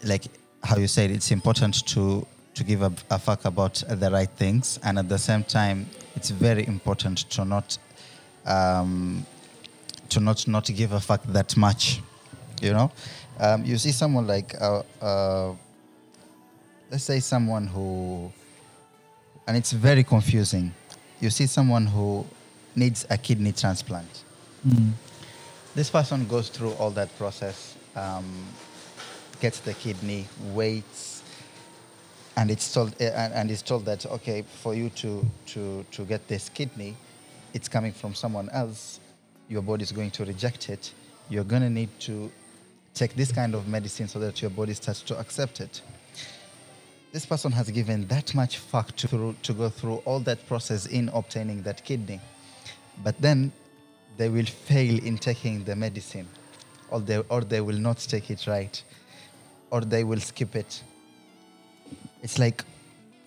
like 0.03 0.25
how 0.63 0.77
you 0.77 0.87
said, 0.87 1.11
it's 1.11 1.31
important 1.31 1.85
to 1.87 2.25
to 2.53 2.63
give 2.63 2.81
a, 2.81 2.91
a 3.09 3.17
fuck 3.17 3.45
about 3.45 3.75
the 3.87 4.11
right 4.11 4.29
things, 4.29 4.79
and 4.83 4.99
at 4.99 5.07
the 5.07 5.17
same 5.17 5.43
time, 5.43 5.87
it's 6.15 6.29
very 6.29 6.67
important 6.67 7.19
to 7.31 7.45
not 7.45 7.77
um, 8.45 9.25
to 10.09 10.19
not 10.19 10.47
not 10.47 10.65
give 10.75 10.91
a 10.91 10.99
fuck 10.99 11.23
that 11.23 11.55
much. 11.57 12.01
You 12.61 12.73
know, 12.73 12.91
um, 13.39 13.65
you 13.65 13.77
see 13.77 13.91
someone 13.91 14.27
like 14.27 14.53
uh, 14.61 14.83
uh, 15.01 15.53
let's 16.91 17.03
say 17.05 17.19
someone 17.19 17.67
who, 17.67 18.31
and 19.47 19.57
it's 19.57 19.71
very 19.71 20.03
confusing. 20.03 20.73
You 21.19 21.29
see 21.29 21.47
someone 21.47 21.85
who 21.85 22.25
needs 22.75 23.05
a 23.09 23.17
kidney 23.17 23.51
transplant. 23.51 24.23
This 25.73 25.89
person 25.89 26.27
goes 26.27 26.49
through 26.49 26.73
all 26.73 26.91
that 26.91 27.15
process, 27.17 27.75
um, 27.95 28.25
gets 29.41 29.59
the 29.59 29.73
kidney, 29.73 30.25
waits, 30.53 31.23
and 32.37 32.49
it's 32.49 32.73
told 32.73 32.95
uh, 33.01 33.05
and, 33.05 33.51
is 33.51 33.61
told 33.61 33.83
that 33.85 34.05
okay, 34.05 34.43
for 34.61 34.73
you 34.73 34.89
to 34.91 35.25
to 35.47 35.85
to 35.91 36.03
get 36.05 36.25
this 36.29 36.47
kidney, 36.47 36.95
it's 37.53 37.67
coming 37.67 37.91
from 37.91 38.13
someone 38.15 38.49
else. 38.51 38.99
Your 39.49 39.61
body 39.61 39.83
is 39.83 39.91
going 39.91 40.11
to 40.11 40.23
reject 40.23 40.69
it. 40.69 40.93
You're 41.29 41.43
going 41.43 41.63
to 41.63 41.69
need 41.69 41.89
to 42.01 42.31
take 42.93 43.15
this 43.15 43.31
kind 43.31 43.53
of 43.53 43.67
medicine 43.67 44.07
so 44.07 44.19
that 44.19 44.41
your 44.41 44.51
body 44.51 44.73
starts 44.73 45.01
to 45.01 45.19
accept 45.19 45.59
it 45.59 45.81
this 47.11 47.25
person 47.25 47.51
has 47.51 47.69
given 47.69 48.07
that 48.07 48.33
much 48.33 48.57
fuck 48.57 48.95
to, 48.95 49.35
to 49.43 49.53
go 49.53 49.69
through 49.69 49.95
all 50.05 50.19
that 50.21 50.47
process 50.47 50.85
in 50.85 51.09
obtaining 51.09 51.61
that 51.63 51.83
kidney. 51.83 52.21
But 53.03 53.19
then 53.21 53.51
they 54.17 54.29
will 54.29 54.45
fail 54.45 55.03
in 55.03 55.17
taking 55.17 55.63
the 55.63 55.75
medicine, 55.75 56.27
or 56.89 56.99
they 56.99 57.17
or 57.17 57.41
they 57.41 57.61
will 57.61 57.77
not 57.77 57.97
take 57.97 58.29
it 58.29 58.47
right, 58.47 58.81
or 59.72 59.82
they 59.82 60.03
will 60.03 60.19
skip 60.19 60.55
it. 60.55 60.84
It's 62.22 62.38
like, 62.38 62.63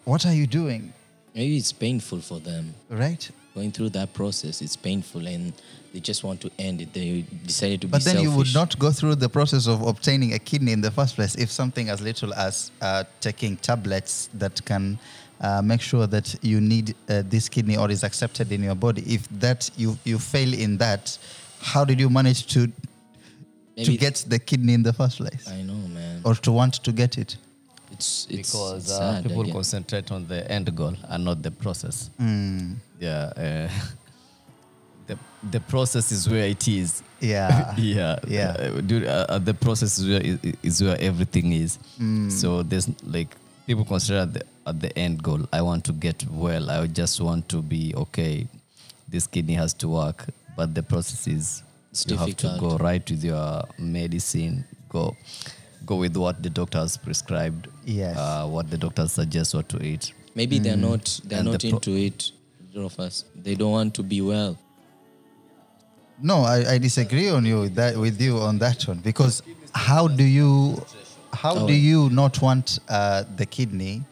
what 0.04 0.24
are 0.26 0.34
you 0.34 0.46
doing, 0.46 0.92
Maybe 1.34 1.56
it's 1.56 1.72
painful 1.72 2.20
for 2.20 2.38
them. 2.38 2.74
right? 2.88 3.28
Going 3.56 3.72
through 3.72 3.90
that 3.90 4.12
process, 4.14 4.62
it's 4.62 4.76
painful 4.76 5.26
and 5.26 5.52
they 5.92 5.98
just 6.00 6.22
want 6.22 6.40
to 6.42 6.50
end 6.60 6.80
it. 6.80 6.92
They 6.92 7.24
decided 7.44 7.80
to 7.82 7.88
But 7.88 7.98
be 7.98 8.04
then 8.04 8.14
selfish. 8.14 8.30
you 8.30 8.36
would 8.36 8.54
not 8.54 8.78
go 8.78 8.90
through 8.92 9.16
the 9.16 9.28
process 9.28 9.66
of 9.66 9.82
obtaining 9.82 10.32
a 10.34 10.38
kidney 10.38 10.70
in 10.72 10.80
the 10.80 10.90
first 10.92 11.16
place 11.16 11.34
if 11.34 11.50
something 11.50 11.88
as 11.88 12.00
little 12.00 12.32
as 12.34 12.70
uh, 12.80 13.02
taking 13.20 13.56
tablets 13.56 14.28
that 14.34 14.64
can 14.64 14.98
uh, 15.40 15.60
make 15.62 15.80
sure 15.80 16.06
that 16.06 16.36
you 16.42 16.60
need 16.60 16.94
uh, 17.08 17.22
this 17.28 17.48
kidney 17.48 17.76
or 17.76 17.90
is 17.90 18.04
accepted 18.04 18.52
in 18.52 18.62
your 18.62 18.74
body. 18.76 19.02
If 19.06 19.28
that 19.40 19.70
you 19.76 19.98
you 20.04 20.18
fail 20.18 20.52
in 20.54 20.78
that, 20.78 21.16
how 21.60 21.84
did 21.84 21.98
you 21.98 22.08
manage 22.10 22.46
to 22.54 22.70
to 23.76 23.96
get 23.96 24.24
the 24.28 24.38
kidney 24.38 24.74
in 24.74 24.82
the 24.82 24.92
first 24.92 25.16
place, 25.18 25.48
I 25.48 25.62
know, 25.62 25.74
man. 25.74 26.20
or 26.24 26.34
to 26.34 26.52
want 26.52 26.74
to 26.74 26.92
get 26.92 27.18
it? 27.18 27.36
It's 27.92 28.26
it's 28.30 28.52
because 28.52 28.82
it's 28.84 28.92
uh, 28.92 28.98
sad, 29.14 29.22
people 29.24 29.42
again. 29.42 29.52
concentrate 29.54 30.10
on 30.12 30.26
the 30.26 30.50
end 30.50 30.74
goal 30.76 30.94
and 31.08 31.24
not 31.24 31.42
the 31.42 31.50
process. 31.50 32.10
Mm. 32.20 32.76
Yeah. 33.00 33.32
Uh, 33.36 33.68
the, 35.06 35.18
the 35.50 35.60
process 35.60 36.10
is 36.12 36.28
where 36.28 36.46
it 36.48 36.66
is. 36.66 37.02
Yeah. 37.20 37.74
yeah. 37.78 38.18
Yeah. 38.26 38.56
Uh, 38.58 38.80
dude, 38.80 39.04
uh, 39.06 39.26
uh, 39.28 39.38
the 39.38 39.54
process 39.54 39.98
is 39.98 40.08
where, 40.08 40.22
i- 40.22 40.84
where 40.90 41.00
everything 41.00 41.52
is. 41.52 41.78
Mm. 42.00 42.30
So 42.32 42.62
there's 42.62 42.88
like 43.04 43.34
people 43.66 43.84
consider 43.84 44.20
at 44.20 44.32
the, 44.34 44.42
at 44.66 44.80
the 44.80 44.98
end 44.98 45.22
goal. 45.22 45.46
I 45.52 45.62
want 45.62 45.84
to 45.84 45.92
get 45.92 46.24
well. 46.30 46.70
I 46.70 46.86
just 46.86 47.20
want 47.20 47.48
to 47.50 47.62
be 47.62 47.94
okay. 47.94 48.46
This 49.08 49.26
kidney 49.26 49.54
has 49.54 49.72
to 49.74 49.88
work, 49.88 50.26
but 50.56 50.74
the 50.74 50.82
process 50.82 51.26
is 51.28 51.62
It's 51.94 52.04
you 52.10 52.16
have 52.16 52.36
to 52.38 52.56
go 52.58 52.76
right 52.78 53.08
with 53.08 53.22
your 53.22 53.62
medicine. 53.78 54.64
Go, 54.88 55.16
go 55.86 55.94
with 55.94 56.16
what 56.16 56.42
the 56.42 56.50
doctors 56.50 56.96
prescribed. 56.96 57.68
Yes. 57.84 58.16
Uh, 58.18 58.48
what 58.48 58.68
the 58.68 58.76
doctors 58.76 59.12
suggest 59.12 59.54
what 59.54 59.68
to 59.68 59.80
eat. 59.80 60.12
Maybe 60.34 60.58
they're 60.58 60.76
not 60.76 61.20
they're 61.24 61.38
And 61.38 61.46
the 61.46 61.52
not 61.52 61.60
pro- 61.60 61.70
into 61.70 61.92
it, 61.92 62.32
Rufus. 62.74 63.24
They 63.36 63.54
don't 63.54 63.70
want 63.70 63.94
to 63.94 64.02
be 64.02 64.20
well. 64.20 64.58
No, 66.20 66.38
I, 66.42 66.72
I 66.72 66.78
disagree 66.78 67.28
on 67.28 67.44
you 67.44 67.60
with 67.60 67.76
that 67.76 67.96
with 67.96 68.20
you 68.20 68.38
on 68.38 68.58
that 68.58 68.88
one 68.88 68.98
because 68.98 69.44
how 69.72 70.08
do 70.08 70.24
you 70.24 70.84
how 71.32 71.64
do 71.64 71.72
you 71.74 72.10
not 72.10 72.42
want 72.42 72.80
uh, 72.88 73.22
the 73.36 73.46
kidney? 73.46 74.02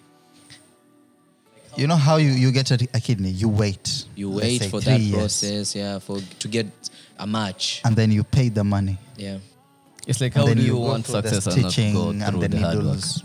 You 1.75 1.87
know 1.87 1.97
how 1.97 2.17
you, 2.17 2.31
you 2.31 2.53
get 2.53 2.71
a, 2.71 2.75
a 2.93 3.01
kidney, 3.01 3.31
you 3.31 3.49
wait. 3.49 4.05
You 4.15 4.29
wait 4.31 4.61
say 4.61 4.69
for 4.69 4.81
three 4.83 4.93
that 4.93 5.01
years, 5.01 5.17
process, 5.17 5.75
yeah, 5.75 5.99
for 6.01 6.21
to 6.21 6.49
get 6.49 6.67
a 7.23 7.27
match. 7.27 7.81
and 7.85 7.95
then 7.97 8.11
you 8.11 8.25
pay 8.25 8.49
the 8.49 8.65
money. 8.65 8.99
Yeah. 9.17 9.39
It's 10.07 10.21
like 10.21 10.35
And 10.35 10.41
how 10.43 10.47
then 10.49 10.57
do 10.57 10.63
you 10.65 10.73
go 10.73 10.81
want 10.81 11.07
through 11.07 11.23
the 11.23 11.29
success 11.31 11.47
and 11.55 11.63
not 11.63 11.73
stitching 11.73 11.95
go 11.95 12.09
and 12.11 12.25
through 12.25 12.41
the 12.41 12.49
the, 12.49 12.59
hard 12.59 12.77
work? 12.77 12.85
needles. 12.87 13.23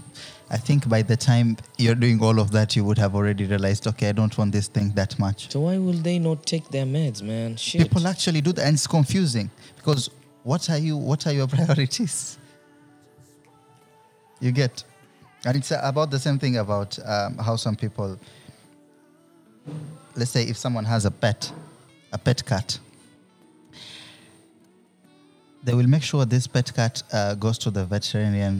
I 0.50 0.58
think 0.58 0.88
by 0.88 1.02
the 1.02 1.18
time 1.18 1.58
you're 1.78 1.96
doing 1.96 2.22
all 2.24 2.40
of 2.40 2.52
that, 2.52 2.76
you 2.76 2.84
would 2.86 2.98
have 3.00 3.16
already 3.16 3.46
realized, 3.46 3.86
okay, 3.88 4.10
I 4.10 4.12
don't 4.14 4.36
want 4.38 4.52
this 4.54 4.68
thing 4.70 4.92
that 4.92 5.18
much. 5.20 5.52
So 5.52 5.60
why 5.62 5.78
will 5.78 6.00
they 6.10 6.20
not 6.20 6.46
take 6.46 6.70
their 6.70 6.86
meds, 6.86 7.22
man? 7.22 7.58
Shit. 7.58 7.82
People 7.82 8.08
actually 8.08 8.42
do 8.42 8.54
that, 8.54 8.66
and 8.66 8.76
it's 8.76 8.88
confusing 8.88 9.50
because 9.76 10.10
what 10.44 10.70
are 10.70 10.78
you? 10.78 10.96
What 10.96 11.28
are 11.28 11.34
your 11.34 11.48
priorities? 11.56 12.38
You 14.40 14.52
get, 14.52 14.84
and 15.46 15.58
it's 15.58 15.72
about 15.72 16.12
the 16.12 16.20
same 16.20 16.38
thing 16.40 16.58
about 16.58 16.98
um, 17.04 17.38
how 17.40 17.56
some 17.58 17.76
people. 17.76 18.18
Let's 20.16 20.32
say 20.32 20.44
if 20.44 20.58
someone 20.58 20.86
has 20.86 21.06
a 21.06 21.12
pet, 21.12 21.52
a 22.14 22.18
pet 22.18 22.46
cat, 22.46 22.80
they 25.68 25.76
will 25.80 25.90
make 25.96 26.06
sure 26.10 26.26
this 26.26 26.48
pet 26.56 26.68
cat 26.78 26.96
uh, 27.12 27.36
goes 27.36 27.58
to 27.64 27.70
the 27.78 27.84
veterinarian, 27.94 28.56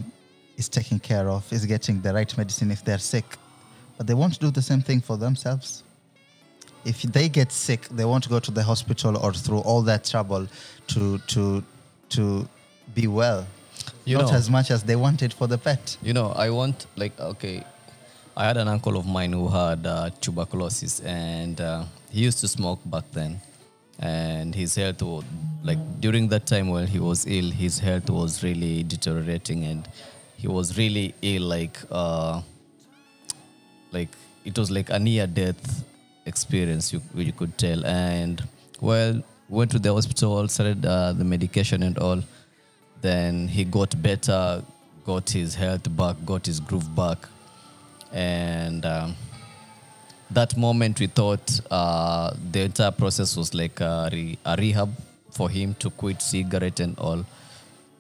is 0.62 0.68
taken 0.80 0.98
care 1.00 1.28
of, 1.36 1.42
is 1.58 1.66
getting 1.66 1.96
the 2.06 2.12
right 2.20 2.32
medicine 2.42 2.70
if 2.78 2.82
they're 2.86 3.06
sick, 3.16 3.28
but 3.98 4.04
they 4.08 4.18
won't 4.22 4.38
do 4.46 4.50
the 4.60 4.66
same 4.70 4.82
thing 4.82 5.00
for 5.08 5.18
themselves 5.26 5.84
if 6.88 7.02
they 7.02 7.28
get 7.30 7.52
sick, 7.52 7.82
they 7.90 8.06
won't 8.06 8.28
go 8.30 8.40
to 8.40 8.52
the 8.52 8.64
hospital 8.64 9.18
or 9.18 9.34
through 9.34 9.60
all 9.60 9.82
that 9.82 10.06
trouble 10.06 10.48
to 10.88 11.18
to 11.34 11.64
to 12.16 12.48
be 12.96 13.08
well. 13.08 13.46
You 14.06 14.18
Not 14.18 14.32
know- 14.32 14.38
as 14.38 14.50
much 14.50 14.72
as 14.72 14.84
they 14.84 14.96
wanted 14.96 15.34
for 15.34 15.48
the 15.48 15.58
pet. 15.58 15.98
You 16.02 16.14
know, 16.14 16.28
I 16.46 16.50
want 16.50 16.88
like 16.96 17.20
okay. 17.20 17.64
I 18.36 18.46
had 18.46 18.58
an 18.58 18.68
uncle 18.68 18.96
of 18.98 19.06
mine 19.06 19.34
who 19.34 19.48
had 19.48 19.86
uh, 19.86 20.12
tuberculosis, 20.22 21.00
and 21.02 21.60
uh, 21.60 21.84
he 22.12 22.22
used 22.22 22.40
to 22.42 22.48
smoke 22.48 22.80
back 22.86 23.06
then. 23.12 23.42
And 24.00 24.54
his 24.54 24.76
health, 24.76 25.02
was, 25.02 25.24
like 25.64 25.80
during 26.00 26.28
that 26.30 26.46
time 26.46 26.70
when 26.70 26.88
he 26.88 27.00
was 27.00 27.26
ill, 27.26 27.50
his 27.50 27.80
health 27.80 28.10
was 28.10 28.44
really 28.44 28.84
deteriorating, 28.84 29.64
and 29.64 29.88
he 30.38 30.48
was 30.48 30.78
really 30.78 31.16
ill. 31.22 31.44
Like, 31.44 31.78
uh, 31.92 32.42
like 33.92 34.10
it 34.46 34.58
was 34.58 34.70
like 34.70 34.90
a 34.92 35.00
near 35.00 35.26
death 35.26 35.84
experience. 36.26 36.94
You 36.94 37.02
you 37.16 37.32
could 37.32 37.58
tell. 37.58 37.84
And 37.86 38.44
well, 38.80 39.24
went 39.50 39.72
to 39.72 39.80
the 39.80 39.94
hospital, 39.94 40.48
started 40.48 40.86
uh, 40.86 41.14
the 41.14 41.24
medication 41.24 41.84
and 41.84 41.98
all. 41.98 42.22
Then 43.02 43.48
he 43.48 43.64
got 43.64 44.00
better, 44.02 44.64
got 45.06 45.30
his 45.30 45.56
health 45.56 45.96
back, 45.96 46.18
got 46.26 46.46
his 46.46 46.60
groove 46.60 46.96
back, 46.96 47.28
and 48.12 48.86
um, 48.86 49.16
that 50.32 50.58
moment 50.58 51.00
we 51.00 51.08
thought 51.08 51.60
uh, 51.72 52.34
the 52.52 52.62
entire 52.62 52.92
process 52.92 53.36
was 53.38 53.54
like 53.54 53.80
a, 53.80 54.10
re- 54.12 54.38
a 54.46 54.56
rehab 54.58 54.94
for 55.32 55.50
him 55.50 55.74
to 55.76 55.90
quit 55.90 56.22
cigarette 56.22 56.80
and 56.80 56.98
all. 57.00 57.26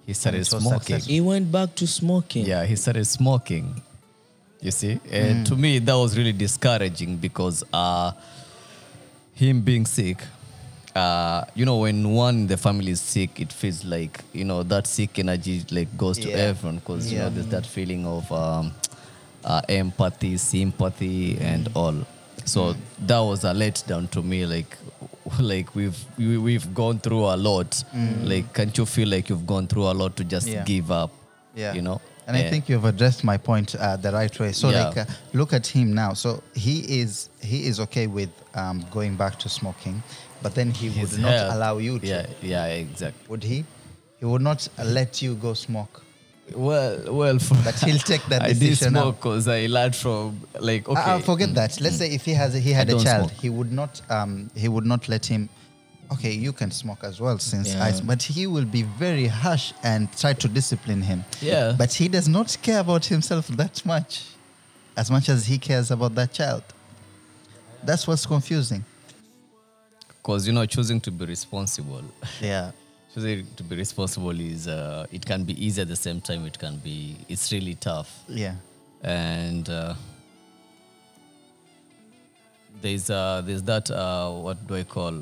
He 0.05 0.13
started 0.13 0.45
smoking. 0.45 0.79
successful. 0.79 1.13
He 1.13 1.21
went 1.21 1.51
back 1.51 1.75
to 1.75 1.87
smoking. 1.87 2.45
Yeah, 2.45 2.65
he 2.65 2.75
started 2.75 3.05
smoking. 3.05 3.81
You 4.61 4.71
see, 4.71 4.99
and 5.11 5.45
to 5.45 5.55
me 5.55 5.77
that 5.79 5.93
was 5.93 6.17
really 6.17 6.33
discouraging 6.33 7.17
because 7.17 7.63
uh, 7.71 8.11
him 9.35 9.61
being 9.61 9.85
sick. 9.85 10.23
Uh, 10.95 11.45
you 11.53 11.63
know, 11.63 11.77
when 11.77 12.09
one 12.11 12.35
in 12.35 12.47
the 12.47 12.57
family 12.57 12.91
is 12.91 13.01
sick, 13.01 13.39
it 13.39 13.53
feels 13.53 13.85
like 13.85 14.23
you 14.33 14.43
know 14.43 14.63
that 14.63 14.87
sick 14.87 15.19
energy 15.19 15.63
like 15.69 15.95
goes 15.95 16.17
to 16.17 16.31
everyone 16.31 16.77
because 16.79 17.11
you 17.13 17.19
know 17.19 17.29
there's 17.29 17.45
that 17.47 17.67
feeling 17.67 18.07
of 18.07 18.31
um, 18.31 18.71
uh, 19.43 19.61
empathy, 19.69 20.37
sympathy, 20.37 21.37
and 21.39 21.69
all. 21.75 21.95
So 22.47 22.75
that 23.05 23.19
was 23.19 23.43
a 23.43 23.51
letdown 23.53 24.09
to 24.11 24.21
me. 24.21 24.45
Like, 24.45 24.77
like 25.39 25.75
we've 25.75 25.97
we, 26.17 26.37
we've 26.37 26.73
gone 26.73 26.99
through 26.99 27.25
a 27.25 27.35
lot. 27.35 27.83
Like, 28.23 28.53
can't 28.53 28.75
you 28.77 28.85
feel 28.85 29.09
like 29.09 29.29
you've 29.29 29.45
gone 29.45 29.67
through 29.67 29.83
a 29.91 29.93
lot 29.93 30.15
to 30.17 30.23
just 30.23 30.47
Yeah. 30.47 30.63
give 30.63 30.89
up? 30.91 31.11
Yeah. 31.55 31.73
you 31.73 31.81
know. 31.81 31.99
And 32.27 32.35
I 32.35 32.41
Eh, 32.41 32.49
think 32.49 32.67
you've 32.69 32.83
addressed 32.85 33.23
my 33.23 33.37
point 33.37 33.73
uh, 33.75 33.95
the 33.95 34.11
right 34.11 34.37
way. 34.39 34.51
So, 34.51 34.69
Yeah. 34.69 34.87
like, 34.89 34.97
uh, 34.97 35.05
look 35.33 35.53
at 35.53 35.65
him 35.65 35.93
now. 35.93 36.13
So 36.13 36.43
he 36.55 36.99
is 37.01 37.29
he 37.41 37.67
is 37.67 37.79
okay 37.79 38.07
with 38.07 38.29
um, 38.53 38.85
going 38.91 39.15
back 39.15 39.39
to 39.39 39.49
smoking, 39.49 40.01
but 40.41 40.53
then 40.53 40.71
he 40.71 40.89
his 40.89 41.11
would 41.13 41.21
not 41.21 41.55
allow 41.55 41.77
you 41.79 41.99
to. 41.99 42.05
Yeah, 42.07 42.25
yeah, 42.41 42.65
exactly. 42.67 43.23
Would 43.29 43.43
he? 43.43 43.65
He 44.19 44.25
would 44.25 44.41
not 44.41 44.67
let 44.83 45.21
you 45.21 45.35
go 45.35 45.53
smoke. 45.53 46.03
Well, 46.55 47.13
well, 47.13 47.39
for, 47.39 47.55
But 47.63 47.75
he'll 47.79 47.97
take 47.99 48.23
that 48.27 48.41
I 48.49 48.49
did 48.49 48.59
decision 48.59 48.93
now. 48.93 49.01
smoke 49.01 49.15
because 49.17 49.47
I 49.47 49.65
learned 49.67 49.95
from 49.95 50.41
like 50.59 50.87
okay. 50.87 51.01
Uh, 51.01 51.19
forget 51.19 51.53
that. 51.55 51.79
Let's 51.81 51.97
say 51.97 52.09
if 52.13 52.23
he 52.25 52.33
has 52.33 52.53
he 52.53 52.71
had 52.71 52.89
a 52.89 52.99
child, 53.03 53.29
smoke. 53.29 53.41
he 53.41 53.49
would 53.49 53.71
not 53.71 54.01
um 54.09 54.49
he 54.55 54.67
would 54.67 54.85
not 54.85 55.09
let 55.09 55.25
him. 55.25 55.49
Okay, 56.09 56.31
you 56.31 56.53
can 56.53 56.71
smoke 56.71 57.03
as 57.03 57.19
well 57.19 57.37
since 57.37 57.75
I. 57.75 57.89
Yeah. 57.89 57.99
But 58.05 58.23
he 58.23 58.47
will 58.47 58.63
be 58.63 58.83
very 58.83 59.27
harsh 59.27 59.73
and 59.83 60.07
try 60.17 60.31
to 60.33 60.47
discipline 60.47 61.01
him. 61.01 61.25
Yeah. 61.41 61.75
But 61.77 61.91
he 61.93 62.07
does 62.07 62.29
not 62.29 62.55
care 62.61 62.79
about 62.79 63.05
himself 63.05 63.47
that 63.49 63.85
much, 63.85 64.23
as 64.95 65.11
much 65.11 65.27
as 65.27 65.45
he 65.47 65.57
cares 65.57 65.91
about 65.91 66.15
that 66.15 66.31
child. 66.31 66.63
That's 67.83 68.07
what's 68.07 68.25
confusing. 68.25 68.85
Because 70.07 70.47
you 70.47 70.53
know, 70.53 70.65
choosing 70.65 71.01
to 71.01 71.11
be 71.11 71.25
responsible, 71.25 72.03
Yeah. 72.41 72.71
Choosing 73.17 73.47
to 73.55 73.63
be 73.63 73.75
responsible 73.75 74.39
is 74.39 74.67
uh, 74.67 75.05
it 75.11 75.25
can 75.25 75.43
be 75.43 75.53
easy 75.65 75.81
at 75.81 75.87
the 75.87 75.95
same 75.95 76.21
time. 76.21 76.45
It 76.45 76.57
can 76.59 76.77
be 76.77 77.17
it's 77.27 77.51
really 77.51 77.75
tough. 77.75 78.23
Yeah. 78.27 78.55
and 79.03 79.69
uh, 79.69 79.93
there's 82.81 83.09
uh, 83.09 83.41
there's 83.45 83.63
that 83.63 83.89
uh, 83.89 84.31
what 84.31 84.65
do 84.67 84.75
I 84.75 84.83
call? 84.83 85.13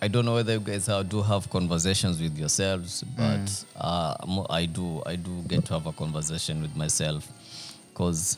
I 0.00 0.08
don't 0.08 0.24
know 0.24 0.34
whether 0.34 0.54
you 0.54 0.60
guys 0.60 0.88
uh, 0.88 1.02
do 1.02 1.22
have 1.22 1.48
conversations 1.50 2.20
with 2.20 2.36
yourselves, 2.36 3.04
but 3.16 3.64
uh, 3.76 4.14
I 4.50 4.66
do. 4.66 5.02
I 5.06 5.16
do 5.16 5.42
get 5.48 5.64
to 5.66 5.74
have 5.74 5.86
a 5.86 5.92
conversation 5.92 6.60
with 6.62 6.74
myself, 6.76 7.28
because 7.92 8.36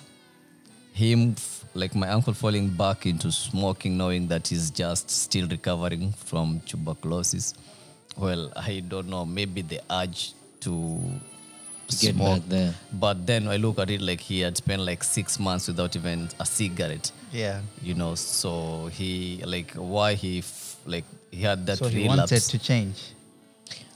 him, 0.93 1.33
f- 1.37 1.65
like 1.75 1.95
my 1.95 2.09
uncle, 2.11 2.35
falling 2.35 2.69
back 2.69 3.07
into 3.07 3.33
smoking, 3.33 3.97
knowing 3.97 4.29
that 4.29 4.49
he's 4.49 4.71
just 4.71 5.11
still 5.11 5.49
recovering 5.49 6.13
from 6.13 6.61
tuberculosis. 6.67 7.55
Well, 8.17 8.53
I 8.57 8.81
don't 8.87 9.09
know. 9.09 9.25
Maybe 9.25 9.63
the 9.63 9.81
urge 9.91 10.33
to 10.61 11.01
To 11.89 11.97
get 12.01 12.15
smoke. 12.15 12.41
back 12.41 12.49
there. 12.49 12.75
But 12.93 13.27
then 13.27 13.49
I 13.49 13.57
look 13.57 13.79
at 13.79 13.91
it 13.91 14.01
like 14.01 14.21
he 14.21 14.41
had 14.41 14.57
spent 14.57 14.83
like 14.83 15.03
six 15.05 15.39
months 15.39 15.69
without 15.69 15.95
even 15.97 16.29
a 16.41 16.47
cigarette. 16.47 17.11
Yeah. 17.33 17.61
You 17.83 17.95
know, 17.95 18.15
so 18.15 18.87
he 18.93 19.43
like 19.45 19.73
why 19.75 20.15
he 20.15 20.39
f- 20.39 20.77
like 20.87 21.05
he 21.31 21.43
had 21.43 21.67
that 21.67 21.79
So 21.79 21.89
he 21.89 22.07
wanted 22.07 22.41
to 22.41 22.59
change. 22.59 22.97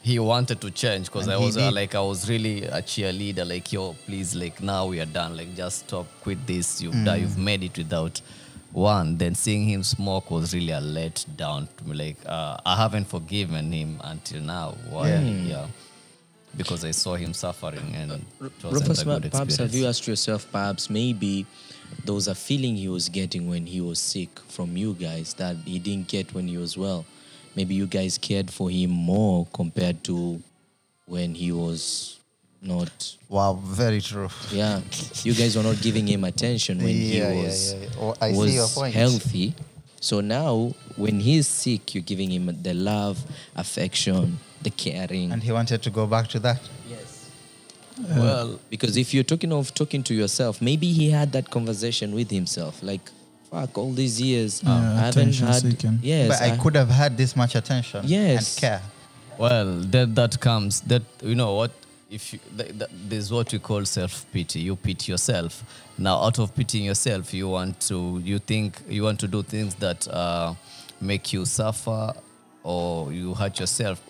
he 0.02 0.18
wanted 0.18 0.60
to 0.60 0.70
change 0.70 1.06
because 1.06 1.28
I 1.28 1.36
was 1.36 1.56
uh, 1.56 1.70
like 1.70 1.94
I 1.94 2.00
was 2.00 2.28
really 2.28 2.64
a 2.64 2.80
cheerleader 2.82 3.46
like 3.46 3.72
yo 3.72 3.94
please 4.06 4.34
like 4.34 4.60
now 4.62 4.86
we 4.86 5.00
are 5.00 5.06
done 5.20 5.36
like 5.36 5.54
just 5.54 5.80
stop 5.86 6.06
quit 6.22 6.46
this 6.46 6.80
you've 6.80 6.92
done 7.04 7.18
Mm. 7.18 7.20
you've 7.22 7.38
made 7.38 7.62
it 7.64 7.76
without 7.76 8.20
one 8.72 9.16
then 9.16 9.34
seeing 9.34 9.64
him 9.68 9.82
smoke 9.82 10.30
was 10.30 10.54
really 10.54 10.72
a 10.72 10.80
letdown 10.80 11.68
to 11.76 11.88
me. 11.88 11.96
Like 11.96 12.16
uh, 12.26 12.58
I 12.64 12.76
haven't 12.76 13.06
forgiven 13.06 13.72
him 13.72 14.00
until 14.04 14.42
now. 14.42 14.74
Why? 14.90 15.08
Yeah. 15.08 15.20
yeah, 15.20 15.66
because 16.56 16.84
I 16.84 16.90
saw 16.90 17.14
him 17.14 17.32
suffering 17.32 17.94
and 17.94 18.12
it 18.12 18.22
wasn't 18.62 18.88
Rufus, 18.88 19.02
a 19.02 19.04
good 19.04 19.32
perhaps 19.32 19.56
have 19.56 19.74
you 19.74 19.86
asked 19.86 20.06
yourself, 20.06 20.46
perhaps 20.50 20.90
maybe 20.90 21.46
there 22.04 22.14
was 22.14 22.28
a 22.28 22.34
feeling 22.34 22.76
he 22.76 22.88
was 22.88 23.08
getting 23.08 23.48
when 23.48 23.66
he 23.66 23.80
was 23.80 23.98
sick 23.98 24.38
from 24.48 24.76
you 24.76 24.94
guys 24.94 25.34
that 25.34 25.56
he 25.64 25.78
didn't 25.78 26.08
get 26.08 26.34
when 26.34 26.48
he 26.48 26.58
was 26.58 26.76
well. 26.76 27.06
Maybe 27.56 27.74
you 27.74 27.86
guys 27.86 28.18
cared 28.18 28.50
for 28.50 28.70
him 28.70 28.90
more 28.90 29.46
compared 29.52 30.04
to 30.04 30.42
when 31.06 31.34
he 31.34 31.50
was 31.50 32.17
not. 32.62 33.16
Wow, 33.28 33.54
very 33.62 34.00
true. 34.00 34.28
Yeah, 34.52 34.80
you 35.22 35.34
guys 35.34 35.56
were 35.56 35.62
not 35.62 35.80
giving 35.80 36.06
him 36.06 36.24
attention 36.24 36.78
when 36.78 36.88
Yeah, 36.96 37.02
yeah, 37.28 37.32
he 37.32 37.42
was 37.44 37.74
yeah, 37.74 37.80
yeah. 37.80 37.88
Oh, 38.00 38.14
I 38.20 38.32
see 38.32 38.38
was 38.38 38.54
your 38.54 38.68
point. 38.68 38.94
healthy. 38.94 39.54
So 40.00 40.20
now, 40.20 40.74
when 40.96 41.20
he's 41.20 41.46
sick, 41.48 41.94
you're 41.94 42.04
giving 42.04 42.30
him 42.30 42.56
the 42.62 42.72
love, 42.74 43.18
affection, 43.56 44.38
the 44.62 44.70
caring. 44.70 45.32
And 45.32 45.42
he 45.42 45.50
wanted 45.52 45.82
to 45.82 45.90
go 45.90 46.06
back 46.06 46.28
to 46.28 46.38
that. 46.40 46.61
Yes. 46.88 47.28
Well 48.16 48.61
Because 48.70 48.96
if 48.96 49.12
you're 49.12 49.24
talking 49.24 49.52
of 49.52 49.74
talking 49.74 50.02
to 50.04 50.14
yourself, 50.14 50.62
maybe 50.62 50.92
he 50.92 51.11
had 51.11 51.32
that 51.32 51.50
conversation 51.50 52.14
with 52.14 52.30
himself. 52.30 52.80
Like, 52.82 53.11
fuck, 53.50 53.76
all 53.76 53.92
these 53.92 54.20
years, 54.20 54.62
Yeah, 54.62 54.70
I 54.70 54.74
haven't 55.06 55.09
attention 55.22 55.46
had. 55.48 55.62
seeking. 55.62 55.98
Yes, 56.02 56.28
but 56.28 56.42
I, 56.42 56.56
could 56.56 56.76
have 56.76 56.90
had 56.90 57.16
this 57.16 57.34
much 57.34 57.56
attention 57.56 58.02
Yes. 58.06 58.54
and 58.54 58.61
care. 58.61 58.82
Well, 59.36 59.80
that 59.92 60.14
that 60.14 60.38
comes 60.40 60.80
that 60.82 61.02
you 61.22 61.34
know 61.34 61.54
what 61.54 61.72
if 62.11 62.32
you, 62.32 62.38
th- 62.56 62.70
th- 62.78 62.90
there's 63.09 63.30
what 63.32 63.52
we 63.52 63.59
call 63.59 63.84
self 63.84 64.24
pity. 64.32 64.61
You 64.61 64.76
pity 64.76 65.12
yourself. 65.12 65.62
Now, 65.98 66.16
out 66.22 66.38
of 66.38 66.54
pitying 66.54 66.84
yourself, 66.86 67.34
you 67.34 67.48
want 67.48 67.80
to 67.82 68.20
you 68.24 68.38
think 68.38 68.80
you 68.88 69.02
want 69.02 69.20
to 69.20 69.28
do 69.28 69.42
things 69.42 69.74
that 69.76 70.06
uh, 70.09 70.54
make 71.00 71.32
you 71.32 71.44
suffer, 71.44 72.12
or 72.62 73.12
you 73.12 73.34
hurt 73.34 73.61
yourself, 73.61 74.00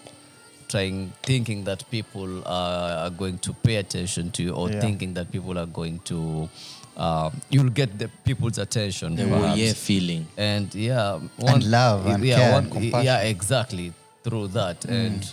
trying 0.68 1.12
thinking 1.22 1.64
that 1.64 1.88
people 1.90 2.42
are, 2.46 3.06
are 3.06 3.10
going 3.10 3.38
to 3.38 3.52
pay 3.52 3.76
attention 3.76 4.30
to 4.32 4.42
you, 4.42 4.52
or 4.52 4.70
Yeah. 4.70 4.80
thinking 4.80 5.14
that 5.14 5.30
people 5.32 5.58
are 5.58 5.66
going 5.66 5.98
to. 6.04 6.48
Uh, 6.96 7.30
you'll 7.48 7.70
get 7.70 7.96
the 7.98 8.08
people's 8.24 8.58
attention. 8.58 9.14
the 9.14 9.24
perhaps 9.24 9.58
yeah 9.58 9.72
feeling. 9.72 10.26
and 10.36 10.74
yeah 10.74 11.20
and 11.46 11.64
love 11.70 12.06
and 12.06 12.24
yeah, 12.24 12.36
care 12.36 12.52
one, 12.54 12.64
and 12.64 12.72
compassion. 12.72 13.04
yeah 13.06 13.20
exactly 13.22 13.92
through 14.24 14.48
that 14.48 14.84
and 14.86 15.32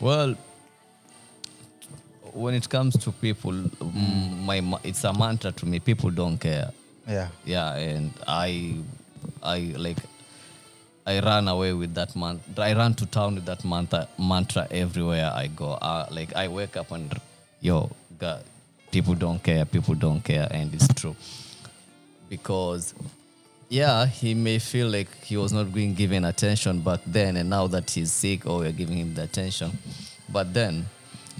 well 0.00 0.36
when 2.34 2.52
it 2.52 2.68
comes 2.68 2.96
to 2.96 3.12
people 3.12 3.52
my 3.92 4.60
it's 4.82 5.04
a 5.04 5.12
mantra 5.12 5.52
to 5.52 5.66
me 5.66 5.78
people 5.78 6.10
don't 6.10 6.38
care. 6.38 6.70
Yeah. 7.06 7.28
yeah 7.44 7.74
and 7.76 8.12
i 8.26 8.76
i 9.42 9.74
like 9.76 9.98
i 11.06 11.20
ran 11.20 11.48
away 11.48 11.72
with 11.74 11.94
that 11.94 12.16
man 12.16 12.40
i 12.56 12.72
ran 12.72 12.94
to 12.94 13.06
town 13.06 13.34
with 13.34 13.44
that 13.44 13.62
mantra 13.64 14.08
mantra 14.18 14.66
everywhere 14.70 15.30
i 15.34 15.46
go. 15.46 15.72
Uh, 15.72 16.06
like 16.10 16.34
i 16.34 16.48
wake 16.48 16.76
up 16.76 16.90
and 16.90 17.14
yo 17.60 17.90
god 18.18 18.42
people 18.90 19.14
don't 19.14 19.42
care 19.42 19.64
people 19.64 19.94
don't 19.94 20.22
care 20.22 20.48
and 20.50 20.74
it's 20.74 20.88
true. 20.94 21.16
Because 22.28 22.94
yeah 23.68 24.06
he 24.06 24.34
may 24.34 24.58
feel 24.58 24.88
like 24.88 25.08
he 25.22 25.36
was 25.36 25.52
not 25.52 25.72
being 25.72 25.94
given 25.94 26.24
attention 26.24 26.80
back 26.80 27.00
then 27.06 27.36
and 27.36 27.48
now 27.50 27.66
that 27.68 27.90
he's 27.90 28.10
sick 28.12 28.46
oh, 28.46 28.58
we're 28.60 28.72
giving 28.72 28.98
him 28.98 29.14
the 29.14 29.22
attention. 29.22 29.70
But 30.32 30.54
then 30.54 30.86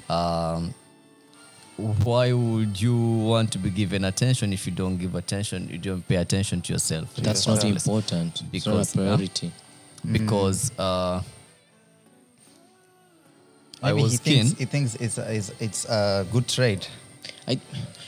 um, 0.09 0.75
why 1.77 2.33
would 2.33 2.81
you 2.81 2.97
want 2.97 3.51
to 3.53 3.59
be 3.59 3.69
given 3.71 4.05
attention 4.05 4.53
if 4.53 4.65
you 4.67 4.73
don't 4.73 4.97
give 4.97 5.15
attention 5.17 5.69
you 5.69 5.79
don't 5.79 6.07
pay 6.07 6.17
attention 6.17 6.61
to 6.61 6.73
yourself 6.73 7.13
That's 7.17 7.47
not 7.47 7.65
important. 7.65 8.43
It's 8.53 8.67
not 8.67 8.77
Because, 8.77 8.97
a 8.97 9.01
uh, 9.01 9.05
priority. 9.17 9.53
because 10.13 10.71
uh, 10.79 11.23
I 13.83 13.93
was 13.93 14.13
he 14.13 14.19
keen. 14.19 14.45
thinks, 14.47 14.59
he 14.61 14.65
thinks 14.67 14.95
it's, 14.97 15.19
a- 15.19 15.35
it's, 15.35 15.53
it's 15.61 15.85
a 15.87 16.27
good 16.33 16.49
trade. 16.49 16.87
I, 17.49 17.59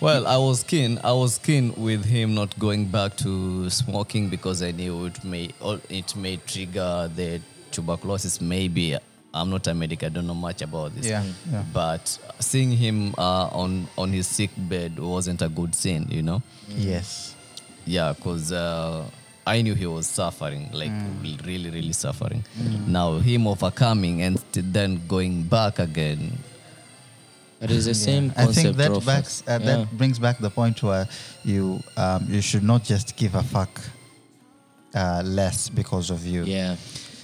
Well, 0.00 0.26
I 0.26 0.36
was 0.38 0.62
keen. 0.62 0.98
I 1.04 1.12
was 1.12 1.38
keen 1.38 1.74
with 1.76 2.04
him 2.04 2.34
not 2.34 2.58
going 2.58 2.86
back 2.86 3.16
to 3.18 3.68
smoking 3.70 4.28
because 4.30 4.62
I 4.62 4.70
knew 4.70 5.06
it 5.06 5.22
may 5.24 5.50
it 5.90 6.14
may 6.16 6.36
trigger 6.38 7.10
the 7.14 7.40
tuberculosis. 7.70 8.40
Maybe 8.40 8.96
I'm 9.40 9.50
not 9.50 9.66
a 9.66 9.74
medic. 9.74 10.02
I 10.02 10.08
don't 10.08 10.26
know 10.26 10.34
much 10.48 10.62
about 10.62 10.94
this. 10.94 11.06
Yeah, 11.06 11.22
yeah. 11.52 11.62
But 11.72 12.18
seeing 12.40 12.72
him 12.72 13.14
uh, 13.18 13.48
on 13.62 13.86
on 13.96 14.12
his 14.12 14.26
sick 14.26 14.50
bed 14.56 14.98
wasn't 14.98 15.42
a 15.42 15.48
good 15.48 15.74
scene. 15.74 16.06
You 16.10 16.22
know. 16.22 16.42
Yes. 16.68 17.34
Yeah, 17.84 18.12
because 18.14 18.50
uh, 18.50 19.04
I 19.46 19.62
knew 19.62 19.74
he 19.74 19.86
was 19.86 20.06
suffering, 20.08 20.70
like 20.72 20.90
really, 21.44 21.70
really 21.70 21.92
suffering. 21.92 22.42
Now 22.88 23.18
him 23.18 23.46
overcoming 23.46 24.22
and 24.22 24.38
st- 24.40 24.72
then 24.72 25.00
going 25.06 25.44
back 25.44 25.78
again. 25.78 26.38
it's 27.60 27.84
the 27.86 27.94
same 27.94 28.32
I 28.36 28.44
concept. 28.44 28.54
think 28.66 28.76
that 28.76 29.04
backs, 29.06 29.42
uh, 29.46 29.52
Yeah. 29.52 29.58
that 29.66 29.96
brings 29.96 30.18
back 30.18 30.38
the 30.38 30.50
point 30.50 30.82
where 30.82 31.06
you 31.44 31.80
um, 31.96 32.26
you 32.28 32.40
should 32.42 32.64
not 32.64 32.82
just 32.84 33.16
give 33.16 33.34
a 33.36 33.42
fuck 33.42 33.70
uh, 34.94 35.22
less 35.24 35.68
because 35.68 36.10
of 36.10 36.26
you. 36.26 36.42
yeah. 36.44 36.76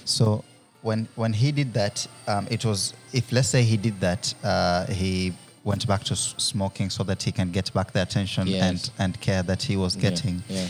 So 0.05 0.43
when 0.83 1.07
when 1.15 1.33
he 1.33 1.51
did 1.51 1.73
that, 1.73 2.07
um, 2.27 2.47
it 2.51 2.63
was 2.65 2.93
if 3.13 3.31
let's 3.31 3.47
say 3.49 3.63
he 3.63 3.77
did 3.77 3.99
that, 4.01 4.33
uh, 4.43 4.85
he 4.87 5.33
went 5.63 5.87
back 5.87 6.03
to 6.03 6.13
s- 6.13 6.35
smoking 6.37 6.89
so 6.89 7.03
that 7.05 7.23
he 7.23 7.31
can 7.31 7.49
get 7.51 7.73
back 7.73 7.91
the 7.93 8.01
attention 8.01 8.47
Yes. 8.47 8.63
and 8.63 8.79
and 9.03 9.21
care 9.21 9.43
that 9.43 9.63
he 9.63 9.75
was 9.77 9.95
getting. 9.95 10.43
yeah. 10.49 10.67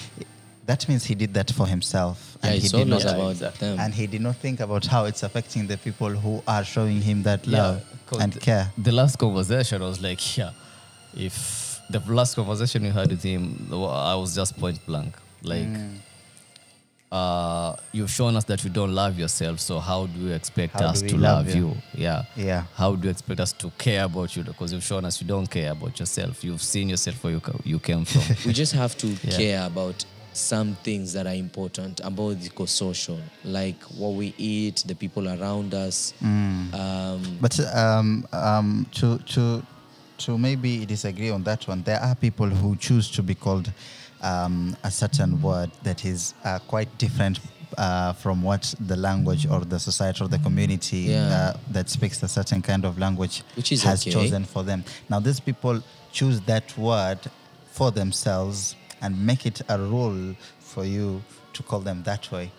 That 0.66 0.88
means 0.88 1.04
he 1.04 1.16
did 1.16 1.34
that 1.34 1.52
for 1.52 1.68
himself, 1.68 2.38
Yeah, 2.42 2.52
and 2.52 2.62
he 2.62 2.70
did 2.70 2.88
not, 2.88 3.04
about 3.04 3.60
them. 3.60 3.80
and 3.80 3.94
he 3.94 4.08
did 4.08 4.22
not 4.22 4.38
think 4.38 4.62
about 4.62 4.86
how 4.86 5.04
it's 5.06 5.22
affecting 5.24 5.68
the 5.68 5.78
people 5.78 6.08
who 6.24 6.42
are 6.48 6.64
showing 6.64 7.02
him 7.02 7.24
that 7.24 7.46
Yeah, 7.46 7.58
love 7.58 7.82
and 8.22 8.40
care. 8.40 8.72
The 8.78 8.92
last 8.94 9.18
conversation 9.18 9.82
was 9.82 10.00
like, 10.00 10.22
yeah, 10.38 10.52
if 11.14 11.82
the 11.90 12.00
last 12.00 12.36
conversation 12.36 12.84
we 12.84 12.90
had 12.90 13.10
with 13.10 13.24
him, 13.24 13.68
I 13.72 14.16
was 14.16 14.36
just 14.36 14.58
point 14.58 14.80
blank. 14.86 15.16
Like, 15.42 15.68
Mm. 15.68 15.98
Uh, 17.14 17.76
you've 17.92 18.10
shown 18.10 18.36
us 18.36 18.44
that 18.46 18.64
you 18.64 18.72
don't 18.72 18.94
love 18.96 19.20
yourself, 19.20 19.60
so 19.60 19.80
how 19.80 20.08
do 20.08 20.20
you 20.20 20.32
expect 20.34 20.74
How 20.74 20.88
us 20.88 21.02
to 21.04 21.16
love 21.16 21.46
love 21.46 21.56
you? 21.56 21.68
you? 21.68 21.78
Yeah. 21.94 22.24
Yeah. 22.36 22.64
How 22.76 22.96
do 22.96 23.04
you 23.06 23.12
expect 23.12 23.40
us 23.40 23.54
to 23.54 23.70
care 23.78 24.04
about 24.06 24.36
you? 24.36 24.44
Because 24.44 24.74
you've 24.74 24.84
shown 24.84 25.06
us 25.06 25.22
you 25.22 25.28
don't 25.28 25.46
care 25.50 25.72
about 25.74 26.00
yourself. 26.00 26.44
You've 26.44 26.64
seen 26.64 26.90
yourself 26.90 27.24
where 27.24 27.34
you, 27.34 27.42
you 27.64 27.80
came 27.80 28.04
from. 28.06 28.24
we 28.48 28.52
just 28.54 28.74
have 28.74 28.98
to 28.98 29.08
Yeah. 29.08 29.38
care 29.38 29.66
about 29.68 30.04
some 30.34 30.74
things 30.84 31.14
that 31.14 31.28
are 31.28 31.36
important 31.36 32.00
about 32.04 32.40
the 32.42 32.66
social, 32.68 33.20
like 33.44 33.80
what 34.00 34.14
we 34.14 34.34
eat, 34.40 34.84
the 34.88 34.96
people 34.96 35.28
around 35.30 35.76
us. 35.76 36.14
Mm. 36.24 36.74
Um, 36.74 37.38
But 37.40 37.60
um, 37.76 38.28
um, 38.34 38.88
to 38.94 39.20
to 39.20 39.62
to 40.18 40.38
maybe 40.38 40.86
disagree 40.88 41.30
on 41.30 41.44
that 41.44 41.68
one, 41.68 41.84
there 41.84 42.00
are 42.02 42.16
people 42.16 42.48
who 42.50 42.76
choose 42.78 43.12
to 43.12 43.22
be 43.22 43.36
called 43.36 43.72
um, 44.24 44.76
a 44.84 44.92
certain 44.92 45.42
word 45.42 45.70
that 45.84 46.06
is 46.06 46.34
uh, 46.44 46.60
quite 46.68 46.90
different 46.98 47.40
uh, 47.78 48.14
from 48.14 48.42
what 48.44 48.74
the 48.88 48.96
language 48.96 49.48
or 49.48 49.62
the 49.62 49.80
society 49.80 50.24
or 50.24 50.28
the 50.28 50.40
community 50.40 50.98
Yeah. 50.98 51.28
uh, 51.56 51.58
that 51.72 51.90
speaks 51.90 52.22
a 52.24 52.28
certain 52.28 52.62
kind 52.62 52.86
of 52.86 52.98
language 52.98 53.44
Which 53.56 53.72
is 53.72 53.84
has 53.84 54.02
okay. 54.04 54.12
chosen 54.12 54.46
for 54.46 54.64
them. 54.64 54.84
Now, 55.10 55.20
these 55.20 55.40
people 55.40 55.82
choose 56.12 56.40
that 56.42 56.78
word 56.78 57.20
for 57.72 57.92
themselves 57.92 58.76
and 59.02 59.12
make 59.26 59.46
it 59.46 59.62
a 59.70 59.78
rule 59.78 60.36
for 60.60 60.86
you 60.86 61.22
to 61.54 61.64
call 61.64 61.80
them 61.80 62.04
that 62.04 62.32
way. 62.32 62.52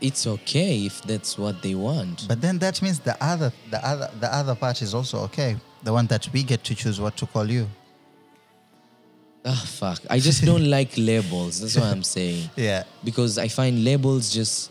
it's 0.00 0.26
okay 0.28 0.86
if 0.86 1.02
that's 1.02 1.36
what 1.36 1.60
they 1.62 1.74
want. 1.74 2.16
But 2.28 2.40
then 2.40 2.58
that 2.60 2.80
means 2.82 3.00
the 3.00 3.16
other, 3.20 3.50
the 3.70 3.80
other, 3.84 4.08
the 4.20 4.32
other 4.32 4.54
part 4.54 4.80
is 4.80 4.94
also 4.94 5.18
okay. 5.24 5.56
The 5.82 5.92
one 5.92 6.06
that 6.08 6.28
we 6.32 6.44
get 6.44 6.62
to 6.64 6.74
choose 6.74 7.00
what 7.00 7.16
to 7.16 7.26
call 7.26 7.50
you. 7.50 7.66
Ah, 9.44 9.62
fuck. 9.66 10.00
I 10.10 10.18
just 10.18 10.44
don't 10.44 10.68
like 10.76 10.90
labels. 10.96 11.60
That's 11.60 11.76
what 11.76 11.86
I'm 11.86 12.02
saying. 12.02 12.50
Yeah. 12.56 12.84
Because 13.04 13.38
I 13.38 13.48
find 13.48 13.84
labels 13.84 14.30
just 14.32 14.70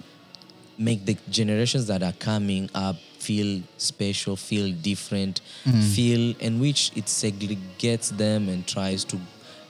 make 0.78 1.06
the 1.06 1.18
generations 1.30 1.88
that 1.88 2.04
are 2.04 2.14
coming 2.14 2.70
up 2.76 2.96
feel 3.20 3.62
special, 3.78 4.36
feel 4.36 4.72
different, 4.74 5.42
Mm. 5.66 5.84
feel 5.96 6.36
in 6.40 6.60
which 6.60 6.92
it 6.96 7.06
segregates 7.06 8.10
them 8.16 8.48
and 8.50 8.66
tries 8.68 9.04
to 9.06 9.18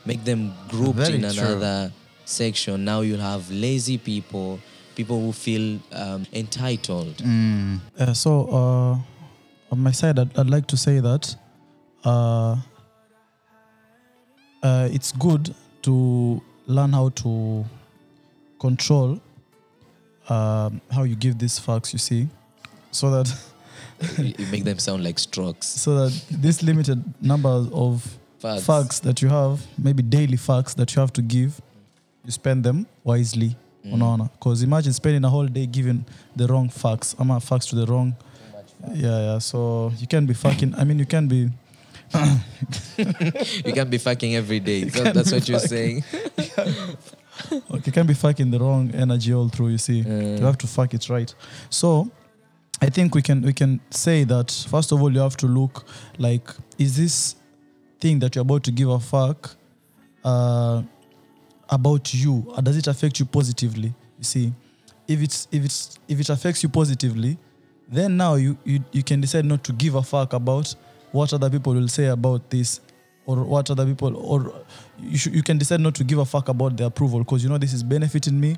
make 0.06 0.24
them 0.26 0.54
grouped 0.68 0.98
Very 1.00 1.16
in 1.16 1.22
true. 1.22 1.30
another 1.32 1.92
section. 2.26 2.84
Now 2.84 3.02
you'll 3.02 3.22
have 3.22 3.50
lazy 3.50 3.98
people, 3.98 4.60
people 4.96 5.22
who 5.22 5.32
feel 5.32 5.80
um, 5.94 6.26
entitled. 6.34 7.16
Mm. 7.18 7.80
Uh, 7.98 8.14
so 8.14 8.48
uh, 8.50 9.72
on 9.72 9.80
my 9.80 9.92
side, 9.92 10.20
I'd, 10.20 10.38
I'd 10.38 10.50
like 10.50 10.68
to 10.68 10.78
say 10.78 11.00
that 11.00 11.36
uh, 12.04 12.58
uh, 14.64 14.90
it's 14.92 15.12
good 15.12 15.54
to 15.84 16.42
learn 16.68 16.92
how 16.94 17.10
to 17.10 17.66
control 18.60 19.20
uh, 20.30 20.70
how 20.92 21.04
you 21.04 21.16
give 21.16 21.38
these 21.38 21.60
facts. 21.60 21.94
You 21.94 22.00
see, 22.00 22.28
so 22.92 23.10
that 23.12 23.34
you 24.18 24.46
make 24.52 24.64
them 24.64 24.80
sound 24.80 25.04
like 25.04 25.20
strokes. 25.20 25.68
so 25.68 25.96
that 25.96 26.22
this 26.30 26.62
limited 26.64 27.04
number 27.22 27.66
of 27.74 28.18
Facts. 28.40 28.66
facts 28.66 29.00
that 29.00 29.22
you 29.22 29.30
have, 29.30 29.66
maybe 29.78 30.04
daily 30.04 30.38
facts 30.38 30.74
that 30.76 30.94
you 30.96 31.00
have 31.00 31.12
to 31.14 31.22
give, 31.24 31.60
you 32.26 32.32
spend 32.32 32.64
them 32.64 32.86
wisely. 33.04 33.56
Mm. 33.86 33.94
Unaona? 33.96 34.30
Because 34.34 34.62
imagine 34.64 34.94
spending 34.94 35.24
a 35.24 35.30
whole 35.30 35.48
day 35.48 35.66
giving 35.66 36.06
the 36.36 36.46
wrong 36.48 36.70
facts. 36.70 37.16
ama 37.20 37.40
facts 37.40 37.66
to 37.68 37.76
the 37.76 37.86
wrong. 37.86 38.16
Yeah, 38.94 39.20
yeah. 39.34 39.40
So 39.40 39.92
you 39.98 40.06
can 40.08 40.26
be 40.28 40.34
fucking. 40.36 40.76
I 40.76 40.84
mean, 40.84 41.00
you 41.00 41.06
can 41.06 41.28
be. 41.28 41.50
You 43.66 43.74
can't 43.74 43.90
be 43.90 43.98
fucking 43.98 44.36
every 44.36 44.60
day. 44.60 44.84
That's 45.16 45.32
what 45.32 45.48
you're 45.48 45.60
saying. 45.60 46.04
You 47.86 47.92
can't 47.92 48.08
be 48.08 48.16
fucking 48.16 48.50
the 48.50 48.60
wrong 48.60 48.90
energy 48.96 49.32
all 49.32 49.48
through. 49.48 49.68
You 49.70 49.78
see, 49.78 50.02
Mm. 50.04 50.40
you 50.40 50.46
have 50.46 50.58
to 50.58 50.68
fuck 50.68 50.94
it 50.96 51.08
right. 51.08 51.34
So, 51.70 52.10
I 52.82 52.90
think 52.90 53.14
we 53.14 53.22
can 53.22 53.42
we 53.44 53.54
can 53.54 53.80
say 53.92 54.24
that 54.26 54.52
first 54.70 54.92
of 54.92 55.02
all, 55.02 55.14
you 55.14 55.20
have 55.20 55.38
to 55.38 55.48
look 55.48 55.86
like 56.18 56.50
is 56.80 56.98
this 56.98 57.36
thing 58.02 58.20
that 58.20 58.36
you're 58.36 58.42
about 58.42 58.64
to 58.64 58.72
give 58.72 58.90
a 58.90 59.00
fuck 59.00 59.56
uh, 60.24 60.82
about 61.70 62.12
you, 62.14 62.44
or 62.56 62.62
does 62.64 62.76
it 62.78 62.88
affect 62.88 63.20
you 63.20 63.26
positively? 63.26 63.94
You 64.18 64.24
see, 64.24 64.54
if 65.08 65.22
it's 65.22 65.48
if 65.52 65.64
it's 65.64 66.00
if 66.08 66.20
it 66.20 66.30
affects 66.30 66.64
you 66.64 66.70
positively, 66.70 67.38
then 67.88 68.18
now 68.18 68.34
you 68.36 68.58
you, 68.66 68.84
you 68.92 69.04
can 69.04 69.22
decide 69.22 69.46
not 69.46 69.64
to 69.66 69.74
give 69.74 69.94
a 69.96 70.02
fuck 70.02 70.34
about 70.34 70.74
what 71.18 71.34
other 71.34 71.50
people 71.50 71.74
will 71.74 71.88
say 72.00 72.06
about 72.18 72.50
this 72.50 72.80
or 73.26 73.36
what 73.54 73.70
other 73.74 73.86
people 73.92 74.16
or 74.32 74.38
you, 75.12 75.18
should, 75.18 75.34
you 75.36 75.44
can 75.44 75.58
decide 75.58 75.82
not 75.82 75.94
to 75.96 76.04
give 76.04 76.20
a 76.20 76.26
fuck 76.26 76.48
about 76.56 76.78
the 76.78 76.86
approval 76.86 77.20
because 77.20 77.44
you 77.44 77.50
know 77.50 77.58
this 77.66 77.74
is 77.74 77.84
benefiting 77.84 78.40
me 78.40 78.56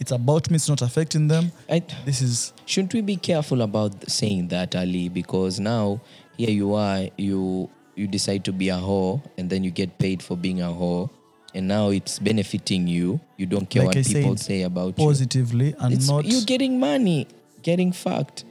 it's 0.00 0.10
about 0.12 0.50
me 0.50 0.56
it's 0.56 0.68
not 0.68 0.82
affecting 0.82 1.28
them 1.28 1.44
I, 1.70 1.82
this 2.04 2.20
is 2.28 2.52
shouldn't 2.66 2.92
we 2.94 3.00
be 3.12 3.16
careful 3.16 3.62
about 3.62 3.92
saying 4.10 4.48
that, 4.48 4.74
Ali? 4.74 5.08
Because 5.08 5.54
now 5.60 6.00
here 6.36 6.50
you 6.50 6.74
are, 6.74 7.00
you 7.16 7.68
you 8.00 8.06
decide 8.06 8.42
to 8.44 8.52
be 8.52 8.68
a 8.68 8.76
whore, 8.76 9.20
and 9.38 9.50
then 9.50 9.64
you 9.64 9.70
get 9.72 9.98
paid 9.98 10.22
for 10.22 10.36
being 10.36 10.60
a 10.62 10.66
whore, 10.78 11.10
and 11.54 11.66
now 11.66 11.90
it's 11.90 12.18
benefiting 12.20 12.86
you. 12.86 13.18
You 13.36 13.46
don't 13.46 13.68
care 13.68 13.82
Like 13.86 13.96
what 13.96 14.06
I 14.06 14.12
people 14.12 14.36
say 14.36 14.62
about 14.62 14.98
you. 14.98 15.04
positively 15.08 15.74
and 15.80 15.92
It's, 15.94 16.08
not 16.08 16.24
you're 16.24 16.46
getting 16.54 16.78
money, 16.78 17.26
getting 17.62 17.90
fucked. 17.92 18.44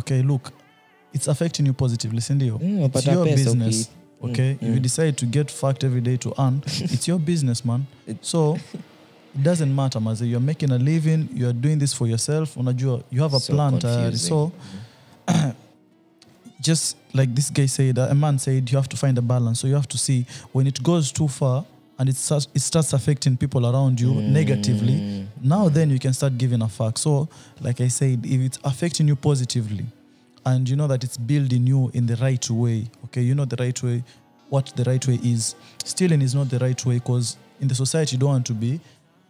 okay 0.00 0.22
look 0.22 0.52
it's 1.14 1.28
affecting 1.28 1.66
you 1.66 1.72
positively 1.72 2.20
sindio 2.20 2.58
Mm, 2.58 2.84
it's 2.86 3.06
your 3.06 3.26
pesa 3.26 3.34
business 3.34 3.90
okay, 4.22 4.32
okay 4.32 4.50
Mm, 4.52 4.56
if 4.68 4.74
you 4.74 4.80
mm. 4.80 4.82
decide 4.82 5.12
to 5.16 5.26
get 5.26 5.50
fucked 5.50 5.84
every 5.84 6.00
day 6.00 6.16
to 6.16 6.32
earn 6.38 6.62
it's 6.94 7.08
your 7.08 7.18
business 7.20 7.64
man 7.64 7.84
so 8.20 8.58
it 9.34 9.42
doesn't 9.42 9.74
matter 9.74 10.00
maze 10.00 10.22
you're 10.22 10.46
making 10.46 10.70
a 10.72 10.78
living 10.78 11.28
you're 11.34 11.52
doing 11.60 11.78
this 11.78 11.94
for 11.94 12.06
yourself 12.08 12.56
unajua 12.56 13.02
you 13.10 13.22
have 13.22 13.36
a 13.36 13.40
So 13.40 13.52
plan 13.52 13.78
tayari 13.78 14.18
so 14.18 14.52
just 16.60 16.96
like 17.12 17.34
this 17.34 17.50
guy 17.50 17.66
said, 17.66 17.98
a 17.98 18.14
man 18.14 18.38
said, 18.38 18.70
you 18.70 18.76
have 18.78 18.88
to 18.88 18.96
find 18.96 19.18
a 19.18 19.22
balance. 19.22 19.60
So 19.60 19.66
you 19.66 19.74
have 19.74 19.88
to 19.88 19.98
see 19.98 20.26
when 20.52 20.66
it 20.66 20.82
goes 20.82 21.12
too 21.12 21.28
far 21.28 21.64
and 21.98 22.08
it 22.08 22.16
starts, 22.16 22.48
it 22.54 22.60
starts 22.62 22.92
affecting 22.92 23.36
people 23.36 23.66
around 23.66 24.00
you 24.00 24.12
Mm. 24.14 24.28
negatively. 24.28 25.26
Now 25.42 25.68
then 25.68 25.90
you 25.90 25.98
can 25.98 26.12
start 26.12 26.38
giving 26.38 26.62
a 26.62 26.68
fuck. 26.68 26.98
So 26.98 27.28
like 27.60 27.80
I 27.80 27.88
said, 27.88 28.24
if 28.24 28.40
it's 28.40 28.58
affecting 28.64 29.08
you 29.08 29.16
positively, 29.16 29.86
and 30.44 30.68
you 30.68 30.76
know 30.76 30.86
that 30.86 31.04
it's 31.04 31.16
building 31.16 31.66
you 31.66 31.90
in 31.94 32.06
the 32.06 32.16
right 32.16 32.50
way, 32.50 32.90
okay, 33.06 33.22
you 33.22 33.34
know 33.34 33.44
the 33.44 33.56
right 33.56 33.82
way, 33.82 34.02
what 34.48 34.66
the 34.76 34.84
right 34.84 35.06
way 35.06 35.18
is. 35.22 35.54
Stealing 35.84 36.22
is 36.22 36.34
not 36.34 36.50
the 36.50 36.58
right 36.58 36.84
way 36.84 36.94
because 36.94 37.36
in 37.60 37.68
the 37.68 37.74
society 37.74 38.16
you 38.16 38.20
don't 38.20 38.30
want 38.30 38.46
to 38.46 38.54
be, 38.54 38.80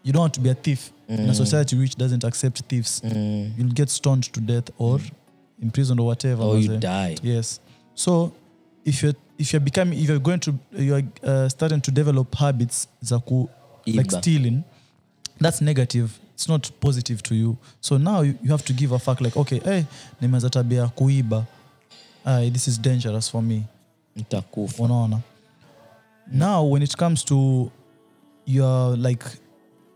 you 0.02 0.12
don't 0.12 0.20
want 0.20 0.34
to 0.34 0.40
be 0.40 0.50
a 0.50 0.54
thief 0.54 0.90
in 1.08 1.28
a 1.28 1.34
society 1.34 1.78
which 1.78 1.96
doesn't 1.96 2.24
accept 2.24 2.60
thieves. 2.62 3.00
Mm. 3.02 3.56
You'll 3.56 3.68
get 3.68 3.90
stoned 3.90 4.24
to 4.32 4.40
death 4.40 4.70
or 4.78 4.98
imprisoned 5.60 6.00
or 6.00 6.06
whatever. 6.06 6.42
Or 6.42 6.58
you 6.58 6.72
a, 6.72 6.76
die. 6.78 7.16
Yes. 7.22 7.60
So 7.94 8.32
if 8.84 9.02
you're 9.02 9.14
if 9.38 9.52
you're 9.52 9.60
becoming 9.60 9.98
if 9.98 10.08
you're 10.08 10.18
going 10.18 10.40
to 10.40 10.58
you're 10.72 11.02
uh, 11.22 11.48
starting 11.48 11.80
to 11.82 11.90
develop 11.90 12.34
habits 12.34 12.88
zaku 13.04 13.48
like 13.86 14.10
stealing, 14.10 14.64
that's 15.38 15.60
negative. 15.60 16.18
It's 16.34 16.48
not 16.48 16.70
positive 16.80 17.22
to 17.24 17.34
you. 17.34 17.56
So 17.80 17.98
now 17.98 18.22
you, 18.22 18.38
you 18.42 18.50
have 18.50 18.64
to 18.64 18.72
give 18.72 18.92
a 18.92 18.98
fuck 18.98 19.20
like 19.20 19.36
okay, 19.36 19.58
hey, 19.58 19.84
nimeza 20.20 20.50
tabia 20.50 20.88
kuiba. 20.88 21.46
Uh, 22.24 22.50
this 22.50 22.68
is 22.68 22.78
dangerous 22.78 23.28
for 23.28 23.42
me. 23.42 23.64
Nitakufa. 24.16 24.78
Unaona. 24.78 25.22
Now 26.30 26.64
when 26.64 26.82
it 26.82 26.96
comes 26.96 27.24
to 27.24 27.70
your 28.44 28.96
like 28.96 29.24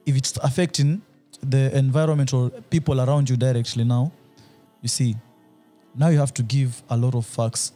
if 0.04 0.16
it's 0.16 0.36
affecting 0.38 1.02
the 1.42 1.76
environment 1.76 2.32
or 2.32 2.50
people 2.70 3.00
around 3.00 3.28
you 3.28 3.36
directly 3.36 3.84
now, 3.84 4.12
you 4.82 4.88
see, 4.88 5.16
now 5.94 6.08
you 6.08 6.18
have 6.18 6.34
to 6.34 6.42
give 6.42 6.82
a 6.90 6.96
lot 6.96 7.14
of 7.14 7.26
facts. 7.26 7.72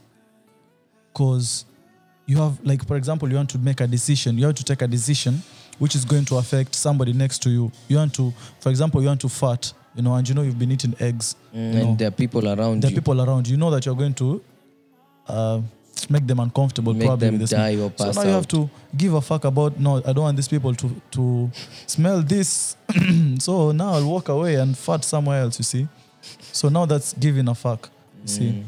Cause 1.15 1.65
you 2.27 2.37
have 2.37 2.61
like 2.63 2.87
for 2.87 2.97
example, 2.97 3.29
you 3.29 3.37
want 3.37 3.51
to 3.51 3.59
make 3.59 3.81
a 3.81 3.87
decision, 3.87 4.39
you 4.39 4.47
have 4.47 4.55
to 4.55 4.65
take 4.65 4.83
a 4.83 4.87
decision 4.87 5.43
which 5.81 5.95
is 5.97 6.05
going 6.05 6.25
to 6.27 6.37
affect 6.37 6.75
somebody 6.77 7.13
next 7.13 7.43
to 7.43 7.51
you. 7.51 7.73
You 7.89 7.97
want 7.97 8.15
to, 8.15 8.33
for 8.61 8.69
example, 8.71 9.01
you 9.03 9.09
want 9.09 9.21
to 9.23 9.29
fart, 9.29 9.73
you 9.97 10.03
know, 10.03 10.15
and 10.15 10.29
you 10.29 10.35
know 10.37 10.43
you've 10.43 10.59
been 10.59 10.71
eating 10.71 10.95
eggs. 11.01 11.35
Mm, 11.55 11.57
you 11.75 11.81
know. 11.81 11.89
and 11.89 11.99
there 11.99 12.09
are 12.09 12.13
people 12.13 12.47
around 12.49 12.83
There 12.83 12.89
are 12.89 12.95
you. 12.95 13.01
people 13.01 13.21
around 13.21 13.49
you. 13.49 13.53
You 13.55 13.59
know 13.59 13.71
that 13.73 13.85
you're 13.87 13.97
going 13.97 14.15
to 14.15 14.43
uh, 15.27 15.61
make 16.09 16.27
them 16.27 16.39
uncomfortable. 16.41 16.93
Make 16.95 17.07
probably 17.07 17.27
them 17.27 17.35
with 17.39 17.49
this. 17.49 17.51
die 17.51 17.77
or 17.77 17.93
So 17.97 18.05
pass 18.05 18.17
now 18.17 18.23
you 18.23 18.29
have 18.29 18.45
out. 18.45 18.49
to 18.51 18.71
give 18.97 19.15
a 19.15 19.21
fuck 19.21 19.45
about. 19.45 19.79
No, 19.81 19.97
I 19.99 20.13
don't 20.13 20.25
want 20.29 20.37
these 20.37 20.49
people 20.49 20.75
to 20.75 20.91
to 21.13 21.51
smell 21.87 22.23
this. 22.23 22.77
so 23.39 23.73
now 23.73 23.95
I'll 23.95 24.07
walk 24.07 24.29
away 24.29 24.55
and 24.57 24.77
fart 24.77 25.03
somewhere 25.05 25.41
else. 25.43 25.59
You 25.59 25.65
see. 25.65 25.89
So 26.53 26.69
now 26.69 26.85
that's 26.87 27.15
giving 27.15 27.49
a 27.49 27.55
fuck. 27.55 27.89
You 28.23 28.29
see. 28.29 28.49
Mm. 28.53 28.65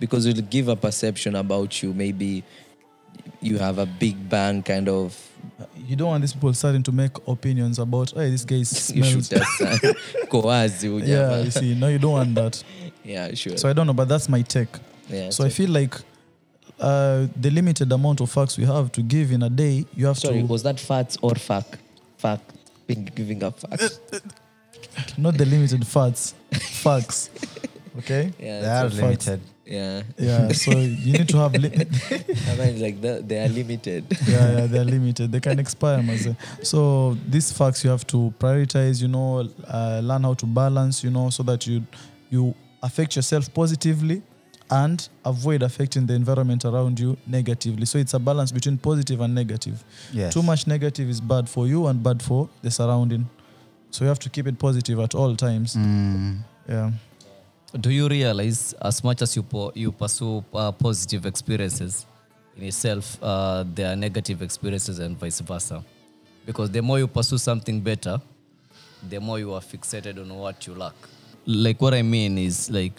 Because 0.00 0.26
it'll 0.26 0.42
give 0.42 0.66
a 0.68 0.76
perception 0.76 1.36
about 1.36 1.82
you. 1.82 1.92
Maybe 1.94 2.42
you 3.40 3.58
have 3.58 3.78
a 3.78 3.86
big 3.86 4.28
bang 4.28 4.62
kind 4.62 4.88
of. 4.88 5.29
You 5.86 5.96
don't 5.96 6.08
want 6.08 6.20
these 6.22 6.32
people 6.32 6.52
starting 6.54 6.82
to 6.84 6.92
make 6.92 7.12
opinions 7.26 7.78
about. 7.78 8.10
Hey, 8.10 8.30
this 8.30 8.44
guy 8.44 8.62
smells. 8.62 9.28
shoot. 9.28 9.40
Koazi 10.30 11.06
yeah, 11.06 11.40
you 11.40 11.50
see. 11.50 11.74
No, 11.74 11.88
you 11.88 11.98
don't 11.98 12.12
want 12.12 12.34
that. 12.34 12.62
Yeah, 13.04 13.34
sure. 13.34 13.56
So 13.56 13.68
I 13.68 13.72
don't 13.72 13.86
know, 13.86 13.92
but 13.92 14.08
that's 14.08 14.28
my 14.28 14.42
take. 14.42 14.68
yeah, 15.08 15.30
So 15.30 15.44
I 15.44 15.48
feel 15.48 15.70
like 15.70 15.94
uh, 16.78 17.26
the 17.36 17.50
limited 17.50 17.90
amount 17.92 18.20
of 18.20 18.30
facts 18.30 18.56
we 18.58 18.64
have 18.64 18.92
to 18.92 19.02
give 19.02 19.32
in 19.32 19.42
a 19.42 19.50
day, 19.50 19.84
you 19.94 20.06
have 20.06 20.18
Sorry, 20.18 20.40
to 20.40 20.46
was 20.46 20.62
that 20.62 20.78
facts 20.78 21.16
or 21.22 21.34
fuck? 21.34 21.78
Fuck. 22.18 22.40
Being 22.86 23.04
giving 23.14 23.42
up 23.44 23.58
facts 23.60 24.00
not 25.16 25.36
the 25.36 25.44
limited 25.44 25.86
facts, 25.86 26.34
facts. 26.52 27.30
Okay. 27.98 28.32
Yeah, 28.38 28.60
They 28.60 28.66
are 28.68 28.88
limited 28.88 29.02
limited. 29.02 29.40
Yeah. 29.70 30.02
Yeah. 30.18 30.48
So 30.52 30.72
you 30.72 31.12
need 31.12 31.28
to 31.28 31.38
have. 31.38 31.54
Li- 31.54 31.70
I 32.50 32.56
mean, 32.56 32.80
like 32.82 33.00
the, 33.00 33.22
they 33.26 33.38
are 33.44 33.48
limited. 33.48 34.04
yeah, 34.26 34.58
yeah, 34.58 34.66
they're 34.66 34.84
limited. 34.84 35.30
They 35.32 35.40
can 35.40 35.58
expire. 35.58 36.02
maze. 36.02 36.28
So 36.62 37.16
these 37.28 37.52
facts 37.52 37.84
you 37.84 37.90
have 37.90 38.06
to 38.08 38.32
prioritize. 38.38 39.00
You 39.00 39.08
know, 39.08 39.48
uh, 39.68 40.00
learn 40.02 40.22
how 40.24 40.34
to 40.34 40.46
balance. 40.46 41.04
You 41.04 41.10
know, 41.10 41.30
so 41.30 41.42
that 41.44 41.66
you 41.66 41.82
you 42.30 42.54
affect 42.82 43.16
yourself 43.16 43.52
positively 43.54 44.22
and 44.70 45.08
avoid 45.24 45.62
affecting 45.62 46.06
the 46.06 46.14
environment 46.14 46.64
around 46.64 46.98
you 46.98 47.16
negatively. 47.26 47.86
So 47.86 47.98
it's 47.98 48.14
a 48.14 48.18
balance 48.18 48.52
between 48.52 48.78
positive 48.78 49.20
and 49.20 49.34
negative. 49.34 49.82
Yes. 50.12 50.32
Too 50.34 50.42
much 50.42 50.66
negative 50.66 51.08
is 51.08 51.20
bad 51.20 51.48
for 51.48 51.66
you 51.66 51.86
and 51.88 52.02
bad 52.02 52.22
for 52.22 52.48
the 52.62 52.70
surrounding. 52.70 53.28
So 53.90 54.04
you 54.04 54.08
have 54.08 54.20
to 54.20 54.30
keep 54.30 54.46
it 54.46 54.58
positive 54.58 55.00
at 55.00 55.14
all 55.14 55.34
times. 55.34 55.74
Mm. 55.74 56.38
Yeah. 56.68 56.90
Do 57.78 57.90
you 57.90 58.08
realize 58.08 58.72
as 58.82 59.04
much 59.04 59.22
as 59.22 59.36
you 59.36 59.42
po- 59.42 59.72
you 59.74 59.92
pursue 59.92 60.44
uh, 60.52 60.72
positive 60.72 61.24
experiences 61.26 62.04
in 62.56 62.64
itself, 62.64 63.16
uh, 63.22 63.64
there 63.74 63.92
are 63.92 63.96
negative 63.96 64.42
experiences 64.42 64.98
and 64.98 65.16
vice 65.16 65.40
versa? 65.40 65.84
Because 66.44 66.70
the 66.70 66.82
more 66.82 66.98
you 66.98 67.06
pursue 67.06 67.38
something 67.38 67.80
better, 67.80 68.20
the 69.08 69.20
more 69.20 69.38
you 69.38 69.54
are 69.54 69.60
fixated 69.60 70.18
on 70.18 70.36
what 70.36 70.66
you 70.66 70.74
lack. 70.74 70.94
Like 71.46 71.80
what 71.80 71.94
I 71.94 72.02
mean 72.02 72.38
is 72.38 72.70
like, 72.70 72.92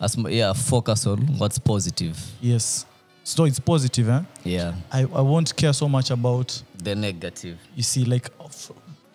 as 0.00 0.16
yeah, 0.16 0.52
focus 0.52 1.06
on 1.06 1.18
what's 1.38 1.58
positive. 1.58 2.18
Yes. 2.40 2.86
So 3.24 3.44
it's 3.44 3.60
positive, 3.60 4.08
eh? 4.08 4.22
Yeah, 4.42 4.74
I, 4.90 5.02
I 5.02 5.20
won't 5.20 5.54
care 5.54 5.72
so 5.72 5.88
much 5.88 6.10
about 6.10 6.60
the 6.76 6.96
negative. 6.96 7.56
you 7.76 7.84
see, 7.84 8.04
like 8.04 8.28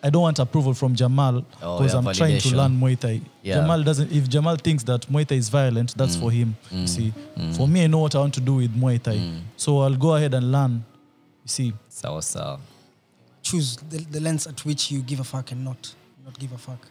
I 0.02 0.10
don't 0.10 0.22
want 0.22 0.38
approval 0.38 0.74
from 0.74 0.94
Jamal 0.94 1.44
Oh, 1.60 1.78
because 1.78 1.92
yeah, 1.92 1.98
I'm 1.98 2.14
trying 2.14 2.38
to 2.38 2.56
learn 2.56 2.78
Muay 2.80 2.98
Thai. 2.98 3.20
Yeah. 3.42 3.60
Jamal 3.60 3.82
doesn't. 3.82 4.12
If 4.12 4.28
Jamal 4.28 4.56
thinks 4.56 4.84
that 4.84 5.02
Muay 5.10 5.26
Thai 5.26 5.36
is 5.36 5.48
violent, 5.48 5.96
that's 5.96 6.16
Mm. 6.16 6.20
for 6.20 6.30
him. 6.30 6.56
You 6.70 6.86
see, 6.86 7.12
for 7.56 7.66
me, 7.66 7.84
I 7.84 7.86
know 7.88 7.98
what 7.98 8.14
I 8.14 8.18
want 8.20 8.34
to 8.34 8.40
do 8.40 8.54
with 8.54 8.72
Muay 8.76 9.02
Thai, 9.02 9.16
Mm. 9.16 9.40
so 9.56 9.80
I'll 9.80 9.96
go 9.96 10.14
ahead 10.14 10.34
and 10.34 10.52
learn. 10.52 10.84
You 11.44 11.48
see, 11.48 11.72
Sawa 11.88 12.22
sawa. 12.22 12.60
choose 13.42 13.76
the, 13.88 13.98
the 14.10 14.20
lens 14.20 14.46
at 14.46 14.64
which 14.64 14.90
you 14.92 15.00
give 15.00 15.20
a 15.20 15.24
fuck 15.24 15.52
and 15.52 15.64
not 15.64 15.94
not 16.24 16.38
give 16.38 16.52
a 16.52 16.58
fuck 16.58 16.86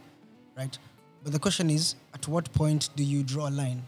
right 0.58 0.78
but 1.24 1.32
the 1.32 1.38
question 1.40 1.70
is 1.70 1.96
at 2.16 2.28
what 2.28 2.52
point 2.54 2.90
do 2.96 3.04
you 3.04 3.22
draw 3.22 3.48
a 3.48 3.54
line 3.62 3.84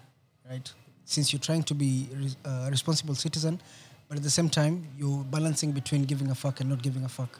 right 0.49 0.71
since 1.05 1.33
you're 1.33 1.39
trying 1.39 1.63
to 1.63 1.73
be 1.73 2.07
a 2.45 2.69
responsible 2.69 3.15
citizen 3.15 3.59
but 4.07 4.17
at 4.17 4.23
the 4.23 4.29
same 4.29 4.49
time 4.49 4.85
you're 4.99 5.23
balancing 5.31 5.71
between 5.71 6.03
giving 6.03 6.29
a 6.29 6.35
fuck 6.35 6.59
and 6.59 6.69
not 6.69 6.81
giving 6.83 7.03
a 7.05 7.09
fuck 7.09 7.39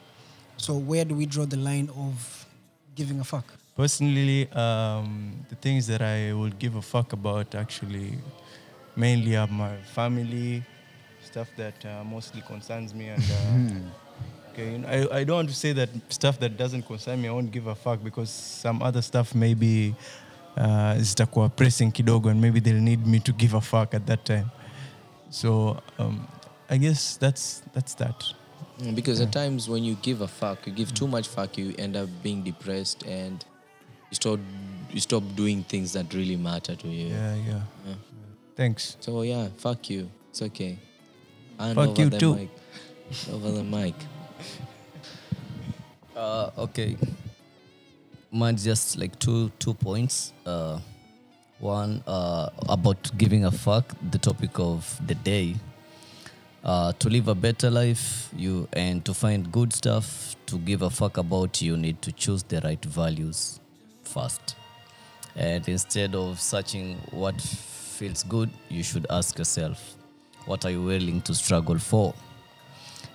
so 0.60 0.74
where 0.74 1.04
do 1.04 1.14
we 1.14 1.26
draw 1.26 1.46
the 1.46 1.56
line 1.56 1.88
of 1.96 2.46
giving 2.94 3.20
a 3.20 3.24
fuck 3.24 3.44
personally, 3.80 4.46
um, 4.52 5.32
the 5.48 5.54
things 5.54 5.86
that 5.86 6.02
I 6.02 6.34
would 6.34 6.58
give 6.58 6.74
a 6.76 6.82
fuck 6.82 7.14
about 7.14 7.54
actually 7.54 8.18
mainly 8.94 9.36
are 9.36 9.46
my 9.46 9.76
family, 9.94 10.62
stuff 11.22 11.48
that 11.56 11.82
uh, 11.86 12.04
mostly 12.04 12.42
concerns 12.42 12.92
me, 12.94 13.08
and 13.08 13.22
uh, 13.22 14.50
okay, 14.52 14.72
you 14.72 14.78
know, 14.78 14.88
I, 14.88 15.20
I 15.20 15.24
don't 15.24 15.36
want 15.36 15.48
to 15.48 15.54
say 15.54 15.72
that 15.72 15.88
stuff 16.10 16.38
that 16.40 16.58
doesn't 16.58 16.82
concern 16.82 17.22
me, 17.22 17.28
I 17.28 17.32
won't 17.32 17.50
give 17.50 17.68
a 17.68 17.74
fuck 17.74 18.04
because 18.04 18.28
some 18.28 18.82
other 18.82 19.00
stuff 19.00 19.34
maybe 19.34 19.88
is 19.88 19.94
uh, 20.58 20.94
zitakuwa 20.98 21.48
pressing 21.56 21.90
kidogo, 21.90 22.30
and 22.30 22.38
maybe 22.38 22.60
they'll 22.60 22.82
need 22.90 23.06
me 23.06 23.18
to 23.20 23.32
give 23.32 23.54
a 23.54 23.62
fuck 23.62 23.94
at 23.94 24.06
that 24.06 24.26
time. 24.26 24.50
So 25.30 25.80
um, 25.98 26.28
I 26.68 26.76
guess 26.76 27.16
that's 27.16 27.62
that's 27.72 27.94
that. 27.94 28.39
Mm, 28.80 28.94
Because 28.94 29.20
at 29.20 29.32
times 29.32 29.68
when 29.68 29.84
you 29.84 29.94
give 30.02 30.20
a 30.20 30.28
fuck, 30.28 30.66
you 30.66 30.72
give 30.72 30.92
too 30.94 31.06
much 31.06 31.28
fuck, 31.28 31.58
you 31.58 31.74
end 31.78 31.96
up 31.96 32.08
being 32.22 32.42
depressed 32.42 33.04
and 33.06 33.44
you 34.10 34.14
start 34.14 34.40
you 34.92 34.98
stop 35.00 35.22
doing 35.36 35.62
things 35.62 35.92
that 35.92 36.12
really 36.14 36.36
matter 36.36 36.74
to 36.74 36.88
you. 36.88 37.08
Yeah, 37.08 37.34
yeah. 37.36 37.60
Yeah. 37.86 37.94
Thanks. 38.56 38.96
So 39.00 39.22
yeah, 39.22 39.48
fuck 39.58 39.88
you. 39.90 40.10
It's 40.30 40.42
okay. 40.42 40.78
And 41.58 41.74
Fuck 41.74 41.88
over 41.90 42.02
you 42.02 42.10
the 42.10 42.18
too. 42.18 42.34
Mic. 42.34 42.50
Over 43.32 43.50
the 43.52 43.62
mic. 43.64 43.94
Uh, 46.16 46.50
okay. 46.58 46.96
Mine's 48.32 48.64
just 48.64 48.98
like 48.98 49.18
two 49.18 49.50
two 49.58 49.74
points. 49.74 50.32
Uh, 50.46 50.78
one 51.58 52.02
uh, 52.06 52.48
about 52.68 53.10
giving 53.18 53.44
a 53.44 53.50
fuck, 53.50 53.94
the 54.10 54.18
topic 54.18 54.58
of 54.58 54.98
the 55.06 55.14
day. 55.14 55.56
Uh, 56.62 56.92
to 56.92 57.08
live 57.08 57.28
a 57.28 57.34
better 57.34 57.70
life, 57.70 58.28
you 58.36 58.68
and 58.74 59.02
to 59.04 59.14
find 59.14 59.50
good 59.50 59.72
stuff 59.72 60.36
to 60.44 60.58
give 60.58 60.82
a 60.82 60.90
fuck 60.90 61.16
about, 61.16 61.62
you 61.62 61.74
need 61.74 62.02
to 62.02 62.12
choose 62.12 62.42
the 62.42 62.60
right 62.60 62.84
values 62.84 63.60
first. 64.02 64.56
And 65.34 65.66
instead 65.68 66.14
of 66.14 66.38
searching 66.38 66.98
what 67.12 67.40
feels 67.40 68.24
good, 68.24 68.50
you 68.68 68.82
should 68.82 69.06
ask 69.08 69.38
yourself, 69.38 69.96
what 70.44 70.66
are 70.66 70.70
you 70.70 70.82
willing 70.82 71.22
to 71.22 71.34
struggle 71.34 71.78
for? 71.78 72.14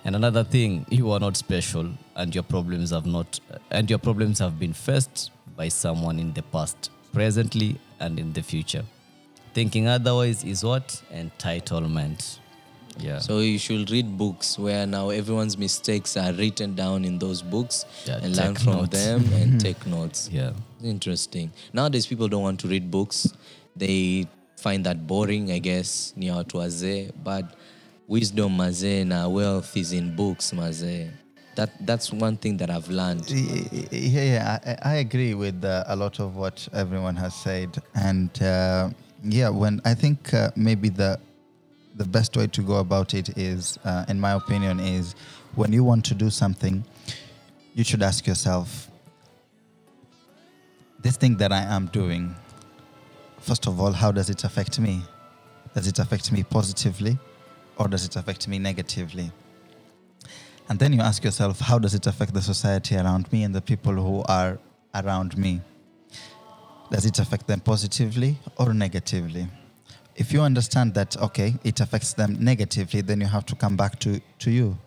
And 0.04 0.16
another 0.16 0.42
thing, 0.42 0.84
you 0.90 1.12
are 1.12 1.20
not 1.20 1.36
special, 1.36 1.88
and 2.16 2.34
your 2.34 2.44
problems 2.44 2.90
have 2.90 3.06
not, 3.06 3.38
and 3.70 3.88
your 3.88 4.00
problems 4.00 4.40
have 4.40 4.58
been 4.58 4.72
faced 4.72 5.30
by 5.56 5.68
someone 5.68 6.18
in 6.18 6.32
the 6.32 6.42
past, 6.42 6.90
presently, 7.12 7.78
and 8.00 8.18
in 8.18 8.32
the 8.32 8.42
future. 8.42 8.82
Thinking 9.54 9.86
otherwise 9.86 10.42
is 10.42 10.64
what 10.64 11.00
entitlement. 11.12 12.38
Yeah. 12.98 13.18
So 13.18 13.40
you 13.40 13.58
should 13.58 13.90
read 13.90 14.16
books 14.16 14.58
where 14.58 14.86
now 14.86 15.10
everyone's 15.10 15.58
mistakes 15.58 16.16
are 16.16 16.32
written 16.32 16.74
down 16.74 17.04
in 17.04 17.18
those 17.18 17.42
books 17.42 17.84
Yeah, 18.06 18.20
and 18.22 18.34
learn 18.36 18.54
from 18.54 18.76
notes. 18.76 19.04
them 19.04 19.24
and 19.34 19.60
take 19.66 19.86
notes. 19.86 20.28
yeah. 20.32 20.52
Interesting. 20.82 21.50
Nowadays 21.72 22.06
people 22.06 22.28
don't 22.28 22.42
want 22.42 22.60
to 22.60 22.68
read 22.68 22.90
books. 22.90 23.32
They 23.76 24.26
find 24.56 24.84
that 24.86 25.06
boring, 25.06 25.50
I 25.52 25.58
guess, 25.58 26.12
ni 26.16 26.26
ya 26.26 26.36
watu 26.36 26.56
wazee. 26.58 27.10
But 27.24 27.44
wisdom 28.08 28.56
mazee 28.56 29.04
na 29.06 29.28
wealth 29.28 29.76
is 29.76 29.92
in 29.92 30.16
books 30.16 30.52
mazee. 30.52 31.10
That 31.56 31.70
that's 31.86 32.12
one 32.12 32.36
thing 32.36 32.56
that 32.58 32.70
I've 32.70 32.88
learned. 32.90 33.30
Yeah, 33.30 34.24
yeah, 34.24 34.58
I, 34.84 34.90
I 34.92 34.94
agree 34.96 35.32
with 35.34 35.64
uh, 35.64 35.84
a 35.86 35.96
lot 35.96 36.20
of 36.20 36.36
what 36.36 36.68
everyone 36.74 37.16
has 37.16 37.34
said, 37.34 37.78
and 37.94 38.30
uh, 38.42 38.90
yeah, 39.24 39.48
when 39.48 39.80
I 39.84 39.94
think 39.94 40.34
uh, 40.34 40.50
maybe 40.54 40.90
the 40.90 41.18
the 41.96 42.04
best 42.04 42.36
way 42.36 42.46
to 42.46 42.62
go 42.62 42.76
about 42.76 43.14
it 43.14 43.38
is, 43.38 43.78
uh, 43.84 44.04
in 44.08 44.20
my 44.20 44.32
opinion, 44.32 44.80
is 44.80 45.14
when 45.54 45.72
you 45.72 45.82
want 45.82 46.04
to 46.04 46.14
do 46.14 46.28
something, 46.28 46.84
you 47.74 47.84
should 47.84 48.02
ask 48.02 48.26
yourself, 48.26 48.90
this 51.00 51.16
thing 51.16 51.36
that 51.38 51.52
I 51.52 51.62
am 51.62 51.86
doing, 51.86 52.34
first 53.40 53.66
of 53.66 53.80
all, 53.80 53.92
how 53.92 54.12
does 54.12 54.28
it 54.28 54.44
affect 54.44 54.78
me? 54.78 55.02
Does 55.74 55.86
it 55.86 55.98
affect 55.98 56.32
me 56.32 56.42
positively, 56.42 57.18
or 57.78 57.88
does 57.88 58.04
it 58.04 58.16
affect 58.16 58.46
me 58.46 58.58
negatively? 58.58 59.30
And 60.68 60.78
then 60.78 60.92
you 60.92 61.00
ask 61.00 61.24
yourself, 61.24 61.60
how 61.60 61.78
does 61.78 61.94
it 61.94 62.06
affect 62.06 62.34
the 62.34 62.42
society 62.42 62.96
around 62.96 63.32
me 63.32 63.44
and 63.44 63.54
the 63.54 63.62
people 63.62 63.94
who 63.94 64.22
are 64.28 64.58
around 64.94 65.38
me? 65.38 65.60
Does 66.90 67.06
it 67.06 67.18
affect 67.18 67.46
them 67.46 67.60
positively 67.60 68.38
or 68.58 68.74
negatively? 68.74 69.48
If 70.16 70.32
you 70.32 70.40
understand 70.42 70.94
that, 70.94 71.16
okay, 71.18 71.54
it 71.62 71.80
affects 71.80 72.14
them 72.14 72.36
negatively, 72.40 73.02
then 73.02 73.20
you 73.20 73.26
have 73.26 73.46
to 73.46 73.54
come 73.54 73.76
back 73.76 73.98
to, 74.00 74.20
to 74.40 74.50
you. 74.50 74.78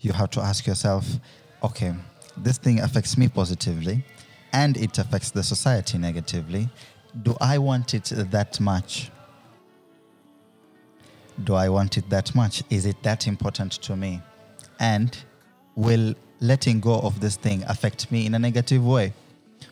You 0.00 0.12
have 0.12 0.30
to 0.30 0.40
ask 0.40 0.66
yourself, 0.66 1.04
okay, 1.62 1.94
this 2.36 2.58
thing 2.58 2.80
affects 2.80 3.18
me 3.18 3.28
positively 3.28 4.04
and 4.52 4.76
it 4.76 4.98
affects 4.98 5.30
the 5.30 5.42
society 5.42 5.98
negatively. 5.98 6.68
Do 7.22 7.36
I 7.40 7.58
want 7.58 7.94
it 7.94 8.04
that 8.30 8.60
much? 8.60 9.10
do 11.44 11.54
I 11.54 11.68
want 11.68 11.96
it 11.96 12.08
that 12.10 12.34
much? 12.34 12.62
Is 12.70 12.86
it 12.86 13.02
that 13.02 13.26
important 13.26 13.72
to 13.72 13.96
me? 13.96 14.20
And 14.80 15.16
will 15.74 16.14
letting 16.40 16.80
go 16.80 17.00
of 17.00 17.20
this 17.20 17.36
thing 17.36 17.64
affect 17.68 18.10
me 18.10 18.26
in 18.26 18.34
a 18.34 18.38
negative 18.38 18.84
way? 18.84 19.12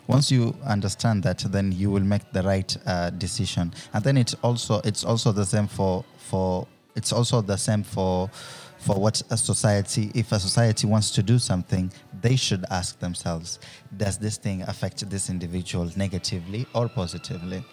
Once 0.08 0.30
you 0.30 0.54
understand 0.64 1.22
that, 1.22 1.38
then 1.38 1.72
you 1.72 1.90
will 1.90 2.04
make 2.04 2.30
the 2.32 2.42
right 2.42 2.76
uh, 2.86 3.10
decision. 3.10 3.72
And 3.92 4.04
then 4.04 4.16
it's 4.16 4.34
also 4.42 4.80
it's 4.84 5.04
also 5.04 5.32
the 5.32 5.44
same 5.44 5.66
for 5.66 6.04
for 6.18 6.66
it's 6.94 7.12
also 7.12 7.40
the 7.40 7.56
same 7.56 7.82
for 7.82 8.30
for 8.78 8.96
what 8.96 9.20
a 9.30 9.36
society 9.36 10.10
if 10.14 10.32
a 10.32 10.38
society 10.38 10.86
wants 10.86 11.10
to 11.10 11.22
do 11.22 11.38
something 11.38 11.90
they 12.20 12.36
should 12.36 12.64
ask 12.70 12.98
themselves 13.00 13.58
does 13.96 14.18
this 14.18 14.36
thing 14.36 14.62
affect 14.62 15.08
this 15.10 15.30
individual 15.30 15.90
negatively 15.96 16.66
or 16.74 16.88
positively 16.88 17.64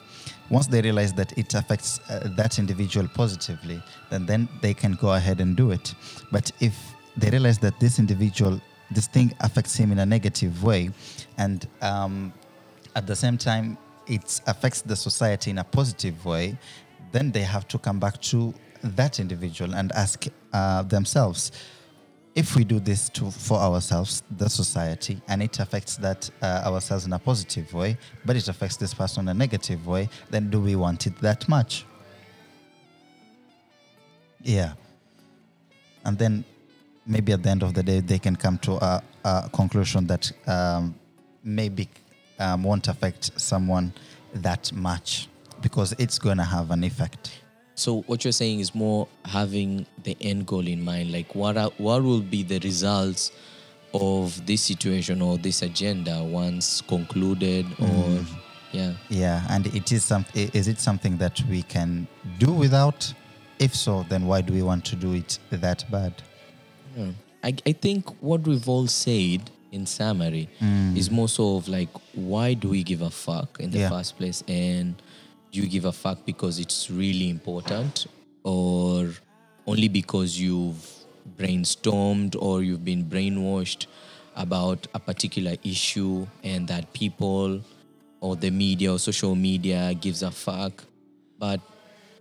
once 0.49 0.67
they 0.67 0.81
realize 0.81 1.13
that 1.13 1.37
it 1.37 1.53
affects 1.53 1.99
uh, 2.09 2.27
that 2.37 2.57
individual 2.57 3.07
positively 3.13 3.81
then 4.09 4.25
then 4.25 4.47
they 4.61 4.73
can 4.73 4.93
go 4.93 5.13
ahead 5.13 5.39
and 5.39 5.55
do 5.55 5.71
it 5.71 5.93
but 6.31 6.51
if 6.59 6.75
they 7.17 7.29
realize 7.29 7.59
that 7.59 7.77
this 7.79 7.99
individual 7.99 8.59
this 8.91 9.07
thing 9.07 9.33
affects 9.41 9.75
him 9.75 9.91
in 9.91 9.99
a 9.99 10.05
negative 10.05 10.63
way 10.63 10.89
and 11.37 11.67
um, 11.81 12.33
at 12.95 13.07
the 13.07 13.15
same 13.15 13.37
time 13.37 13.77
it 14.07 14.41
affects 14.47 14.81
the 14.81 14.95
society 14.95 15.51
in 15.51 15.57
a 15.59 15.63
positive 15.63 16.25
way 16.25 16.57
then 17.11 17.31
they 17.31 17.43
have 17.43 17.67
to 17.67 17.77
come 17.77 17.99
back 17.99 18.19
to 18.21 18.53
that 18.83 19.19
individual 19.19 19.75
and 19.75 19.91
ask 19.93 20.25
uh, 20.51 20.81
themselves 20.83 21.51
if 22.35 22.55
we 22.55 22.63
do 22.63 22.79
this 22.79 23.09
to, 23.09 23.29
for 23.29 23.57
ourselves, 23.59 24.23
the 24.37 24.49
society, 24.49 25.21
and 25.27 25.43
it 25.43 25.59
affects 25.59 25.97
that 25.97 26.29
uh, 26.41 26.63
ourselves 26.65 27.05
in 27.05 27.13
a 27.13 27.19
positive 27.19 27.71
way, 27.73 27.97
but 28.25 28.35
it 28.35 28.47
affects 28.47 28.75
this 28.75 28.93
person 28.93 29.25
in 29.25 29.27
a 29.29 29.33
negative 29.33 29.85
way, 29.85 30.09
then 30.31 30.49
do 30.49 30.59
we 30.59 30.75
want 30.75 31.05
it 31.05 31.15
that 31.19 31.47
much? 31.47 31.85
Yeah. 34.41 34.73
And 36.05 36.17
then 36.17 36.43
maybe 37.05 37.33
at 37.33 37.43
the 37.43 37.49
end 37.49 37.61
of 37.61 37.73
the 37.75 37.83
day, 37.83 37.99
they 37.99 38.19
can 38.19 38.35
come 38.35 38.57
to 38.59 38.73
a, 38.73 39.03
a 39.23 39.49
conclusion 39.53 40.07
that 40.07 40.31
um, 40.47 40.95
maybe 41.43 41.89
um, 42.39 42.63
won't 42.63 42.87
affect 42.87 43.39
someone 43.39 43.93
that 44.33 44.71
much 44.73 45.27
because 45.61 45.93
it's 45.97 46.19
going 46.19 46.37
to 46.37 46.43
have 46.43 46.71
an 46.71 46.83
effect. 46.83 47.39
So 47.75 48.01
what 48.03 48.23
you're 48.23 48.31
saying 48.31 48.59
is 48.59 48.75
more 48.75 49.07
having 49.25 49.85
the 50.03 50.15
end 50.21 50.45
goal 50.45 50.67
in 50.67 50.83
mind. 50.83 51.11
Like 51.11 51.33
what 51.33 51.57
are, 51.57 51.71
what 51.77 52.03
will 52.03 52.21
be 52.21 52.43
the 52.43 52.59
results 52.59 53.31
of 53.93 54.45
this 54.45 54.61
situation 54.61 55.21
or 55.21 55.37
this 55.37 55.61
agenda 55.61 56.23
once 56.23 56.81
concluded 56.81 57.65
or 57.79 58.25
yeah. 58.73 58.93
Yeah, 59.09 59.45
and 59.49 59.67
it 59.67 59.91
is 59.91 60.03
some. 60.03 60.25
Is 60.33 60.67
it 60.67 60.79
something 60.79 61.17
that 61.17 61.41
we 61.47 61.61
can 61.61 62.07
do 62.39 62.51
without? 62.51 63.13
If 63.59 63.75
so, 63.75 64.03
then 64.09 64.25
why 64.25 64.41
do 64.41 64.51
we 64.51 64.63
want 64.63 64.83
to 64.85 64.95
do 64.95 65.13
it 65.13 65.37
that 65.51 65.85
bad? 65.91 66.21
Yeah. 66.97 67.11
I, 67.43 67.55
I 67.67 67.71
think 67.71 68.09
what 68.21 68.41
we've 68.41 68.67
all 68.67 68.87
said 68.87 69.51
in 69.73 69.85
summary 69.85 70.47
mm. 70.61 70.95
is 70.95 71.09
more 71.09 71.27
so 71.27 71.57
of 71.57 71.67
like 71.67 71.89
why 72.13 72.53
do 72.53 72.69
we 72.69 72.83
give 72.83 73.01
a 73.01 73.09
fuck 73.09 73.59
in 73.59 73.71
the 73.71 73.79
Yeah. 73.79 73.89
first 73.89 74.17
place 74.17 74.43
and 74.47 75.01
do 75.51 75.59
you 75.61 75.67
give 75.67 75.85
a 75.85 75.91
fuck 75.91 76.25
because 76.25 76.59
it's 76.59 76.89
really 76.89 77.29
important 77.29 78.07
or 78.43 79.09
only 79.65 79.87
because 79.87 80.39
you've 80.39 80.81
brainstormed 81.37 82.35
or 82.39 82.61
you've 82.63 82.85
been 82.85 83.03
brainwashed 83.05 83.87
about 84.35 84.87
a 84.93 84.99
particular 84.99 85.55
issue 85.63 86.27
and 86.43 86.67
that 86.67 86.91
people 86.93 87.61
or 88.19 88.35
the 88.35 88.51
media 88.51 88.91
or 88.93 88.99
social 88.99 89.35
media 89.35 89.93
gives 90.05 90.21
a 90.23 90.31
fuck 90.31 90.83
but 91.39 91.59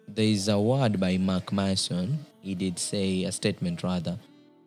there 0.08 0.26
is 0.26 0.48
a 0.48 0.58
word 0.58 0.98
by 1.00 1.16
Mark 1.16 1.52
Manson. 1.52 2.26
He 2.40 2.54
did 2.54 2.78
say 2.78 3.24
a 3.24 3.32
statement 3.32 3.82
rather, 3.82 4.18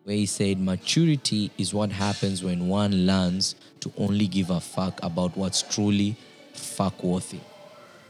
where 0.06 0.14
he 0.14 0.24
said 0.24 0.60
maturity 0.60 1.50
is 1.58 1.74
what 1.74 1.90
happens 1.90 2.42
when 2.44 2.68
one 2.68 3.06
learns 3.06 3.56
to 3.80 3.92
only 3.98 4.28
give 4.28 4.50
a 4.50 4.60
fuck 4.60 5.00
about 5.02 5.36
what's 5.36 5.62
truly 5.62 6.14
fuck 6.52 7.02
worthy. 7.02 7.40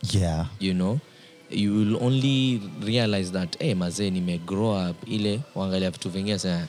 Yeah, 0.02 0.44
You 0.60 0.74
know, 0.74 1.00
you 1.48 1.72
will 1.72 2.04
only 2.04 2.60
realize 2.80 3.32
that 3.32 3.56
hey, 3.58 3.72
mazee 3.74 4.44
grow 4.44 4.72
up. 4.72 4.96
Ile 5.08 5.40
wangalia 5.54 5.90
vitu 5.90 6.10
vingine 6.10 6.38
sana 6.38 6.68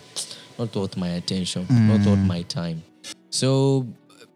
not 0.57 0.73
worth 0.73 0.95
my 0.95 1.09
attention, 1.09 1.65
not 1.69 2.05
worth 2.07 2.19
mm. 2.19 2.25
my 2.27 2.43
time. 2.43 2.81
So 3.29 3.85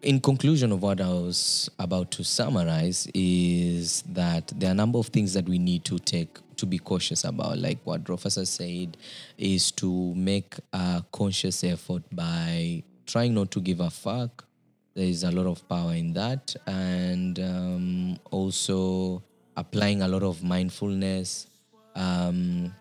in 0.02 0.20
conclusion 0.20 0.72
of 0.72 0.82
what 0.82 1.00
I 1.00 1.08
was 1.08 1.70
about 1.78 2.10
to 2.12 2.22
summarize 2.22 3.08
is 3.14 4.02
that 4.12 4.52
there 4.54 4.68
are 4.68 4.72
a 4.72 4.74
number 4.74 4.98
of 4.98 5.06
things 5.06 5.32
that 5.32 5.48
we 5.48 5.58
need 5.58 5.86
to 5.86 5.98
take 5.98 6.38
to 6.62 6.66
be 6.66 6.78
cautious 6.78 7.24
about. 7.24 7.58
Like 7.58 7.78
what 7.82 8.04
Professor 8.04 8.46
said, 8.46 8.96
is 9.36 9.72
to 9.72 10.14
make 10.14 10.54
a 10.72 11.04
conscious 11.10 11.64
effort 11.64 12.04
by 12.12 12.84
trying 13.04 13.34
not 13.34 13.50
to 13.50 13.60
give 13.60 13.80
a 13.80 13.90
fuck. 13.90 14.46
There 14.94 15.04
is 15.04 15.24
a 15.24 15.32
lot 15.32 15.46
of 15.46 15.68
power 15.68 15.94
in 15.94 16.12
that, 16.12 16.54
and 16.66 17.38
um, 17.40 18.18
also 18.30 19.22
applying 19.56 20.02
a 20.02 20.08
lot 20.08 20.22
of 20.22 20.44
mindfulness. 20.44 21.48
Um, 21.96 22.72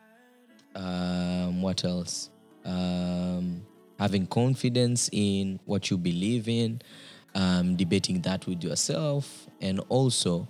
um, 0.75 1.61
what 1.63 1.83
else? 1.83 2.29
Um, 2.63 3.65
having 3.97 4.27
confidence 4.27 5.09
in 5.11 5.59
what 5.65 5.89
you 5.89 5.97
believe 5.97 6.47
in, 6.47 6.81
um, 7.33 7.75
debating 7.75 8.21
that 8.21 8.45
with 8.45 8.63
yourself, 8.63 9.47
and 9.59 9.79
also 9.89 10.47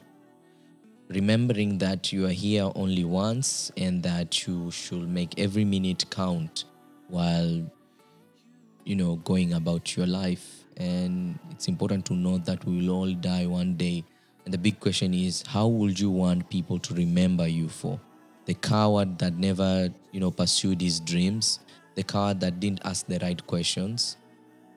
remembering 1.12 1.78
that 1.80 2.12
you 2.12 2.26
are 2.26 2.32
here 2.32 2.70
only 2.76 3.04
once 3.04 3.72
and 3.78 4.02
that 4.04 4.48
you 4.48 4.72
should 4.72 5.08
make 5.08 5.38
every 5.40 5.66
minute 5.66 6.06
count 6.10 6.66
while 7.08 7.64
you 8.84 8.96
know 8.96 9.16
going 9.18 9.54
about 9.54 9.96
your 9.96 10.08
life. 10.08 10.64
And 10.78 11.38
it's 11.52 11.68
important 11.68 12.06
to 12.08 12.14
know 12.14 12.38
that 12.40 12.66
we 12.66 12.82
will 12.82 12.94
all 12.96 13.14
die 13.14 13.46
one 13.46 13.76
day. 13.76 14.04
And 14.46 14.54
the 14.54 14.58
big 14.58 14.80
question 14.80 15.14
is 15.14 15.44
how 15.48 15.68
would 15.68 16.00
you 16.00 16.10
want 16.10 16.50
people 16.50 16.80
to 16.80 16.94
remember 16.94 17.48
you 17.48 17.70
for? 17.70 18.00
The 18.46 18.56
coward 18.56 19.20
that 19.20 19.34
never 19.36 19.90
you 20.12 20.20
know 20.20 20.32
pursued 20.32 20.82
his 20.82 21.00
dreams 21.00 21.60
the 21.96 22.04
coward 22.04 22.40
that 22.40 22.60
didn't 22.60 22.82
ask 22.86 23.06
the 23.08 23.20
right 23.20 23.46
questions 23.48 24.18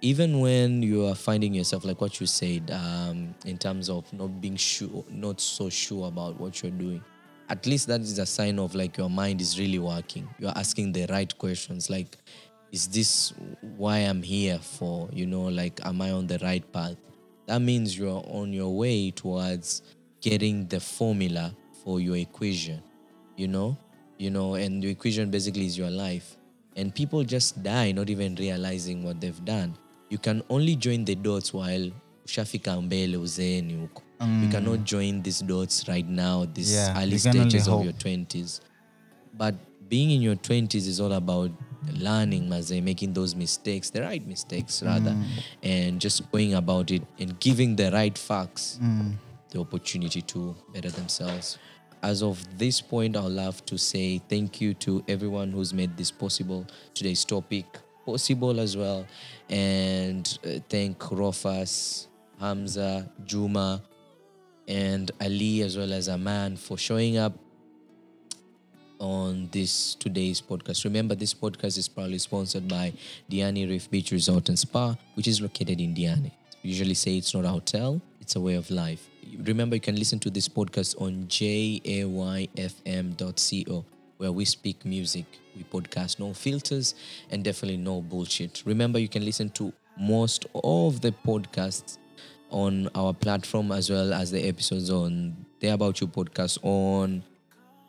even 0.01 0.41
when 0.41 0.83
you 0.83 1.07
are 1.07 1.15
finding 1.15 1.55
yourself 1.55 1.85
like 1.85 2.01
what 2.01 2.21
you 2.21 2.27
said 2.27 2.71
um, 2.71 3.35
in 3.47 3.57
terms 3.57 3.89
of 3.89 4.11
not 4.13 4.41
being 4.41 4.57
sure 4.57 5.05
not 5.11 5.41
so 5.41 5.69
sure 5.69 6.09
about 6.09 6.39
what 6.39 6.63
you're 6.63 6.73
doing 6.73 7.03
at 7.49 7.67
least 7.67 7.87
that 7.89 8.01
is 8.01 8.19
a 8.19 8.27
sign 8.27 8.59
of 8.59 8.75
like 8.75 8.97
your 8.97 9.11
mind 9.11 9.41
is 9.41 9.59
really 9.59 9.79
working. 9.79 10.29
You're 10.39 10.57
asking 10.57 10.93
the 10.93 11.07
right 11.07 11.37
questions 11.39 11.91
like 11.91 12.17
is 12.73 12.89
this 12.89 13.33
why 13.77 13.99
i'm 13.99 14.23
here 14.23 14.59
for? 14.59 15.09
You 15.13 15.27
know 15.27 15.43
like 15.43 15.81
am 15.85 16.01
i 16.01 16.11
on 16.11 16.27
the 16.27 16.39
right 16.39 16.65
path? 16.73 16.97
That 17.47 17.61
means 17.61 17.99
you're 17.99 18.25
on 18.27 18.53
your 18.53 18.75
way 18.75 19.11
towards 19.11 19.83
getting 20.21 20.67
the 20.67 20.81
formula 20.81 21.55
for 21.85 22.01
your 22.01 22.17
equation 22.17 22.83
you 23.37 23.49
know? 23.49 23.77
You 24.19 24.31
know 24.31 24.55
and 24.55 24.83
the 24.83 24.89
equation 24.89 25.31
basically 25.31 25.67
is 25.67 25.77
your 25.77 25.91
life. 25.91 26.37
And 26.77 26.93
people 26.95 27.23
just 27.23 27.63
die 27.63 27.93
not 27.93 28.11
even 28.11 28.35
realizing 28.35 29.05
what 29.05 29.21
they've 29.21 29.45
done 29.45 29.77
you 30.15 30.19
can 30.19 30.43
only 30.49 30.77
join 30.77 31.05
the 31.05 31.15
dots 31.15 31.55
while 31.55 31.93
ushafika 32.25 32.81
mbele 32.81 33.17
uzeeni 33.17 33.75
huko. 33.75 34.03
You 34.43 34.49
cannot 34.49 34.81
join 34.91 35.23
these 35.23 35.45
dots 35.45 35.85
right 35.89 36.09
now 36.09 36.47
these 36.47 36.75
Yeah, 36.75 37.03
early 37.03 37.15
you 37.17 37.21
can 37.23 37.37
only 37.37 37.51
stages 37.51 37.69
of 37.69 37.85
your 37.85 37.93
20s 37.93 38.61
but 39.39 39.55
being 39.89 40.11
in 40.11 40.23
your 40.23 40.37
20s 40.37 40.89
is 40.89 41.01
all 41.01 41.13
about 41.13 41.51
learning 42.01 42.49
maze 42.49 42.81
making 42.81 43.13
those 43.13 43.37
mistakes 43.37 43.91
the 43.93 44.01
right 44.01 44.27
mistakes 44.27 44.83
rather 44.83 45.17
and 45.63 46.01
just 46.01 46.23
going 46.33 46.55
about 46.55 46.91
it 46.91 47.03
and 47.21 47.39
giving 47.41 47.77
the 47.77 47.91
right 47.91 48.19
facts 48.19 48.79
the 49.51 49.61
opportunity 49.61 50.23
to 50.23 50.55
better 50.73 50.91
themselves. 50.91 51.59
As 52.03 52.23
of 52.23 52.59
this 52.59 52.81
point 52.83 53.17
i'd 53.17 53.33
love 53.33 53.65
to 53.67 53.79
say 53.79 54.21
thank 54.29 54.61
you 54.61 54.75
to 54.75 55.03
everyone 55.09 55.53
who's 55.53 55.75
made 55.75 55.97
this 55.97 56.11
possible. 56.13 56.67
Today's 56.95 57.25
topic 57.25 57.65
possible 58.05 58.61
as 58.61 58.77
well 58.77 59.07
and 59.49 60.39
uh, 60.47 60.59
thank 60.69 61.11
rufus 61.11 62.09
hamza 62.41 63.11
juma 63.25 63.83
and 64.69 65.11
ali 65.21 65.63
as 65.63 65.77
well 65.77 65.93
as 65.93 66.09
aman 66.09 66.57
for 66.57 66.77
showing 66.79 67.17
up 67.17 67.33
on 68.99 69.49
this 69.53 69.95
today's 69.97 70.41
podcast. 70.41 70.85
Remember, 70.85 71.15
this 71.15 71.35
podcast 71.35 71.77
is 71.79 71.89
proudly 71.89 72.19
sponsored 72.19 72.67
by 72.69 72.93
Diani 73.31 73.69
Reef 73.69 73.91
Beach 73.91 74.13
Resort 74.13 74.49
and 74.49 74.59
Spa, 74.59 74.97
which 75.15 75.29
is 75.29 75.41
located 75.41 75.81
in 75.81 75.95
Diani. 75.95 76.31
Usually 76.63 76.95
say 76.95 77.19
it's 77.19 77.35
not 77.35 77.45
a 77.45 77.49
hotel, 77.49 78.01
it's 78.21 78.37
a 78.37 78.41
way 78.41 78.55
of 78.55 78.71
life. 78.71 79.07
Remember, 79.39 79.77
you 79.77 79.81
can 79.81 79.97
listen 79.97 80.19
to 80.21 80.31
this 80.31 80.49
podcast 80.49 81.01
on 81.01 81.27
jfm.co, 81.29 81.85
where 84.19 84.33
we 84.33 84.45
speak 84.45 84.85
music, 84.85 85.27
we 85.57 85.65
podcast 85.65 86.19
no 86.19 86.33
filters, 86.33 86.95
and 87.31 87.45
definitely 87.45 87.77
no 87.77 88.01
bullshit. 88.01 88.63
Remember, 88.65 88.99
you 88.99 89.09
can 89.09 89.25
listen 89.25 89.51
to 89.51 89.73
most 89.99 90.47
of 90.63 91.01
the 91.01 91.13
podcasts 91.27 91.99
on 92.51 92.89
our 92.95 93.13
platform 93.13 93.73
as 93.73 93.91
well 93.91 94.13
as 94.13 94.31
the 94.31 94.47
episodes 94.47 94.91
on 94.91 95.37
the 95.61 95.69
About 95.69 96.01
You 96.01 96.07
podcast 96.07 96.59
on 96.63 97.23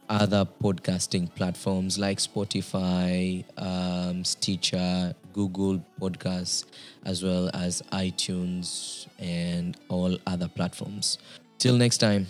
other 0.09 0.47
podcasting 0.63 1.33
platforms 1.35 1.97
like 1.97 2.19
Spotify, 2.19 3.43
um, 3.57 4.23
Stitcher, 4.23 5.15
Google 5.33 5.83
Podcasts, 5.99 6.65
as 7.05 7.23
well 7.23 7.49
as 7.53 7.81
iTunes 7.91 9.07
and 9.19 9.77
all 9.89 10.17
other 10.27 10.47
platforms. 10.47 11.17
Till 11.57 11.75
next 11.77 11.97
time, 11.97 12.27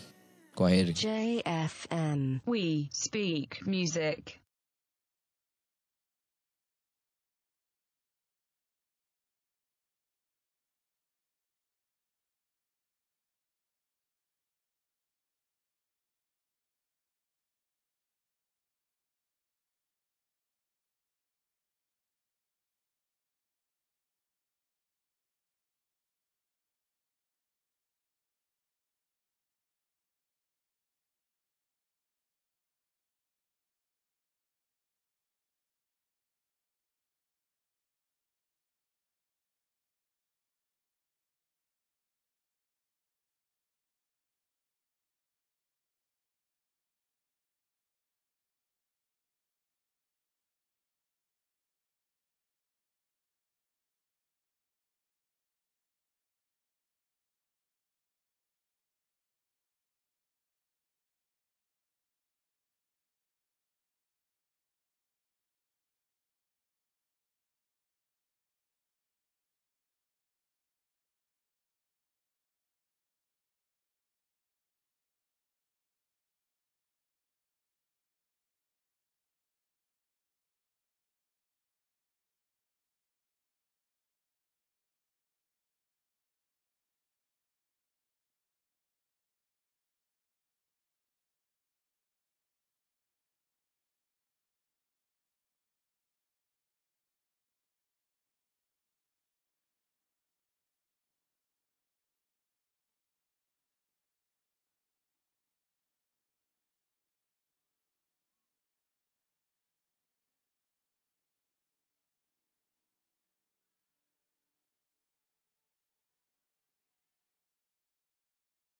kwaheri. 0.55 0.93
JFM. 0.93 2.41
We 2.45 2.89
speak 2.91 3.59
music. 3.65 4.39